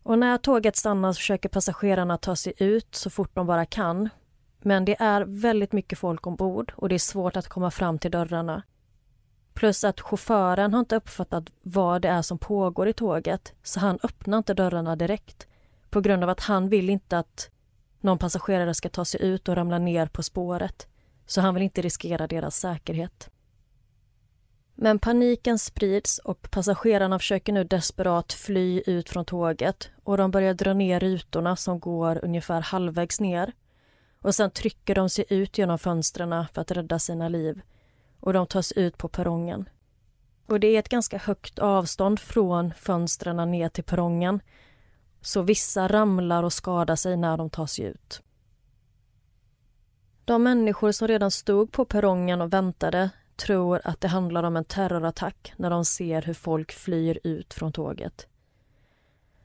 Och 0.04 0.20
när 0.20 0.38
tåget 0.38 0.76
stannar 0.76 1.14
försöker 1.14 1.50
passagerarna 1.50 2.18
ta 2.18 2.36
sig 2.36 2.54
ut 2.58 2.96
så 2.96 3.10
fort 3.10 3.32
de 3.34 3.48
bara 3.48 3.66
kan. 3.66 4.10
Men 4.62 4.86
det 4.86 5.02
är 5.02 5.22
väldigt 5.22 5.72
mycket 5.72 6.00
folk 6.00 6.28
ombord 6.28 6.74
och 6.76 6.90
det 6.90 6.96
är 6.96 7.00
svårt 7.00 7.36
att 7.36 7.48
komma 7.48 7.72
fram 7.72 8.00
till 8.00 8.12
dörrarna. 8.12 8.64
Plus 9.54 9.84
att 9.84 10.02
chauffören 10.02 10.74
har 10.74 10.80
inte 10.80 10.96
uppfattat 10.96 11.44
vad 11.62 12.02
det 12.02 12.08
är 12.08 12.22
som 12.22 12.38
pågår 12.38 12.88
i 12.88 12.94
tåget 12.94 13.54
så 13.64 13.80
han 13.80 14.00
öppnar 14.04 14.38
inte 14.38 14.54
dörrarna 14.54 14.96
direkt 14.96 15.48
på 15.90 16.02
grund 16.02 16.24
av 16.24 16.30
att 16.30 16.40
han 16.40 16.70
vill 16.70 16.90
inte 16.90 17.18
att 17.18 17.50
någon 18.02 18.18
passagerare 18.18 18.74
ska 18.74 18.90
ta 18.90 19.06
sig 19.06 19.22
ut 19.22 19.50
och 19.50 19.56
ramla 19.56 19.80
ner 19.80 20.06
på 20.06 20.24
spåret. 20.24 20.88
Så 21.26 21.42
han 21.42 21.54
vill 21.54 21.64
inte 21.64 21.82
riskera 21.82 22.28
deras 22.28 22.56
säkerhet. 22.58 23.30
Men 24.76 25.00
paniken 25.00 25.60
sprids 25.60 26.18
och 26.20 26.52
passagerarna 26.52 27.20
försöker 27.20 27.54
nu 27.54 27.64
desperat 27.64 28.34
fly 28.34 28.84
ut 28.86 29.10
från 29.10 29.26
tåget 29.26 29.90
och 30.04 30.18
de 30.18 30.32
börjar 30.32 30.54
dra 30.54 30.74
ner 30.74 31.00
rutorna 31.00 31.56
som 31.56 31.80
går 31.80 32.26
ungefär 32.26 32.62
halvvägs 32.62 33.20
ner. 33.20 33.54
Och 34.22 34.36
sen 34.36 34.52
trycker 34.52 34.96
de 34.96 35.10
sig 35.10 35.26
ut 35.30 35.58
genom 35.58 35.80
fönstren 35.80 36.46
för 36.54 36.62
att 36.62 36.72
rädda 36.72 37.00
sina 37.00 37.30
liv 37.30 37.62
och 38.20 38.34
de 38.34 38.48
tas 38.48 38.72
ut 38.72 38.98
på 38.98 39.08
perrongen. 39.08 39.70
Och 40.46 40.60
det 40.60 40.68
är 40.68 40.80
ett 40.80 40.90
ganska 40.90 41.18
högt 41.18 41.60
avstånd 41.60 42.20
från 42.20 42.74
fönstren 42.74 43.52
ner 43.52 43.70
till 43.70 43.84
perrongen 43.84 44.40
så 45.22 45.42
vissa 45.42 45.88
ramlar 45.88 46.44
och 46.44 46.54
skadar 46.54 46.96
sig 46.96 47.18
när 47.18 47.38
de 47.38 47.50
tar 47.50 47.66
sig 47.66 47.86
ut. 47.86 48.22
De 50.26 50.44
människor 50.44 50.92
som 50.92 51.08
redan 51.08 51.32
stod 51.32 51.72
på 51.72 51.86
perrongen 51.86 52.42
och 52.42 52.54
väntade 52.54 53.10
tror 53.36 53.82
att 53.84 54.02
det 54.02 54.08
handlar 54.08 54.44
om 54.44 54.58
en 54.58 54.66
terrorattack 54.66 55.54
när 55.58 55.70
de 55.70 55.86
ser 55.86 56.22
hur 56.22 56.34
folk 56.34 56.72
flyr 56.72 57.20
ut 57.24 57.54
från 57.54 57.72
tåget. 57.72 58.28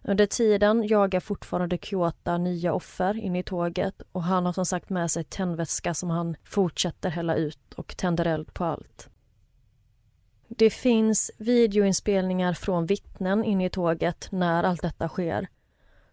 Under 0.03 0.27
tiden 0.27 0.87
jagar 0.87 1.21
fortfarande 1.21 1.79
Kyoto 1.79 2.37
nya 2.37 2.73
offer 2.73 3.17
in 3.17 3.37
i 3.37 3.43
tåget 3.43 4.03
och 4.13 4.23
han 4.23 4.47
har 4.47 4.53
som 4.53 4.67
sagt 4.67 4.91
med 4.91 5.11
sig 5.11 5.25
tändvätska 5.25 5.95
som 5.95 6.11
han 6.11 6.37
fortsätter 6.45 7.11
hälla 7.11 7.35
ut 7.35 7.75
och 7.77 7.97
tänder 7.97 8.25
eld 8.25 8.55
på 8.55 8.65
allt. 8.65 9.09
Det 10.49 10.71
finns 10.71 11.31
videoinspelningar 11.39 12.53
från 12.53 12.87
vittnen 12.87 13.45
inne 13.45 13.65
i 13.65 13.71
tåget 13.71 14.29
när 14.31 14.65
allt 14.65 14.83
detta 14.83 15.09
sker. 15.09 15.49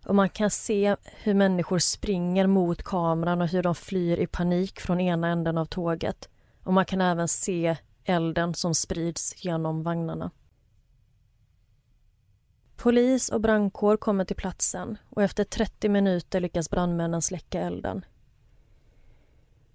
Och 0.06 0.16
man 0.16 0.30
kan 0.30 0.50
se 0.50 0.96
hur 1.04 1.34
människor 1.34 1.80
springer 1.80 2.48
mot 2.48 2.84
kameran 2.84 3.42
och 3.42 3.48
hur 3.48 3.64
de 3.64 3.76
flyr 3.76 4.18
i 4.18 4.28
panik 4.28 4.80
från 4.80 5.00
ena 5.00 5.28
änden 5.28 5.58
av 5.58 5.66
tåget. 5.66 6.30
Och 6.66 6.74
man 6.74 6.86
kan 6.86 7.01
även 7.01 7.28
se 7.28 7.78
elden 8.03 8.53
som 8.53 8.76
sprids 8.76 9.45
genom 9.45 9.84
vagnarna. 9.84 10.32
Polis 12.76 13.30
och 13.30 13.41
brandkår 13.41 13.97
kommer 13.97 14.26
till 14.26 14.36
platsen 14.36 14.97
och 15.09 15.24
efter 15.24 15.43
30 15.43 15.89
minuter 15.89 16.39
lyckas 16.39 16.70
brandmännen 16.70 17.22
släcka 17.22 17.61
elden. 17.61 18.05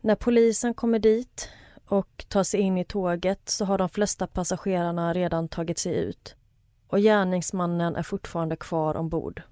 När 0.01 0.15
polisen 0.15 0.75
kommer 0.75 0.99
dit 0.99 1.49
och 1.87 2.25
tar 2.29 2.43
sig 2.43 2.61
in 2.61 2.79
i 2.79 2.85
tåget 2.85 3.49
så 3.49 3.65
har 3.65 3.79
de 3.79 3.89
flesta 3.89 4.27
passagerarna 4.27 5.15
redan 5.15 5.49
tagit 5.49 5.79
sig 5.79 5.95
ut 5.95 6.37
och 6.87 6.99
gärningsmannen 6.99 7.97
är 7.97 8.03
fortfarande 8.03 8.57
kvar 8.57 8.97
ombord. 8.97 9.43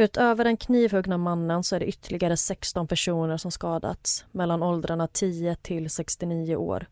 Utöver 0.00 0.44
den 0.44 0.56
knivhuggna 0.56 1.18
mannen 1.18 1.64
så 1.64 1.76
är 1.76 1.80
det 1.80 1.86
ytterligare 1.86 2.36
16 2.36 2.88
personer 2.88 3.36
som 3.36 3.50
skadats 3.50 4.24
mellan 4.32 4.62
åldrarna 4.62 5.06
10 5.06 5.54
till 5.54 5.90
69 5.90 6.56
år. 6.56 6.86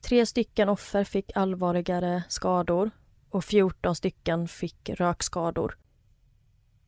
Tre 0.00 0.26
stycken 0.26 0.68
offer 0.68 1.04
fick 1.04 1.36
allvarligare 1.36 2.22
skador 2.28 2.90
och 3.30 3.44
14 3.44 3.96
stycken 3.96 4.48
fick 4.48 4.90
rökskador. 4.90 5.78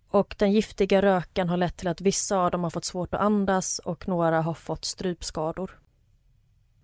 Och 0.09 0.35
den 0.39 0.53
giftiga 0.53 1.03
röken 1.03 1.49
har 1.49 1.57
lett 1.57 1.77
till 1.77 1.89
att 1.89 2.01
vissa 2.01 2.39
av 2.39 2.51
dem 2.51 2.63
har 2.63 2.71
fått 2.71 2.85
svårt 2.85 3.15
att 3.15 3.21
andas 3.21 3.79
och 3.79 4.09
några 4.09 4.43
har 4.43 4.55
fått 4.55 4.85
strypskador. 4.85 5.81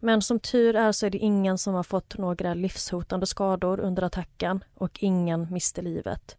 Men 0.00 0.22
som 0.22 0.40
tur 0.40 0.76
är 0.76 0.92
så 0.92 1.06
är 1.06 1.10
det 1.10 1.18
ingen 1.18 1.58
som 1.58 1.74
har 1.74 1.82
fått 1.82 2.18
några 2.18 2.54
livshotande 2.54 3.26
skador 3.26 3.80
under 3.80 4.02
attacken 4.02 4.64
och 4.74 4.98
ingen 5.02 5.52
miste 5.52 5.82
livet. 5.82 6.36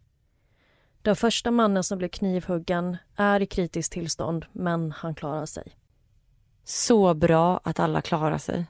Den 1.08 1.16
första 1.16 1.50
mannen 1.50 1.84
som 1.84 1.98
blev 1.98 2.08
knivhuggen 2.08 2.96
är 3.16 3.42
i 3.42 3.46
kritiskt 3.46 3.92
tillstånd, 3.92 4.46
men 4.52 4.92
han 4.92 5.14
klarar 5.14 5.46
sig. 5.46 5.76
Så 6.64 7.14
bra 7.14 7.60
att 7.64 7.80
alla 7.80 8.00
klarar 8.00 8.38
sig. 8.38 8.66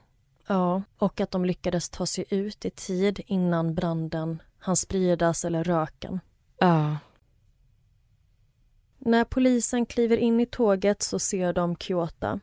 Ja, 0.47 0.83
och 0.97 1.21
att 1.21 1.31
de 1.31 1.45
lyckades 1.45 1.89
ta 1.89 2.05
sig 2.05 2.25
ut 2.29 2.65
i 2.65 2.69
tid 2.69 3.21
innan 3.25 3.75
branden 3.75 4.41
hann 4.59 4.75
spridas 4.75 5.45
eller 5.45 5.63
röken. 5.63 6.19
Ja. 6.59 6.97
När 8.97 9.23
polisen 9.23 9.85
kliver 9.85 10.17
in 10.17 10.39
i 10.39 10.45
tåget 10.45 11.01
så 11.01 11.19
ser 11.19 11.53
de 11.53 11.75
Kyoto. 11.75 12.39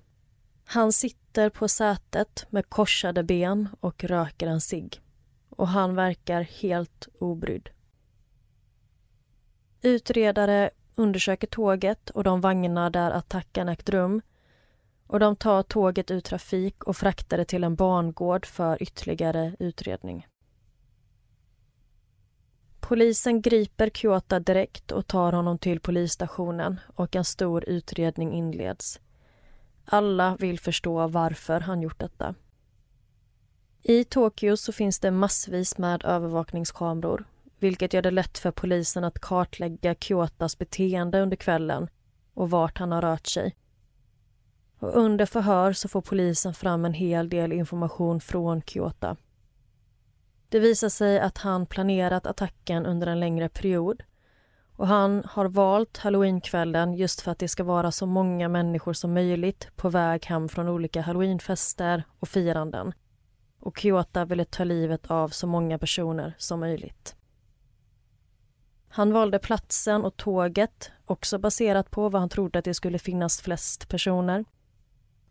Han 0.64 0.92
sitter 0.92 1.51
på 1.51 1.68
sätet 1.68 2.47
med 2.51 2.68
korsade 2.68 3.22
ben 3.22 3.68
och 3.80 4.05
röker 4.05 4.47
en 4.47 4.61
cigg. 4.61 5.01
Och 5.51 5.68
han 5.68 5.94
verkar 5.94 6.42
helt 6.42 7.09
obrydd. 7.18 7.68
Utredare 9.83 10.70
undersöker 10.95 11.47
tåget 11.47 12.11
och 12.11 12.24
de 12.24 12.41
vagnar 12.41 12.91
där 12.91 13.11
attacken 13.11 13.68
ägt 13.68 13.89
rum 13.89 14.22
och 15.07 15.20
de 15.20 15.37
tar 15.37 15.62
tåget 15.62 16.11
ur 16.11 16.20
trafik 16.20 16.85
och 16.85 16.97
fraktar 16.97 17.39
det 17.39 17.45
till 17.45 17.64
en 17.64 17.74
barngård 17.74 18.47
för 18.47 18.83
ytterligare 18.83 19.57
utredning. 19.59 20.27
Polisen 22.81 23.43
griper 23.43 23.91
Kyoto 23.91 24.39
direkt 24.39 24.93
och 24.93 25.07
tar 25.07 25.33
honom 25.33 25.59
till 25.59 25.81
polisstationen 25.81 26.81
och 26.95 27.16
en 27.16 27.24
stor 27.24 27.68
utredning 27.68 28.33
inleds. 28.33 29.01
Alla 29.85 30.37
vill 30.37 30.61
förstå 30.61 31.07
varför 31.07 31.61
han 31.61 31.83
gjort 31.83 32.01
detta. 32.01 32.35
I 33.83 34.05
Tokyo 34.05 34.57
så 34.57 34.72
finns 34.72 34.99
det 34.99 35.11
massvis 35.11 35.79
med 35.79 36.05
övervakningskameror 36.05 37.24
vilket 37.59 37.92
gör 37.92 38.02
det 38.02 38.11
lätt 38.11 38.38
för 38.38 38.50
polisen 38.50 39.04
att 39.04 39.20
kartlägga 39.20 39.94
Kyotas 39.94 40.59
beteende 40.59 41.20
under 41.20 41.36
kvällen 41.36 41.88
och 42.34 42.50
vart 42.50 42.78
han 42.78 42.92
har 42.92 43.02
rört 43.02 43.26
sig. 43.26 43.57
Och 44.78 44.96
under 44.96 45.26
förhör 45.26 45.72
så 45.72 45.88
får 45.88 46.02
polisen 46.02 46.54
fram 46.54 46.84
en 46.84 46.94
hel 46.94 47.28
del 47.28 47.52
information 47.52 48.20
från 48.20 48.62
Kyota. 48.62 49.16
Det 50.48 50.59
visar 50.59 50.88
sig 50.88 51.20
att 51.20 51.38
han 51.38 51.66
planerat 51.66 52.26
attacken 52.26 52.86
under 52.86 53.07
en 53.07 53.20
längre 53.20 53.48
period 53.48 54.02
och 54.76 54.86
han 54.86 55.22
har 55.26 55.46
valt 55.46 55.96
halloweenkvällen 55.96 56.94
just 56.94 57.20
för 57.20 57.30
att 57.30 57.38
det 57.38 57.48
ska 57.48 57.64
vara 57.64 57.92
så 57.92 58.07
många 58.07 58.48
människor 58.48 58.92
som 58.92 59.14
möjligt 59.14 59.68
på 59.76 59.88
väg 59.88 60.26
hem 60.26 60.48
från 60.48 60.68
olika 60.68 61.00
halloweenfester 61.00 62.04
och 62.18 62.28
firanden. 62.28 62.92
Och 63.61 63.78
Kyota 63.78 64.24
ville 64.24 64.44
ta 64.44 64.64
livet 64.64 65.11
av 65.11 65.28
så 65.28 65.46
många 65.46 65.78
personer 65.78 66.34
som 66.38 66.61
möjligt. 66.61 67.16
Han 68.89 69.12
valde 69.12 69.39
platsen 69.39 70.05
och 70.05 70.16
tåget, 70.16 70.91
också 71.05 71.39
baserat 71.39 71.91
på 71.91 72.09
var 72.09 72.20
han 72.20 72.28
trodde 72.28 72.59
att 72.59 72.64
det 72.64 72.74
skulle 72.74 72.99
finnas 72.99 73.41
flest 73.41 73.89
personer. 73.89 74.45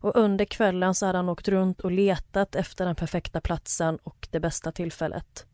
Och 0.00 0.16
under 0.16 0.44
kvällen 0.44 0.94
så 0.94 1.06
hade 1.06 1.18
han 1.18 1.28
åkt 1.28 1.48
runt 1.48 1.80
och 1.80 1.90
letat 1.90 2.54
efter 2.54 2.86
den 2.86 2.94
perfekta 2.94 3.40
platsen 3.40 3.96
och 4.02 4.28
det 4.30 4.40
bästa 4.40 4.72
tillfället. 4.72 5.46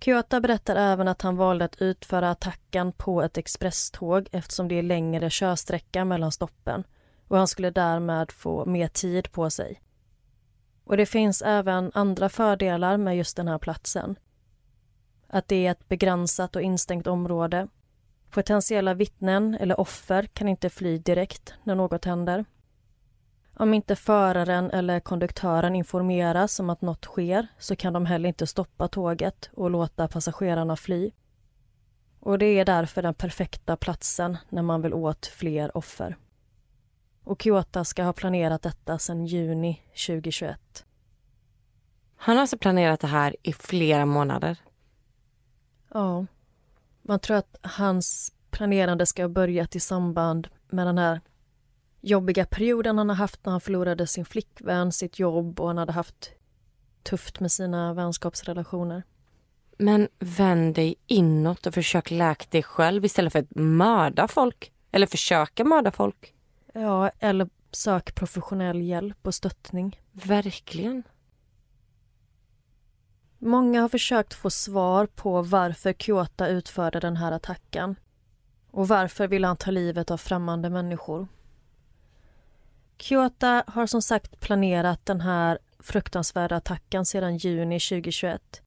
Kyota 0.00 0.40
berättar 0.40 0.76
även 0.76 1.08
att 1.08 1.22
han 1.22 1.36
valde 1.36 1.64
att 1.64 1.82
utföra 1.82 2.30
attacken 2.30 2.92
på 2.92 3.22
ett 3.22 3.38
expresståg 3.38 4.28
eftersom 4.32 4.68
det 4.68 4.74
är 4.74 4.82
längre 4.82 5.30
körsträcka 5.30 6.04
mellan 6.04 6.32
stoppen 6.32 6.84
och 7.28 7.38
han 7.38 7.48
skulle 7.48 7.70
därmed 7.70 8.32
få 8.32 8.64
mer 8.64 8.88
tid 8.88 9.32
på 9.32 9.50
sig. 9.50 9.82
Och 10.84 10.96
det 10.96 11.06
finns 11.06 11.42
även 11.42 11.90
andra 11.94 12.28
fördelar 12.28 12.96
med 12.96 13.16
just 13.16 13.36
den 13.36 13.48
här 13.48 13.58
platsen 13.58 14.16
att 15.32 15.48
det 15.48 15.66
är 15.66 15.70
ett 15.70 15.88
begränsat 15.88 16.56
och 16.56 16.62
instängt 16.62 17.06
område. 17.06 17.68
Potentiella 18.30 18.94
vittnen 18.94 19.54
eller 19.54 19.80
offer 19.80 20.26
kan 20.26 20.48
inte 20.48 20.70
fly 20.70 20.98
direkt 20.98 21.54
när 21.64 21.74
något 21.74 22.04
händer. 22.04 22.44
Om 23.54 23.74
inte 23.74 23.96
föraren 23.96 24.70
eller 24.70 25.00
konduktören 25.00 25.76
informeras 25.76 26.60
om 26.60 26.70
att 26.70 26.82
något 26.82 27.04
sker 27.04 27.46
så 27.58 27.76
kan 27.76 27.92
de 27.92 28.06
heller 28.06 28.28
inte 28.28 28.46
stoppa 28.46 28.88
tåget 28.88 29.50
och 29.54 29.70
låta 29.70 30.08
passagerarna 30.08 30.76
fly. 30.76 31.10
Och 32.20 32.38
det 32.38 32.46
är 32.46 32.64
därför 32.64 33.02
den 33.02 33.14
perfekta 33.14 33.76
platsen 33.76 34.38
när 34.48 34.62
man 34.62 34.82
vill 34.82 34.94
åt 34.94 35.26
fler 35.26 35.76
offer. 35.76 36.16
Och 37.24 37.42
Kyoto 37.42 37.84
ska 37.84 38.02
ha 38.04 38.12
planerat 38.12 38.62
detta 38.62 38.98
sedan 38.98 39.26
juni 39.26 39.82
2021. 40.06 40.84
Han 42.16 42.36
har 42.36 42.40
alltså 42.40 42.58
planerat 42.58 43.00
det 43.00 43.06
här 43.06 43.36
i 43.42 43.52
flera 43.52 44.06
månader. 44.06 44.56
Ja. 45.94 46.26
Man 47.02 47.20
tror 47.20 47.36
att 47.36 47.56
hans 47.62 48.32
planerande 48.50 49.06
ska 49.06 49.22
ha 49.22 49.28
börjat 49.28 49.76
i 49.76 49.80
samband 49.80 50.48
med 50.70 50.86
den 50.86 50.98
här 50.98 51.20
jobbiga 52.00 52.46
perioden 52.46 52.98
han 52.98 53.08
har 53.08 53.16
haft 53.16 53.44
när 53.44 53.50
han 53.50 53.60
förlorade 53.60 54.06
sin 54.06 54.24
flickvän, 54.24 54.92
sitt 54.92 55.18
jobb 55.18 55.60
och 55.60 55.66
han 55.66 55.78
hade 55.78 55.92
haft 55.92 56.30
tufft 57.02 57.40
med 57.40 57.52
sina 57.52 57.94
vänskapsrelationer. 57.94 59.02
Men 59.78 60.08
vänd 60.18 60.74
dig 60.74 60.94
inåt 61.06 61.66
och 61.66 61.74
försök 61.74 62.10
läka 62.10 62.46
dig 62.50 62.62
själv 62.62 63.04
istället 63.04 63.32
för 63.32 63.38
att 63.38 63.54
mörda 63.54 64.28
folk. 64.28 64.72
Eller 64.90 65.06
försöka 65.06 65.64
mörda 65.64 65.90
folk. 65.90 66.34
Ja, 66.72 67.10
eller 67.18 67.48
sök 67.70 68.14
professionell 68.14 68.82
hjälp 68.82 69.26
och 69.26 69.34
stöttning. 69.34 70.00
Verkligen. 70.12 71.02
Många 73.44 73.80
har 73.80 73.88
försökt 73.88 74.34
få 74.34 74.50
svar 74.50 75.06
på 75.06 75.42
varför 75.42 75.92
Kyoto 75.92 76.44
utförde 76.44 77.00
den 77.00 77.16
här 77.16 77.32
attacken. 77.32 77.96
Och 78.70 78.88
varför 78.88 79.28
ville 79.28 79.46
han 79.46 79.56
ta 79.56 79.70
livet 79.70 80.10
av 80.10 80.16
främmande 80.16 80.70
människor? 80.70 81.28
Kyoto 82.98 83.62
har 83.66 83.86
som 83.86 84.02
sagt 84.02 84.40
planerat 84.40 85.06
den 85.06 85.20
här 85.20 85.58
fruktansvärda 85.78 86.56
attacken 86.56 87.06
sedan 87.06 87.36
juni 87.36 87.80
2021. 87.80 88.62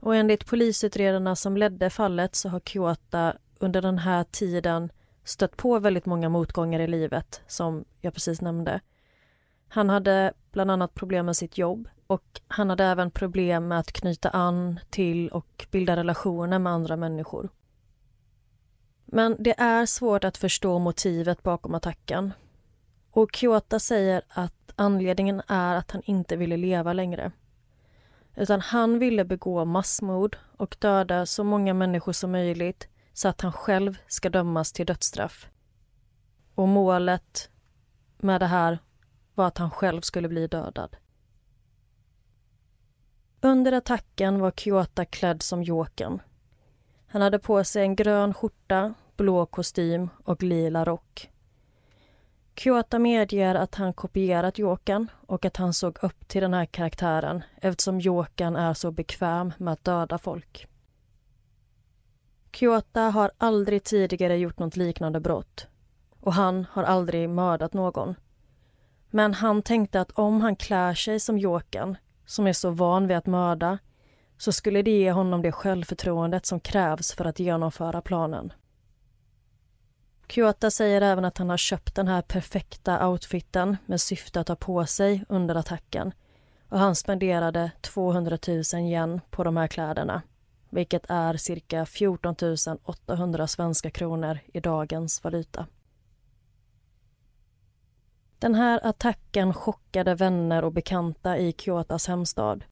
Och 0.00 0.16
enligt 0.16 0.46
polisutredarna 0.46 1.36
som 1.36 1.56
ledde 1.56 1.90
fallet 1.90 2.34
så 2.34 2.48
har 2.48 2.60
Kyoto 2.60 3.32
under 3.58 3.82
den 3.82 3.98
här 3.98 4.24
tiden 4.24 4.92
stött 5.24 5.56
på 5.56 5.78
väldigt 5.78 6.06
många 6.06 6.28
motgångar 6.28 6.80
i 6.80 6.86
livet, 6.86 7.42
som 7.46 7.84
jag 8.00 8.14
precis 8.14 8.40
nämnde. 8.40 8.80
Han 9.68 9.88
hade 9.88 10.32
bland 10.52 10.70
annat 10.70 10.94
problem 10.94 11.26
med 11.26 11.36
sitt 11.36 11.58
jobb 11.58 11.88
och 12.06 12.40
han 12.48 12.70
hade 12.70 12.84
även 12.84 13.10
problem 13.10 13.68
med 13.68 13.78
att 13.78 13.92
knyta 13.92 14.30
an 14.30 14.80
till 14.90 15.28
och 15.28 15.66
bilda 15.70 15.96
relationer 15.96 16.58
med 16.58 16.72
andra 16.72 16.96
människor. 16.96 17.48
Men 19.04 19.36
det 19.38 19.60
är 19.60 19.86
svårt 19.86 20.24
att 20.24 20.36
förstå 20.36 20.78
motivet 20.78 21.42
bakom 21.42 21.74
attacken. 21.74 22.32
Och 23.10 23.36
Kyoto 23.36 23.78
säger 23.78 24.22
att 24.28 24.72
anledningen 24.76 25.42
är 25.46 25.74
att 25.74 25.90
han 25.90 26.02
inte 26.04 26.36
ville 26.36 26.56
leva 26.56 26.92
längre. 26.92 27.32
Utan 28.36 28.60
han 28.60 28.98
ville 28.98 29.24
begå 29.24 29.64
massmord 29.64 30.36
och 30.56 30.76
döda 30.78 31.26
så 31.26 31.44
många 31.44 31.74
människor 31.74 32.12
som 32.12 32.32
möjligt 32.32 32.88
så 33.12 33.28
att 33.28 33.40
han 33.40 33.52
själv 33.52 33.98
ska 34.08 34.30
dömas 34.30 34.72
till 34.72 34.86
dödsstraff. 34.86 35.48
Och 36.54 36.68
målet 36.68 37.50
med 38.18 38.40
det 38.40 38.46
här 38.46 38.78
var 39.34 39.46
att 39.46 39.58
han 39.58 39.70
själv 39.70 40.00
skulle 40.00 40.28
bli 40.28 40.46
dödad. 40.46 40.96
Under 43.46 43.72
attacken 43.72 44.40
var 44.40 44.50
Kyoto 44.50 45.04
klädd 45.04 45.42
som 45.42 45.62
Jokern. 45.62 46.22
Han 47.06 47.22
hade 47.22 47.38
på 47.38 47.64
sig 47.64 47.82
en 47.82 47.96
grön 47.96 48.34
skjorta, 48.34 48.94
blå 49.16 49.46
kostym 49.46 50.08
och 50.24 50.42
lila 50.42 50.84
rock. 50.84 51.30
Kyoto 52.56 52.98
medger 52.98 53.54
att 53.54 53.74
han 53.74 53.92
kopierat 53.92 54.58
Jokern 54.58 55.10
och 55.26 55.44
att 55.44 55.56
han 55.56 55.72
såg 55.72 55.98
upp 56.02 56.28
till 56.28 56.42
den 56.42 56.54
här 56.54 56.66
karaktären 56.66 57.42
eftersom 57.56 58.00
Jokern 58.00 58.56
är 58.56 58.74
så 58.74 58.90
bekväm 58.90 59.52
med 59.58 59.72
att 59.72 59.84
döda 59.84 60.18
folk. 60.18 60.66
Kyoto 62.52 63.00
har 63.00 63.30
aldrig 63.38 63.84
tidigare 63.84 64.36
gjort 64.36 64.58
något 64.58 64.76
liknande 64.76 65.20
brott 65.20 65.66
och 66.20 66.32
han 66.32 66.66
har 66.70 66.82
aldrig 66.82 67.28
mördat 67.28 67.72
någon. 67.72 68.14
Men 69.10 69.34
han 69.34 69.62
tänkte 69.62 70.00
att 70.00 70.10
om 70.10 70.40
han 70.40 70.56
klär 70.56 70.94
sig 70.94 71.20
som 71.20 71.38
Jokern, 71.38 71.96
som 72.26 72.46
är 72.46 72.52
så 72.52 72.70
van 72.70 73.06
vid 73.08 73.16
att 73.16 73.26
mörda, 73.26 73.78
så 74.38 74.52
skulle 74.52 74.82
det 74.82 74.90
ge 74.90 75.12
honom 75.12 75.42
det 75.42 75.52
självförtroendet 75.52 76.46
som 76.46 76.60
krävs 76.60 77.12
för 77.12 77.24
att 77.24 77.38
genomföra 77.38 78.00
planen. 78.00 78.52
Kyoto 80.28 80.70
säger 80.70 81.00
även 81.00 81.24
att 81.24 81.38
han 81.38 81.50
har 81.50 81.56
köpt 81.56 81.94
den 81.94 82.08
här 82.08 82.22
perfekta 82.22 83.08
outfiten 83.08 83.76
med 83.86 84.00
syfte 84.00 84.40
att 84.40 84.48
ha 84.48 84.56
på 84.56 84.86
sig 84.86 85.24
under 85.28 85.54
attacken 85.54 86.12
och 86.68 86.78
han 86.78 86.94
spenderade 86.94 87.70
200 87.80 88.38
000 88.48 88.62
yen 88.74 89.20
på 89.30 89.44
de 89.44 89.56
här 89.56 89.66
kläderna 89.66 90.22
vilket 90.70 91.04
är 91.08 91.36
cirka 91.36 91.86
14 91.86 92.34
800 92.84 93.46
svenska 93.46 93.90
kronor 93.90 94.38
i 94.54 94.60
dagens 94.60 95.24
valuta. 95.24 95.66
Den 98.38 98.54
här 98.54 98.80
attacken 98.82 99.54
chockade 99.54 100.14
vänner 100.14 100.64
och 100.64 100.72
bekanta 100.72 101.38
i 101.38 101.54
Kyotas 101.58 102.08
hemstad. 102.08 102.64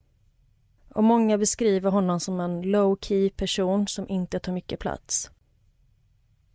Och 0.88 1.04
många 1.04 1.38
beskriver 1.38 1.90
honom 1.90 2.20
som 2.20 2.40
en 2.40 2.62
low-key 2.62 3.30
person 3.30 3.86
som 3.86 4.08
inte 4.08 4.38
tar 4.38 4.52
mycket 4.52 4.80
plats. 4.80 5.30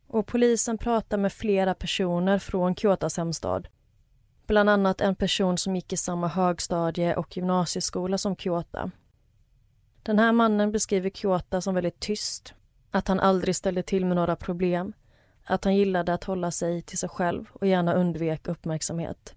Och 0.08 0.28
polisen 0.28 0.78
pratar 0.78 1.18
med 1.18 1.34
flera 1.34 1.74
personer 1.74 2.40
från 2.40 2.76
Kyotas 2.76 3.18
hemstad. 3.18 3.68
Bland 4.48 4.70
annat 4.70 5.02
en 5.02 5.16
person 5.16 5.58
som 5.58 5.76
gick 5.76 5.94
i 5.94 5.98
samma 5.98 6.28
högstadie 6.28 7.16
och 7.16 7.38
gymnasieskola 7.38 8.18
som 8.18 8.36
Kyota. 8.36 8.92
Den 10.04 10.20
här 10.20 10.32
mannen 10.32 10.72
beskriver 10.72 11.10
Kyota 11.10 11.62
som 11.62 11.76
väldigt 11.76 12.00
tyst, 12.00 12.54
att 12.92 13.08
han 13.08 13.20
aldrig 13.20 13.56
ställde 13.56 13.84
till 13.84 14.06
med 14.06 14.16
några 14.16 14.36
problem, 14.36 14.94
att 15.50 15.64
han 15.64 15.76
gillade 15.76 16.14
att 16.14 16.24
hålla 16.24 16.52
sig 16.52 16.82
till 16.82 16.98
sig 16.98 17.10
själv 17.10 17.50
och 17.54 17.68
gärna 17.68 17.94
undvek 17.94 18.48
uppmärksamhet. 18.48 19.36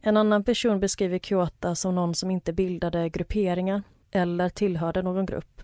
En 0.00 0.16
annan 0.16 0.44
person 0.44 0.80
beskriver 0.80 1.18
Kyoto 1.18 1.74
som 1.74 1.94
någon 1.94 2.14
som 2.14 2.30
inte 2.30 2.52
bildade 2.52 3.08
grupperingar 3.08 3.82
eller 4.10 4.48
tillhörde 4.48 5.02
någon 5.02 5.26
grupp 5.26 5.62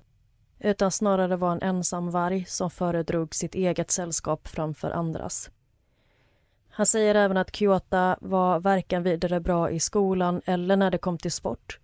utan 0.61 0.91
snarare 0.91 1.37
var 1.37 1.53
en 1.53 1.63
ensam 1.63 2.11
varg 2.11 2.45
som 2.45 2.71
föredrog 2.71 3.35
sitt 3.35 3.55
eget 3.55 3.91
sällskap 3.91 4.49
framför 4.49 4.91
andras. 4.91 5.51
Han 6.69 6.87
säger 6.87 7.15
även 7.15 7.37
att 7.37 7.57
Kyoto 7.57 8.15
var 8.21 8.61
varken 8.61 9.03
vidare 9.03 9.41
bra 9.41 9.71
i 9.71 9.81
skolan 9.81 10.43
eller 10.45 10.77
när 10.77 10.91
det 10.91 10.99
kom 10.99 11.19
till 11.19 11.33
sport 11.33 11.79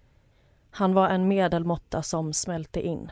han 0.77 0.95
var 0.95 1.09
en 1.09 1.29
medelmåtta 1.29 2.03
som 2.03 2.33
smälte 2.33 2.87
in. 2.87 3.11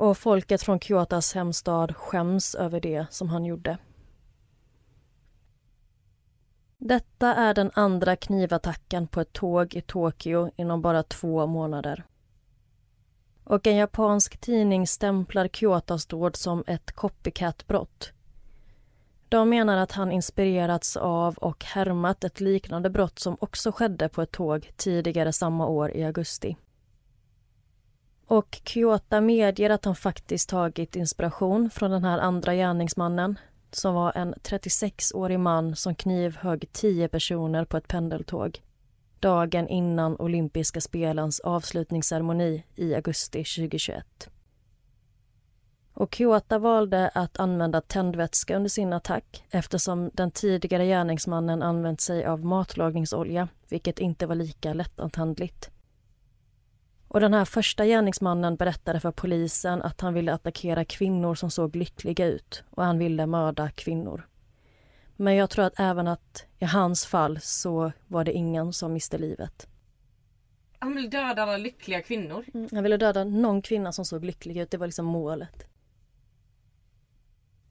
Och 0.00 0.18
folket 0.18 0.62
från 0.62 0.80
Kyotas 0.80 1.34
hemstad 1.34 1.96
skäms 1.96 2.54
över 2.54 2.80
det 2.80 3.06
som 3.10 3.28
han 3.28 3.44
gjorde. 3.44 3.78
Detta 6.78 7.34
är 7.34 7.54
den 7.54 7.70
andra 7.74 8.16
knivattacken 8.16 9.06
på 9.06 9.20
ett 9.20 9.32
tåg 9.32 9.74
i 9.74 9.80
Tokyo 9.80 10.50
inom 10.56 10.82
bara 10.82 11.02
två 11.02 11.46
månader. 11.46 12.04
Och 13.44 13.66
en 13.66 13.76
japansk 13.76 14.38
tidning 14.38 14.86
stämplar 14.86 15.48
Kyotas 15.48 16.06
dåd 16.06 16.36
som 16.36 16.64
ett 16.66 16.92
copycat-brott 16.92 18.12
de 19.30 19.48
menar 19.48 19.76
att 19.76 19.92
han 19.92 20.12
inspirerats 20.12 20.96
av 20.96 21.34
och 21.34 21.64
härmat 21.64 22.24
ett 22.24 22.40
liknande 22.40 22.90
brott 22.90 23.18
som 23.18 23.36
också 23.40 23.72
skedde 23.72 24.08
på 24.08 24.22
ett 24.22 24.32
tåg 24.32 24.72
tidigare 24.76 25.32
samma 25.32 25.66
år 25.66 25.96
i 25.96 26.04
augusti. 26.04 26.56
Och 28.30 28.60
Kyoto 28.64 29.20
medger 29.20 29.70
att 29.70 29.84
han 29.84 29.94
faktiskt 29.94 30.48
tagit 30.48 30.96
inspiration 30.96 31.70
från 31.70 31.90
den 31.90 32.04
här 32.04 32.18
andra 32.18 32.54
gärningsmannen 32.54 33.38
som 33.70 33.94
var 33.94 34.12
en 34.16 34.34
36-årig 34.34 35.40
man 35.40 35.76
som 35.76 35.94
knivhögg 35.94 36.72
tio 36.72 37.08
personer 37.08 37.64
på 37.64 37.76
ett 37.76 37.88
pendeltåg 37.88 38.62
dagen 39.20 39.68
innan 39.68 40.16
olympiska 40.16 40.80
spelens 40.80 41.40
avslutningsceremoni 41.40 42.64
i 42.76 42.94
augusti 42.94 43.44
2021. 43.44 44.30
Och 45.92 46.14
Kyoto 46.14 46.58
valde 46.58 47.08
att 47.08 47.40
använda 47.40 47.80
tändvätska 47.80 48.56
under 48.56 48.70
sin 48.70 48.92
attack 48.92 49.44
eftersom 49.50 50.10
den 50.12 50.30
tidigare 50.30 50.86
gärningsmannen 50.86 51.62
använt 51.62 52.00
sig 52.00 52.24
av 52.24 52.44
matlagningsolja 52.44 53.48
vilket 53.68 53.98
inte 53.98 54.26
var 54.26 54.34
lika 54.34 54.74
lättantändligt. 54.74 55.70
Och 57.10 57.20
den 57.20 57.34
här 57.34 57.44
första 57.44 57.86
gärningsmannen 57.86 58.56
berättade 58.56 59.00
för 59.00 59.10
polisen 59.10 59.82
att 59.82 60.00
han 60.00 60.14
ville 60.14 60.32
attackera 60.32 60.84
kvinnor 60.84 61.34
som 61.34 61.50
såg 61.50 61.76
lyckliga 61.76 62.26
ut 62.26 62.64
och 62.70 62.84
han 62.84 62.98
ville 62.98 63.26
mörda 63.26 63.70
kvinnor. 63.70 64.28
Men 65.16 65.34
jag 65.34 65.50
tror 65.50 65.64
att 65.64 65.80
även 65.80 66.08
att 66.08 66.44
i 66.58 66.64
hans 66.64 67.06
fall 67.06 67.38
så 67.40 67.92
var 68.06 68.24
det 68.24 68.32
ingen 68.32 68.72
som 68.72 68.92
miste 68.92 69.18
livet. 69.18 69.68
Han 70.78 70.94
ville 70.94 71.08
döda 71.08 71.42
alla 71.42 71.56
lyckliga 71.56 72.02
kvinnor? 72.02 72.44
Mm, 72.54 72.68
han 72.72 72.82
ville 72.82 72.96
döda 72.96 73.24
någon 73.24 73.62
kvinna 73.62 73.92
som 73.92 74.04
såg 74.04 74.24
lycklig 74.24 74.56
ut, 74.56 74.70
det 74.70 74.76
var 74.76 74.86
liksom 74.86 75.06
målet. 75.06 75.66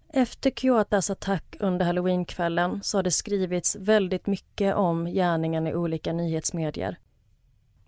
Efter 0.09 0.51
Kyotas 0.51 1.09
attack 1.09 1.55
under 1.59 1.85
halloweenkvällen 1.85 2.79
så 2.83 2.97
har 2.97 3.03
det 3.03 3.11
skrivits 3.11 3.75
väldigt 3.75 4.27
mycket 4.27 4.75
om 4.75 5.05
gärningen 5.05 5.67
i 5.67 5.75
olika 5.75 6.13
nyhetsmedier. 6.13 6.97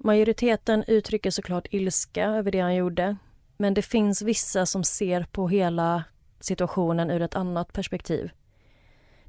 Majoriteten 0.03 0.83
uttrycker 0.87 1.31
såklart 1.31 1.67
ilska 1.71 2.25
över 2.25 2.51
det 2.51 2.59
han 2.59 2.75
gjorde 2.75 3.17
men 3.61 3.73
det 3.73 3.81
finns 3.81 4.21
vissa 4.21 4.65
som 4.65 4.83
ser 4.83 5.23
på 5.31 5.47
hela 5.47 6.03
situationen 6.39 7.11
ur 7.11 7.21
ett 7.21 7.35
annat 7.35 7.73
perspektiv. 7.73 8.31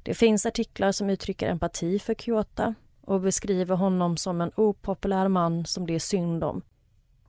Det 0.03 0.13
finns 0.13 0.45
artiklar 0.45 0.91
som 0.91 1.09
uttrycker 1.09 1.49
empati 1.49 1.99
för 1.99 2.13
Kyoto 2.13 2.73
och 3.01 3.21
beskriver 3.21 3.75
honom 3.75 4.17
som 4.17 4.41
en 4.41 4.51
opopulär 4.55 5.27
man 5.27 5.65
som 5.65 5.87
det 5.87 5.95
är 5.95 5.99
synd 5.99 6.43
om. 6.43 6.61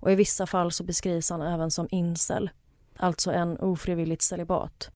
Och 0.00 0.12
I 0.12 0.14
vissa 0.14 0.46
fall 0.46 0.72
så 0.72 0.84
beskrivs 0.84 1.30
han 1.30 1.42
även 1.42 1.70
som 1.70 1.88
incel, 1.90 2.50
alltså 2.96 3.32
en 3.32 3.58
ofrivilligt 3.58 4.22
celibat. 4.22 4.90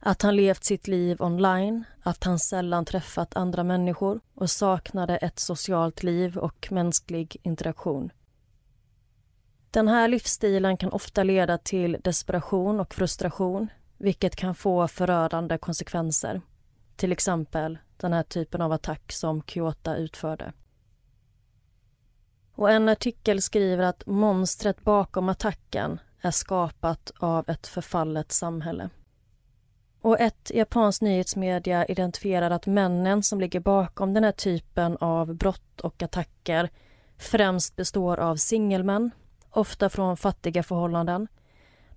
Att 0.00 0.22
han 0.22 0.36
levt 0.36 0.64
sitt 0.64 0.88
liv 0.88 1.22
online, 1.22 1.84
att 2.02 2.24
han 2.24 2.38
sällan 2.38 2.84
träffat 2.84 3.36
andra 3.36 3.64
människor 3.64 4.20
och 4.34 4.50
saknade 4.50 5.16
ett 5.16 5.38
socialt 5.38 6.02
liv 6.02 6.38
och 6.38 6.68
mänsklig 6.70 7.36
interaktion. 7.42 8.12
Den 9.70 9.88
här 9.88 10.08
livsstilen 10.08 10.76
kan 10.76 10.92
ofta 10.92 11.22
leda 11.22 11.58
till 11.58 11.96
desperation 12.04 12.80
och 12.80 12.94
frustration 12.94 13.68
vilket 13.98 14.36
kan 14.36 14.54
få 14.54 14.88
förödande 14.88 15.58
konsekvenser. 15.58 16.40
Till 16.96 17.12
exempel 17.12 17.78
den 17.96 18.12
här 18.12 18.22
typen 18.22 18.62
av 18.62 18.72
attack 18.72 19.12
som 19.12 19.42
Kyoto 19.42 19.94
utförde. 19.94 20.52
Och 22.54 22.70
en 22.70 22.88
artikel 22.88 23.42
skriver 23.42 23.84
att 23.84 24.06
monstret 24.06 24.84
bakom 24.84 25.28
attacken 25.28 26.00
är 26.20 26.30
skapat 26.30 27.12
av 27.18 27.48
ett 27.48 27.66
förfallet 27.66 28.32
samhälle. 28.32 28.90
Och 30.08 30.20
ett 30.20 30.50
japanskt 30.54 31.02
nyhetsmedia 31.02 31.86
identifierar 31.86 32.50
att 32.50 32.66
männen 32.66 33.22
som 33.22 33.40
ligger 33.40 33.60
bakom 33.60 34.14
den 34.14 34.24
här 34.24 34.32
typen 34.32 34.96
av 34.96 35.34
brott 35.34 35.80
och 35.80 36.02
attacker 36.02 36.70
främst 37.18 37.76
består 37.76 38.20
av 38.20 38.36
singelmän, 38.36 39.10
ofta 39.50 39.88
från 39.88 40.16
fattiga 40.16 40.62
förhållanden. 40.62 41.28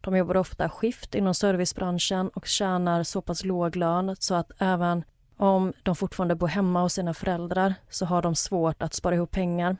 De 0.01 0.17
jobbar 0.17 0.37
ofta 0.37 0.69
skift 0.69 1.15
inom 1.15 1.33
servicebranschen 1.33 2.29
och 2.29 2.45
tjänar 2.45 3.03
så 3.03 3.21
pass 3.21 3.43
låg 3.43 3.75
lön 3.75 4.15
så 4.19 4.35
att 4.35 4.51
även 4.57 5.03
om 5.37 5.73
de 5.83 5.95
fortfarande 5.95 6.35
bor 6.35 6.47
hemma 6.47 6.81
hos 6.81 6.93
sina 6.93 7.13
föräldrar 7.13 7.73
så 7.89 8.05
har 8.05 8.21
de 8.21 8.35
svårt 8.35 8.81
att 8.81 8.93
spara 8.93 9.15
ihop 9.15 9.31
pengar. 9.31 9.77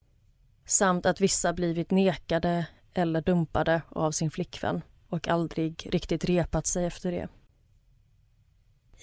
Samt 0.66 1.06
att 1.06 1.22
vissa 1.22 1.54
blivit 1.54 1.92
nekade 1.92 2.66
eller 2.94 3.22
dumpade 3.22 3.82
av 3.90 4.12
sin 4.12 4.32
flickvän 4.32 4.82
och 5.10 5.28
aldrig 5.28 5.90
riktigt 5.92 6.26
repat 6.26 6.68
sig 6.68 6.86
efter 6.86 7.12
det. 7.12 7.28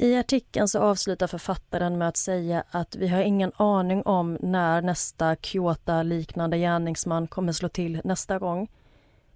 I 0.01 0.17
artikeln 0.17 0.69
så 0.69 0.79
avslutar 0.79 1.27
författaren 1.27 1.99
med 1.99 2.09
att 2.09 2.17
säga 2.17 2.65
att 2.71 2.97
vi 2.97 3.09
har 3.09 3.21
ingen 3.21 3.53
aning 3.57 4.03
om 4.03 4.39
när 4.41 4.83
nästa 4.83 5.37
Kyoto-liknande 5.37 6.59
gärningsman 6.59 7.27
kommer 7.27 7.53
slå 7.53 7.69
till 7.69 8.01
nästa 8.05 8.39
gång. 8.39 8.71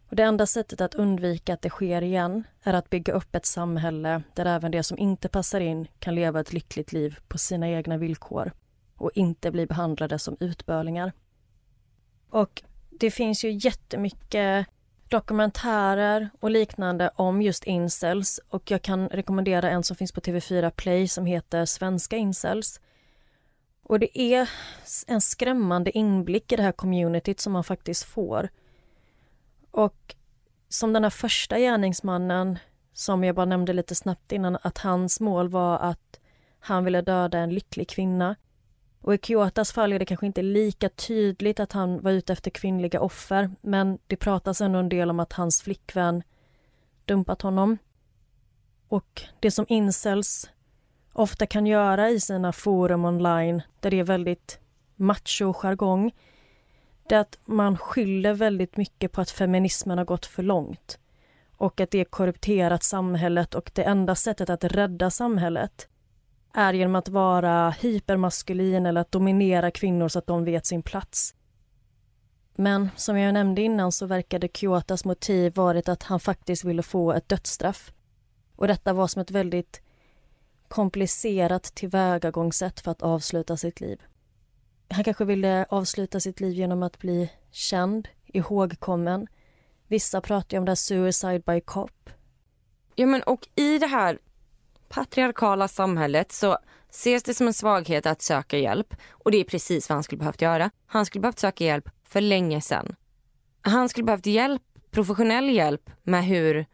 Och 0.08 0.16
det 0.16 0.22
enda 0.22 0.46
sättet 0.46 0.80
att 0.80 0.94
undvika 0.94 1.54
att 1.54 1.62
det 1.62 1.70
sker 1.70 2.02
igen 2.02 2.44
är 2.62 2.74
att 2.74 2.90
bygga 2.90 3.12
upp 3.12 3.34
ett 3.34 3.46
samhälle 3.46 4.22
där 4.34 4.46
även 4.46 4.70
de 4.70 4.82
som 4.82 4.98
inte 4.98 5.28
passar 5.28 5.60
in 5.60 5.88
kan 5.98 6.14
leva 6.14 6.40
ett 6.40 6.52
lyckligt 6.52 6.92
liv 6.92 7.18
på 7.28 7.38
sina 7.38 7.68
egna 7.68 7.96
villkor 7.96 8.52
och 8.96 9.10
inte 9.14 9.50
bli 9.50 9.66
behandlade 9.66 10.18
som 10.18 10.36
utbörlingar. 10.40 11.12
Och 12.30 12.62
det 12.90 13.10
finns 13.10 13.44
ju 13.44 13.50
jättemycket 13.50 14.66
dokumentärer 15.12 16.30
och 16.40 16.50
liknande 16.50 17.10
om 17.14 17.42
just 17.42 17.64
incels 17.64 18.40
och 18.48 18.70
jag 18.70 18.82
kan 18.82 19.08
rekommendera 19.08 19.70
en 19.70 19.82
som 19.82 19.96
finns 19.96 20.12
på 20.12 20.20
TV4 20.20 20.70
Play 20.70 21.08
som 21.08 21.26
heter 21.26 21.64
Svenska 21.64 22.16
incels. 22.16 22.80
Och 23.82 23.98
det 23.98 24.18
är 24.18 24.50
en 25.06 25.20
skrämmande 25.20 25.98
inblick 25.98 26.52
i 26.52 26.56
det 26.56 26.62
här 26.62 26.72
communityt 26.72 27.40
som 27.40 27.52
man 27.52 27.64
faktiskt 27.64 28.04
får. 28.04 28.48
Och 29.70 30.14
som 30.68 30.92
den 30.92 31.02
här 31.02 31.10
första 31.10 31.58
gärningsmannen 31.58 32.58
som 32.92 33.24
jag 33.24 33.34
bara 33.34 33.46
nämnde 33.46 33.72
lite 33.72 33.94
snabbt 33.94 34.32
innan 34.32 34.58
att 34.62 34.78
hans 34.78 35.20
mål 35.20 35.48
var 35.48 35.78
att 35.78 36.20
han 36.60 36.84
ville 36.84 37.02
döda 37.02 37.38
en 37.38 37.54
lycklig 37.54 37.88
kvinna. 37.88 38.36
Och 39.02 39.14
i 39.14 39.18
Kyotas 39.18 39.72
fall 39.72 39.92
är 39.92 39.98
det 39.98 40.04
kanske 40.04 40.26
inte 40.26 40.42
lika 40.42 40.88
tydligt 40.88 41.60
att 41.60 41.72
han 41.72 42.00
var 42.00 42.10
ute 42.10 42.32
efter 42.32 42.50
kvinnliga 42.50 43.00
offer 43.00 43.50
men 43.60 43.98
det 44.06 44.16
pratas 44.16 44.60
ändå 44.60 44.78
en 44.78 44.88
del 44.88 45.10
om 45.10 45.20
att 45.20 45.32
hans 45.32 45.62
flickvän 45.62 46.22
dumpat 47.04 47.42
honom. 47.42 47.78
Och 48.88 49.22
det 49.40 49.50
som 49.50 49.66
incels 49.68 50.50
ofta 51.12 51.46
kan 51.46 51.66
göra 51.66 52.10
i 52.10 52.20
sina 52.20 52.52
forum 52.52 53.04
online 53.04 53.62
där 53.80 53.90
det 53.90 53.98
är 53.98 54.04
väldigt 54.04 54.58
macho-jargong 54.96 56.12
det 57.08 57.14
är 57.14 57.20
att 57.20 57.38
man 57.44 57.78
skyller 57.78 58.34
väldigt 58.34 58.76
mycket 58.76 59.12
på 59.12 59.20
att 59.20 59.30
feminismen 59.30 59.98
har 59.98 60.04
gått 60.04 60.26
för 60.26 60.42
långt 60.42 60.98
och 61.56 61.80
att 61.80 61.90
det 61.90 61.98
är 61.98 62.04
korrupterat 62.04 62.84
samhället 62.84 63.54
och 63.54 63.70
det 63.74 63.82
enda 63.82 64.14
sättet 64.14 64.50
att 64.50 64.64
rädda 64.64 65.10
samhället 65.10 65.88
är 66.52 66.72
genom 66.72 66.94
att 66.94 67.08
vara 67.08 67.70
hypermaskulin 67.70 68.86
eller 68.86 69.00
att 69.00 69.12
dominera 69.12 69.70
kvinnor 69.70 70.08
så 70.08 70.18
att 70.18 70.26
de 70.26 70.44
vet 70.44 70.66
sin 70.66 70.82
plats. 70.82 71.34
Men 72.54 72.90
som 72.96 73.18
jag 73.18 73.34
nämnde 73.34 73.62
innan 73.62 73.92
så 73.92 74.06
verkade 74.06 74.48
Kyotas 74.54 75.04
motiv 75.04 75.54
varit 75.54 75.88
att 75.88 76.02
han 76.02 76.20
faktiskt 76.20 76.64
ville 76.64 76.82
få 76.82 77.12
ett 77.12 77.28
dödsstraff. 77.28 77.92
Och 78.56 78.68
detta 78.68 78.92
var 78.92 79.06
som 79.06 79.22
ett 79.22 79.30
väldigt 79.30 79.80
komplicerat 80.68 81.62
tillvägagångssätt 81.62 82.80
för 82.80 82.90
att 82.90 83.02
avsluta 83.02 83.56
sitt 83.56 83.80
liv. 83.80 84.02
Han 84.88 85.04
kanske 85.04 85.24
ville 85.24 85.66
avsluta 85.68 86.20
sitt 86.20 86.40
liv 86.40 86.52
genom 86.52 86.82
att 86.82 86.98
bli 86.98 87.30
känd, 87.50 88.08
ihågkommen. 88.26 89.26
Vissa 89.88 90.20
pratar 90.20 90.56
ju 90.56 90.58
om 90.58 90.64
det 90.64 90.70
här 90.70 90.76
suicide 90.76 91.42
by 91.46 91.60
cop. 91.60 92.10
Ja 92.94 93.06
men 93.06 93.22
och 93.22 93.48
i 93.54 93.78
det 93.78 93.86
här 93.86 94.18
patriarkala 94.92 95.68
samhället 95.68 96.32
så 96.32 96.58
ses 96.90 97.22
det 97.22 97.34
som 97.34 97.46
en 97.46 97.54
svaghet 97.54 98.06
att 98.06 98.22
söka 98.22 98.58
hjälp 98.58 98.94
och 99.10 99.30
det 99.30 99.38
är 99.38 99.44
precis 99.44 99.88
vad 99.88 99.96
han 99.96 100.02
skulle 100.02 100.18
behövt 100.18 100.42
göra. 100.42 100.70
Han 100.86 101.06
skulle 101.06 101.20
behövt 101.22 101.38
söka 101.38 101.64
hjälp 101.64 101.88
för 102.04 102.20
länge 102.20 102.60
sedan. 102.60 102.96
Han 103.62 103.88
skulle 103.88 104.04
behövt 104.04 104.26
hjälp, 104.26 104.62
professionell 104.90 105.50
hjälp 105.50 105.90
med 106.02 106.24
hur 106.24 106.66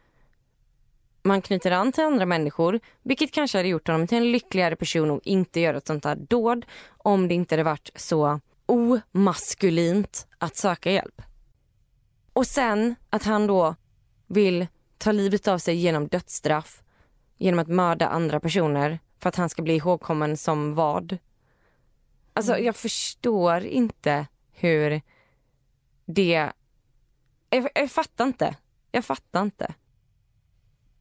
man 1.23 1.41
knyter 1.41 1.71
an 1.71 1.91
till 1.91 2.03
andra 2.03 2.25
människor 2.25 2.79
vilket 3.03 3.31
kanske 3.31 3.57
hade 3.57 3.69
gjort 3.69 3.87
honom 3.87 4.07
till 4.07 4.17
en 4.17 4.31
lyckligare 4.31 4.75
person 4.75 5.11
och 5.11 5.21
inte 5.23 5.59
göra 5.59 5.77
ett 5.77 5.87
sånt 5.87 6.05
här 6.05 6.15
dåd 6.15 6.65
om 6.87 7.27
det 7.27 7.33
inte 7.33 7.55
hade 7.55 7.63
varit 7.63 7.89
så 7.95 8.39
omaskulint 8.65 10.27
att 10.37 10.55
söka 10.55 10.91
hjälp. 10.91 11.21
Och 12.33 12.47
sen 12.47 12.95
att 13.09 13.23
han 13.23 13.47
då 13.47 13.75
vill 14.27 14.67
ta 14.97 15.11
livet 15.11 15.47
av 15.47 15.57
sig 15.57 15.75
genom 15.75 16.07
dödsstraff 16.07 16.83
genom 17.39 17.59
att 17.59 17.67
mörda 17.67 18.07
andra 18.07 18.39
personer 18.39 18.99
för 19.19 19.29
att 19.29 19.35
han 19.35 19.49
ska 19.49 19.61
bli 19.61 19.75
ihågkommen 19.75 20.37
som 20.37 20.73
vad. 20.73 21.17
Alltså 22.33 22.53
mm. 22.53 22.65
jag 22.65 22.75
förstår 22.75 23.65
inte 23.65 24.27
hur 24.51 25.01
det... 26.05 26.51
Jag, 27.49 27.69
jag 27.75 27.91
fattar 27.91 28.25
inte. 28.25 28.55
Jag 28.91 29.05
fattar 29.05 29.41
inte. 29.41 29.73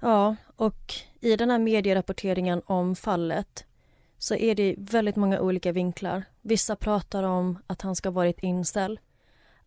Ja, 0.00 0.36
och 0.56 0.94
i 1.20 1.36
den 1.36 1.50
här 1.50 1.58
medierapporteringen 1.58 2.62
om 2.66 2.96
fallet 2.96 3.66
så 4.18 4.34
är 4.34 4.54
det 4.54 4.74
väldigt 4.78 5.16
många 5.16 5.40
olika 5.40 5.72
vinklar. 5.72 6.24
Vissa 6.42 6.76
pratar 6.76 7.22
om 7.22 7.58
att 7.66 7.82
han 7.82 7.96
ska 7.96 8.08
ha 8.08 8.14
varit 8.14 8.42
incel. 8.42 9.00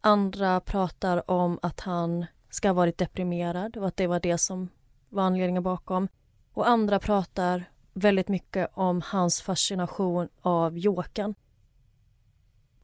Andra 0.02 0.60
pratar 0.60 1.32
om 1.32 1.60
att 1.62 1.80
han 1.80 2.26
ska 2.50 2.68
ha 2.70 2.74
varit 2.74 2.98
deprimerad 2.98 3.78
och 3.78 3.88
att 3.88 3.98
det 3.98 4.08
var 4.08 4.20
det 4.20 4.38
som 4.38 4.70
var 5.10 5.24
anledningen 5.24 5.64
bakom. 5.64 6.08
Och 6.54 6.70
andra 6.70 7.00
pratar 7.00 7.64
väldigt 7.94 8.28
mycket 8.28 8.70
om 8.74 9.02
hans 9.06 9.42
fascination 9.42 10.30
av 10.42 10.78
Jokern. 10.78 11.36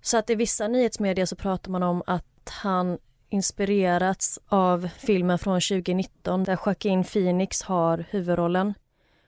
Så 0.02 0.18
att 0.18 0.30
i 0.30 0.36
vissa 0.36 0.68
nyhetsmedier 0.68 1.26
så 1.26 1.36
pratar 1.36 1.72
man 1.72 1.84
om 1.84 2.04
att 2.06 2.50
han 2.50 2.98
inspirerats 3.30 4.40
av 4.48 4.90
filmen 4.98 5.40
från 5.40 5.62
2019 5.62 6.44
där 6.44 6.60
Joaquin 6.66 7.04
Phoenix 7.04 7.62
har 7.62 8.06
huvudrollen. 8.10 8.74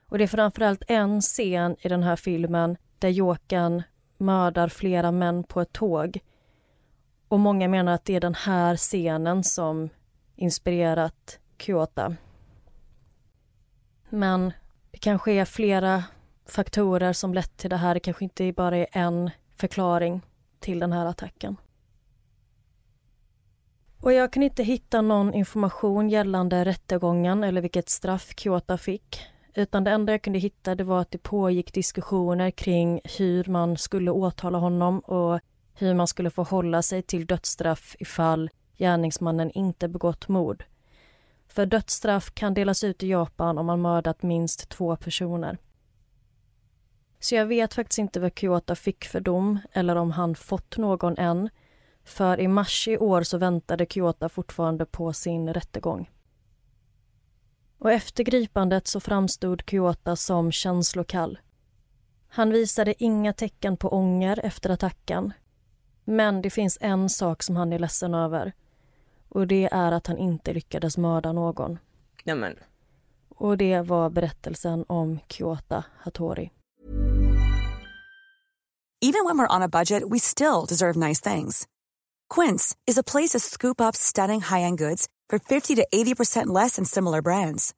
Och 0.09 0.17
det 0.17 0.23
är 0.23 0.27
framförallt 0.27 0.83
en 0.87 1.21
scen 1.21 1.75
i 1.79 1.89
den 1.89 2.03
här 2.03 2.15
filmen 2.15 2.77
där 2.99 3.09
Jokern 3.09 3.83
mördar 4.17 4.67
flera 4.67 5.11
män 5.11 5.43
på 5.43 5.61
ett 5.61 5.73
tåg. 5.73 6.19
Och 7.27 7.39
många 7.39 7.67
menar 7.67 7.93
att 7.93 8.05
det 8.05 8.15
är 8.15 8.21
den 8.21 8.35
här 8.35 8.77
scenen 8.77 9.43
som 9.43 9.89
inspirerat 10.35 11.39
Kyoto. 11.57 12.15
Men 14.09 14.53
det 14.91 14.97
kanske 14.97 15.31
är 15.31 15.45
flera 15.45 16.03
faktorer 16.45 17.13
som 17.13 17.33
lett 17.33 17.57
till 17.57 17.69
det 17.69 17.77
här. 17.77 17.93
Det 17.93 17.99
kanske 17.99 18.23
inte 18.23 18.53
bara 18.53 18.77
är 18.77 18.87
en 18.91 19.29
förklaring 19.55 20.21
till 20.59 20.79
den 20.79 20.91
här 20.91 21.05
attacken. 21.05 21.57
Och 24.01 24.13
jag 24.13 24.33
kan 24.33 24.43
inte 24.43 24.63
hitta 24.63 25.01
någon 25.01 25.33
information 25.33 26.09
gällande 26.09 26.65
rättegången 26.65 27.43
eller 27.43 27.61
vilket 27.61 27.89
straff 27.89 28.33
Kyoto 28.37 28.77
fick. 28.77 29.21
Utan 29.53 29.83
det 29.83 29.91
enda 29.91 30.13
jag 30.13 30.21
kunde 30.21 30.39
hitta 30.39 30.75
det 30.75 30.83
var 30.83 31.01
att 31.01 31.11
det 31.11 31.17
pågick 31.17 31.73
diskussioner 31.73 32.51
kring 32.51 33.01
hur 33.17 33.45
man 33.45 33.77
skulle 33.77 34.11
åtala 34.11 34.57
honom 34.57 34.99
och 34.99 35.39
hur 35.73 35.93
man 35.93 36.07
skulle 36.07 36.29
förhålla 36.29 36.81
sig 36.81 37.01
till 37.01 37.25
dödsstraff 37.25 37.95
ifall 37.99 38.49
gärningsmannen 38.77 39.51
inte 39.51 39.87
begått 39.87 40.27
mord. 40.27 40.63
För 41.49 41.65
dödsstraff 41.65 42.31
kan 42.33 42.53
delas 42.53 42.83
ut 42.83 43.03
i 43.03 43.07
Japan 43.07 43.57
om 43.57 43.65
man 43.65 43.81
mördat 43.81 44.23
minst 44.23 44.69
två 44.69 44.95
personer. 44.95 45.57
Så 47.19 47.35
jag 47.35 47.45
vet 47.45 47.73
faktiskt 47.73 47.99
inte 47.99 48.19
vad 48.19 48.39
Kyoto 48.39 48.75
fick 48.75 49.05
för 49.05 49.19
dom 49.19 49.59
eller 49.71 49.95
om 49.95 50.11
han 50.11 50.35
fått 50.35 50.77
någon 50.77 51.17
än. 51.17 51.49
För 52.03 52.39
i 52.39 52.47
mars 52.47 52.87
i 52.87 52.97
år 52.97 53.23
så 53.23 53.37
väntade 53.37 53.85
Kyoto 53.85 54.29
fortfarande 54.29 54.85
på 54.85 55.13
sin 55.13 55.53
rättegång. 55.53 56.09
Och 57.77 57.91
efter 57.91 58.23
gripandet 58.23 58.87
så 58.87 58.99
framstod 58.99 59.63
Kyoto 59.69 60.15
som 60.15 60.51
känslokall. 60.51 61.39
Han 62.27 62.49
visade 62.49 63.03
inga 63.03 63.33
tecken 63.33 63.77
på 63.77 63.89
ånger 63.89 64.39
efter 64.43 64.69
attacken. 64.69 65.33
Men 66.03 66.41
det 66.41 66.49
finns 66.49 66.77
en 66.81 67.09
sak 67.09 67.43
som 67.43 67.55
han 67.55 67.73
är 67.73 67.79
ledsen 67.79 68.13
över 68.13 68.53
och 69.29 69.47
det 69.47 69.69
är 69.71 69.91
att 69.91 70.07
han 70.07 70.17
inte 70.17 70.53
lyckades 70.53 70.97
mörda 70.97 71.31
någon. 71.31 71.79
Nämen. 72.23 72.55
Och 73.35 73.57
det 73.57 73.81
var 73.81 74.09
berättelsen 74.09 74.85
om 74.87 75.19
Kyoto 75.29 75.83
Hattori. 75.97 76.51
Even 79.01 79.23
when 79.25 79.37
we're 79.37 79.55
on 79.55 79.61
a 79.61 79.69
budget 79.69 80.03
we 80.09 80.19
still 80.19 80.65
deserve 80.67 80.97
nice 80.97 81.21
things. 81.21 81.67
Quince 82.35 82.75
is 82.85 82.97
a 82.97 83.03
place 83.03 83.29
to 83.29 83.39
scoop 83.39 83.81
up 83.81 83.95
stunning 83.95 84.41
high-end 84.41 84.77
goods 84.77 85.07
for 85.29 85.39
50 85.39 85.75
to 85.75 85.87
80% 85.93 86.47
less 86.47 86.75
than 86.75 86.85
similar 86.85 87.21
brands. 87.21 87.73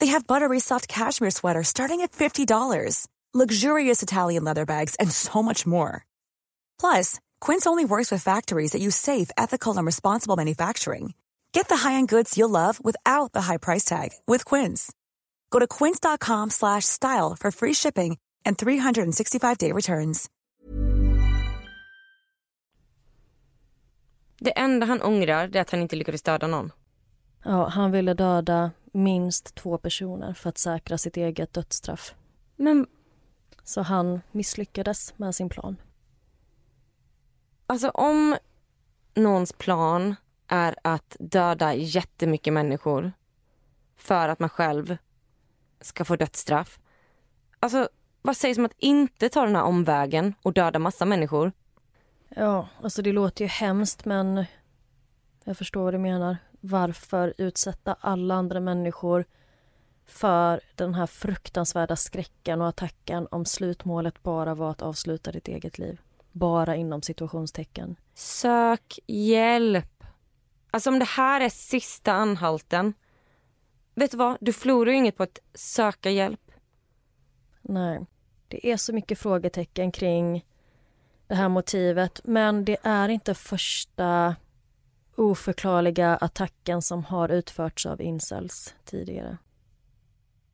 They 0.00 0.08
have 0.08 0.26
buttery 0.26 0.60
soft 0.60 0.86
cashmere 0.86 1.30
sweaters 1.30 1.68
starting 1.68 2.02
at 2.02 2.12
$50, 2.12 3.08
luxurious 3.32 4.02
Italian 4.02 4.44
leather 4.44 4.66
bags, 4.66 4.96
and 4.96 5.10
so 5.10 5.42
much 5.42 5.66
more. 5.66 6.04
Plus, 6.78 7.20
Quince 7.46 7.70
only 7.70 7.84
works 7.84 8.10
with 8.10 8.22
factories 8.22 8.72
that 8.72 8.80
use 8.80 8.96
safe, 8.96 9.30
ethical, 9.36 9.76
and 9.76 9.86
responsible 9.86 10.36
manufacturing. 10.36 11.14
Get 11.52 11.68
the 11.68 11.76
high-end 11.76 12.08
goods 12.08 12.38
you'll 12.38 12.50
love 12.50 12.80
without 12.84 13.32
the 13.32 13.42
high 13.42 13.58
price 13.58 13.84
tag 13.84 14.08
with 14.26 14.44
Quince. 14.46 14.92
Go 15.50 15.58
to 15.58 15.66
quince.com 15.66 16.50
slash 16.50 16.84
style 16.84 17.36
for 17.40 17.50
free 17.50 17.74
shipping 17.74 18.16
and 18.46 18.56
365-day 18.56 19.72
returns. 19.72 20.30
Det 24.40 24.58
enda 24.58 24.86
han 24.86 25.02
ångrar 25.02 25.56
är 25.56 25.60
att 25.60 25.70
han 25.70 25.82
inte 25.82 25.96
lyckades 25.96 26.22
döda 26.22 26.46
någon. 26.46 26.72
Ja, 27.44 27.68
han 27.68 27.90
ville 27.90 28.14
döda 28.14 28.70
minst 28.92 29.54
två 29.54 29.78
personer 29.78 30.34
för 30.34 30.48
att 30.48 30.58
säkra 30.58 30.98
sitt 30.98 31.16
eget 31.16 31.52
dödsstraff. 31.52 32.14
Men 32.56 32.86
Så 33.64 33.82
han 33.82 34.20
misslyckades 34.32 35.14
med 35.18 35.34
sin 35.34 35.48
plan 35.48 35.76
alltså 37.66 37.88
om 37.88 38.36
någons 39.14 39.52
plan 39.52 40.14
är 40.48 40.74
att 40.82 41.16
döda 41.20 41.74
jättemycket 41.74 42.52
människor 42.52 43.12
för 43.96 44.28
att 44.28 44.38
man 44.38 44.48
själv 44.48 44.96
ska 45.80 46.04
få 46.04 46.16
dödsstraff. 46.16 46.78
Alltså 47.60 47.88
vad 48.22 48.36
sägs 48.36 48.58
om 48.58 48.64
att 48.64 48.78
inte 48.78 49.28
ta 49.28 49.44
den 49.44 49.56
här 49.56 49.62
omvägen 49.62 50.34
och 50.42 50.52
döda 50.52 50.78
massa 50.78 51.04
människor? 51.04 51.52
Ja, 52.28 52.68
alltså 52.82 53.02
det 53.02 53.12
låter 53.12 53.44
ju 53.44 53.48
hemskt 53.48 54.04
men 54.04 54.44
jag 55.44 55.56
förstår 55.56 55.84
vad 55.84 55.94
du 55.94 55.98
menar. 55.98 56.36
Varför 56.60 57.34
utsätta 57.38 57.96
alla 58.00 58.34
andra 58.34 58.60
människor 58.60 59.24
för 60.06 60.60
den 60.74 60.94
här 60.94 61.06
fruktansvärda 61.06 61.96
skräcken 61.96 62.60
och 62.60 62.68
attacken 62.68 63.28
om 63.30 63.44
slutmålet 63.44 64.22
bara 64.22 64.54
var 64.54 64.70
att 64.70 64.82
avsluta 64.82 65.32
ditt 65.32 65.48
eget 65.48 65.78
liv? 65.78 66.00
Bara 66.34 66.76
inom 66.76 67.02
situationstecken. 67.02 67.96
Sök 68.14 68.98
hjälp. 69.06 70.04
Alltså 70.70 70.90
om 70.90 70.98
det 70.98 71.04
här 71.04 71.40
är 71.40 71.48
sista 71.48 72.12
anhalten. 72.12 72.94
Vet 73.94 74.10
du 74.10 74.16
vad? 74.16 74.36
Du 74.40 74.52
förlorar 74.52 74.90
ju 74.90 74.96
inget 74.96 75.16
på 75.16 75.22
att 75.22 75.38
söka 75.54 76.10
hjälp. 76.10 76.50
Nej, 77.62 78.06
det 78.48 78.70
är 78.72 78.76
så 78.76 78.92
mycket 78.92 79.18
frågetecken 79.18 79.92
kring 79.92 80.44
det 81.26 81.34
här 81.34 81.48
motivet 81.48 82.20
men 82.24 82.64
det 82.64 82.76
är 82.82 83.08
inte 83.08 83.34
första 83.34 84.36
oförklarliga 85.16 86.16
attacken 86.16 86.82
som 86.82 87.04
har 87.04 87.28
utförts 87.28 87.86
av 87.86 88.00
incels 88.00 88.74
tidigare. 88.84 89.38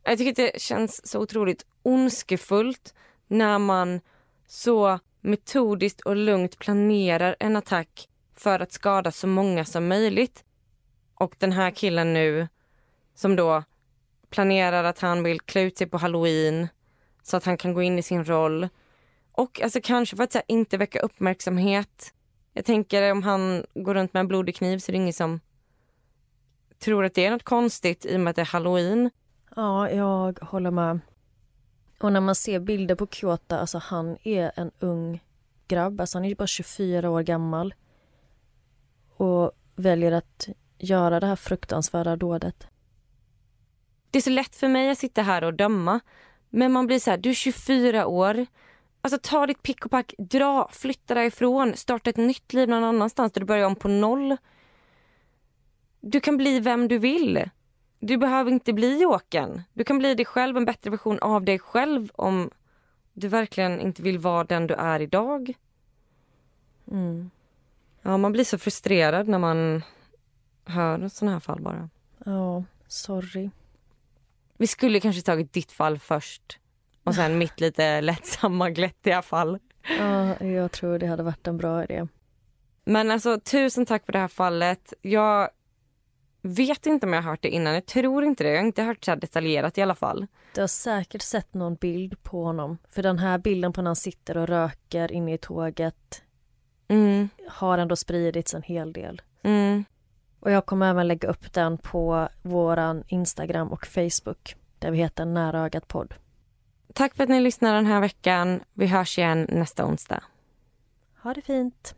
Jag 0.03 0.19
tycker 0.19 0.43
det 0.43 0.61
känns 0.61 1.07
så 1.07 1.21
otroligt 1.21 1.67
ondskefullt 1.83 2.95
när 3.27 3.59
man 3.59 4.01
så 4.47 4.99
metodiskt 5.21 6.01
och 6.01 6.17
lugnt 6.17 6.59
planerar 6.59 7.37
en 7.41 7.57
attack 7.57 8.09
för 8.35 8.61
att 8.61 8.73
skada 8.73 9.13
så 9.13 9.27
många 9.27 9.65
som 9.65 9.89
möjligt. 9.89 10.45
Och 11.15 11.35
den 11.39 11.53
här 11.53 11.71
killen 11.71 12.13
nu 12.13 12.49
som 13.15 13.37
då 13.37 13.63
planerar 14.31 14.85
att 14.85 14.99
han 14.99 15.23
vill 15.23 15.41
klä 15.41 15.63
ut 15.63 15.79
sig 15.79 15.87
på 15.87 15.99
halloween 15.99 16.69
så 17.23 17.37
att 17.37 17.45
han 17.45 17.57
kan 17.57 17.75
gå 17.75 17.83
in 17.83 17.99
i 17.99 18.03
sin 18.03 18.25
roll. 18.25 18.69
Och 19.33 19.61
alltså 19.63 19.81
kanske 19.83 20.17
för 20.17 20.25
att 20.25 20.35
här, 20.35 20.43
inte 20.47 20.77
väcka 20.77 21.01
uppmärksamhet. 21.01 22.15
Jag 22.53 22.65
tänker 22.65 23.13
om 23.13 23.23
han 23.23 23.65
går 23.75 23.95
runt 23.95 24.15
med 24.15 24.21
en 24.21 24.29
blodig 24.29 24.57
kniv 24.57 24.79
så 24.79 24.91
är 24.91 24.93
det 24.93 24.97
ingen 24.97 25.13
som 25.13 25.41
tror 26.79 27.05
att 27.05 27.15
det 27.15 27.25
är 27.25 27.31
något 27.31 27.43
konstigt 27.43 28.07
i 28.07 28.17
och 28.17 28.21
med 28.21 28.31
att 28.31 28.37
det 28.37 28.43
är 28.43 28.47
halloween. 28.47 29.11
Ja, 29.57 29.91
jag 29.91 30.39
håller 30.41 30.71
med. 30.71 31.01
Och 32.01 32.13
när 32.13 32.21
man 32.21 32.35
ser 32.35 32.61
bilder 32.61 32.95
på 32.95 33.07
Kyoto, 33.07 33.55
alltså 33.55 33.79
han 33.79 34.17
är 34.23 34.53
en 34.57 34.71
ung 34.79 35.23
grabb, 35.69 36.01
alltså 36.01 36.19
han 36.19 36.25
är 36.25 36.35
bara 36.35 36.47
24 36.47 37.11
år 37.11 37.23
gammal 37.23 37.75
och 39.17 39.53
väljer 39.77 40.13
att 40.13 40.49
göra 40.79 41.21
det 41.21 41.27
här 41.27 41.37
fruktansvärda 41.37 42.17
dådet. 42.17 42.67
Det 44.11 44.19
är 44.19 44.23
så 44.23 44.31
lätt 44.31 44.57
för 44.57 44.69
mig 44.69 44.91
att 44.91 44.99
sitta 44.99 45.23
här 45.23 45.45
och 45.45 45.55
döma. 45.55 46.01
Men 46.51 46.73
man 46.73 46.87
blir 46.87 46.99
så 46.99 47.11
här, 47.11 47.19
du 47.19 47.31
är 47.31 47.35
24 47.35 48.07
år. 48.07 48.47
Alltså 49.01 49.19
ta 49.23 49.47
ditt 49.47 49.63
pick 49.63 49.85
och 49.85 49.91
pack, 49.91 50.15
dra, 50.19 50.69
flytta 50.73 51.15
därifrån, 51.15 51.77
starta 51.77 52.11
ett 52.11 52.17
nytt 52.17 52.53
liv 52.53 52.69
någon 52.69 52.85
annanstans 52.85 53.33
där 53.33 53.41
du 53.41 53.47
börjar 53.47 53.67
om 53.67 53.77
på 53.77 53.89
noll. 53.89 54.37
Du 56.01 56.21
kan 56.21 56.37
bli 56.37 56.61
vem 56.61 56.89
du 56.89 56.99
vill. 56.99 57.51
Du 58.01 58.17
behöver 58.17 58.51
inte 58.51 58.73
bli 58.73 59.03
Jokern. 59.03 59.63
Du 59.73 59.85
kan 59.85 59.99
bli 59.99 60.15
dig 60.15 60.27
själv, 60.27 60.57
en 60.57 60.65
bättre 60.65 60.91
version 60.91 61.19
av 61.19 61.45
dig 61.45 61.59
själv 61.59 62.11
om 62.15 62.51
du 63.13 63.29
verkligen 63.29 63.81
inte 63.81 64.03
vill 64.03 64.19
vara 64.19 64.45
den 64.45 64.67
du 64.67 64.75
är 64.75 65.01
idag. 65.01 65.55
Mm. 66.91 67.31
Ja, 68.03 68.17
man 68.17 68.33
blir 68.33 68.45
så 68.45 68.59
frustrerad 68.59 69.29
när 69.29 69.39
man 69.39 69.83
hör 70.65 71.09
såna 71.09 71.33
här 71.33 71.41
fall 71.41 71.61
bara. 71.61 71.89
Ja, 72.25 72.65
sorry. 72.87 73.51
Vi 74.57 74.67
skulle 74.67 75.01
kanske 75.01 75.23
tagit 75.23 75.53
ditt 75.53 75.73
fall 75.73 75.99
först 75.99 76.59
och 77.05 77.15
sen 77.15 77.39
mitt 77.39 77.61
lite 77.61 78.01
lättsamma, 78.01 78.71
glättiga 78.71 79.23
fall. 79.23 79.59
Ja, 79.99 80.45
jag 80.45 80.73
tror 80.73 80.99
det 80.99 81.07
hade 81.07 81.23
varit 81.23 81.47
en 81.47 81.59
bra 81.59 81.85
idé. 81.85 82.07
Men 82.85 83.11
alltså 83.11 83.41
tusen 83.41 83.87
tack 83.87 84.07
för 84.07 84.13
det 84.13 84.19
här 84.19 84.29
fallet. 84.29 84.93
Jag 85.03 85.51
vet 86.43 86.87
inte 86.87 87.07
om 87.07 87.13
jag 87.13 87.23
har 87.23 87.31
hört 87.31 87.43
det 87.43 87.49
innan. 87.49 87.75
Jag 87.75 87.87
tror 87.87 88.25
inte 88.25 88.45
det. 88.45 88.51
Jag 88.51 88.59
har 88.59 88.67
inte 88.67 88.83
hört 88.83 89.05
så 89.05 89.11
här 89.11 89.17
detaljerat 89.17 89.79
i 89.79 89.83
alla 89.83 89.95
fall. 89.95 90.27
Du 90.55 90.61
har 90.61 90.69
säkert 90.69 91.23
sett 91.23 91.55
någon 91.55 91.75
bild 91.75 92.23
på 92.23 92.45
honom. 92.45 92.79
För 92.91 93.03
den 93.03 93.19
här 93.19 93.39
bilden 93.39 93.73
på 93.73 93.83
när 93.83 93.89
han 93.89 93.97
sitter 93.97 94.37
och 94.37 94.49
röker 94.49 95.13
inne 95.13 95.35
i 95.35 95.39
tåget 95.39 96.23
Mm, 96.89 97.29
har 97.49 97.79
ändå 97.79 97.97
spridits 97.97 98.55
en 98.55 98.63
hel 98.63 98.93
del. 98.93 99.23
mm. 99.43 99.85
Och 100.41 100.51
jag 100.51 100.67
kommer 100.67 100.91
även 100.91 101.09
lägga 101.09 101.29
upp 101.29 101.53
den 101.53 101.79
på 101.79 102.29
våran 102.43 103.05
Instagram 103.09 103.69
och 103.73 103.87
Facebook 103.87 104.57
där 104.79 104.91
vi 104.91 104.99
heter 104.99 105.25
Nära 105.25 105.61
ögat 105.61 105.89
podd. 105.89 106.15
Tack 106.95 107.15
för 107.17 107.23
att 107.23 107.29
ni 107.31 107.41
lyssnar 107.41 107.75
den 107.75 107.87
här 107.87 108.01
veckan. 108.01 108.61
Vi 108.73 108.87
hörs 108.87 109.19
igen 109.19 109.47
nästa 109.51 109.87
onsdag. 109.87 110.23
Ha 111.23 111.35
det 111.35 111.43
fint! 111.43 111.95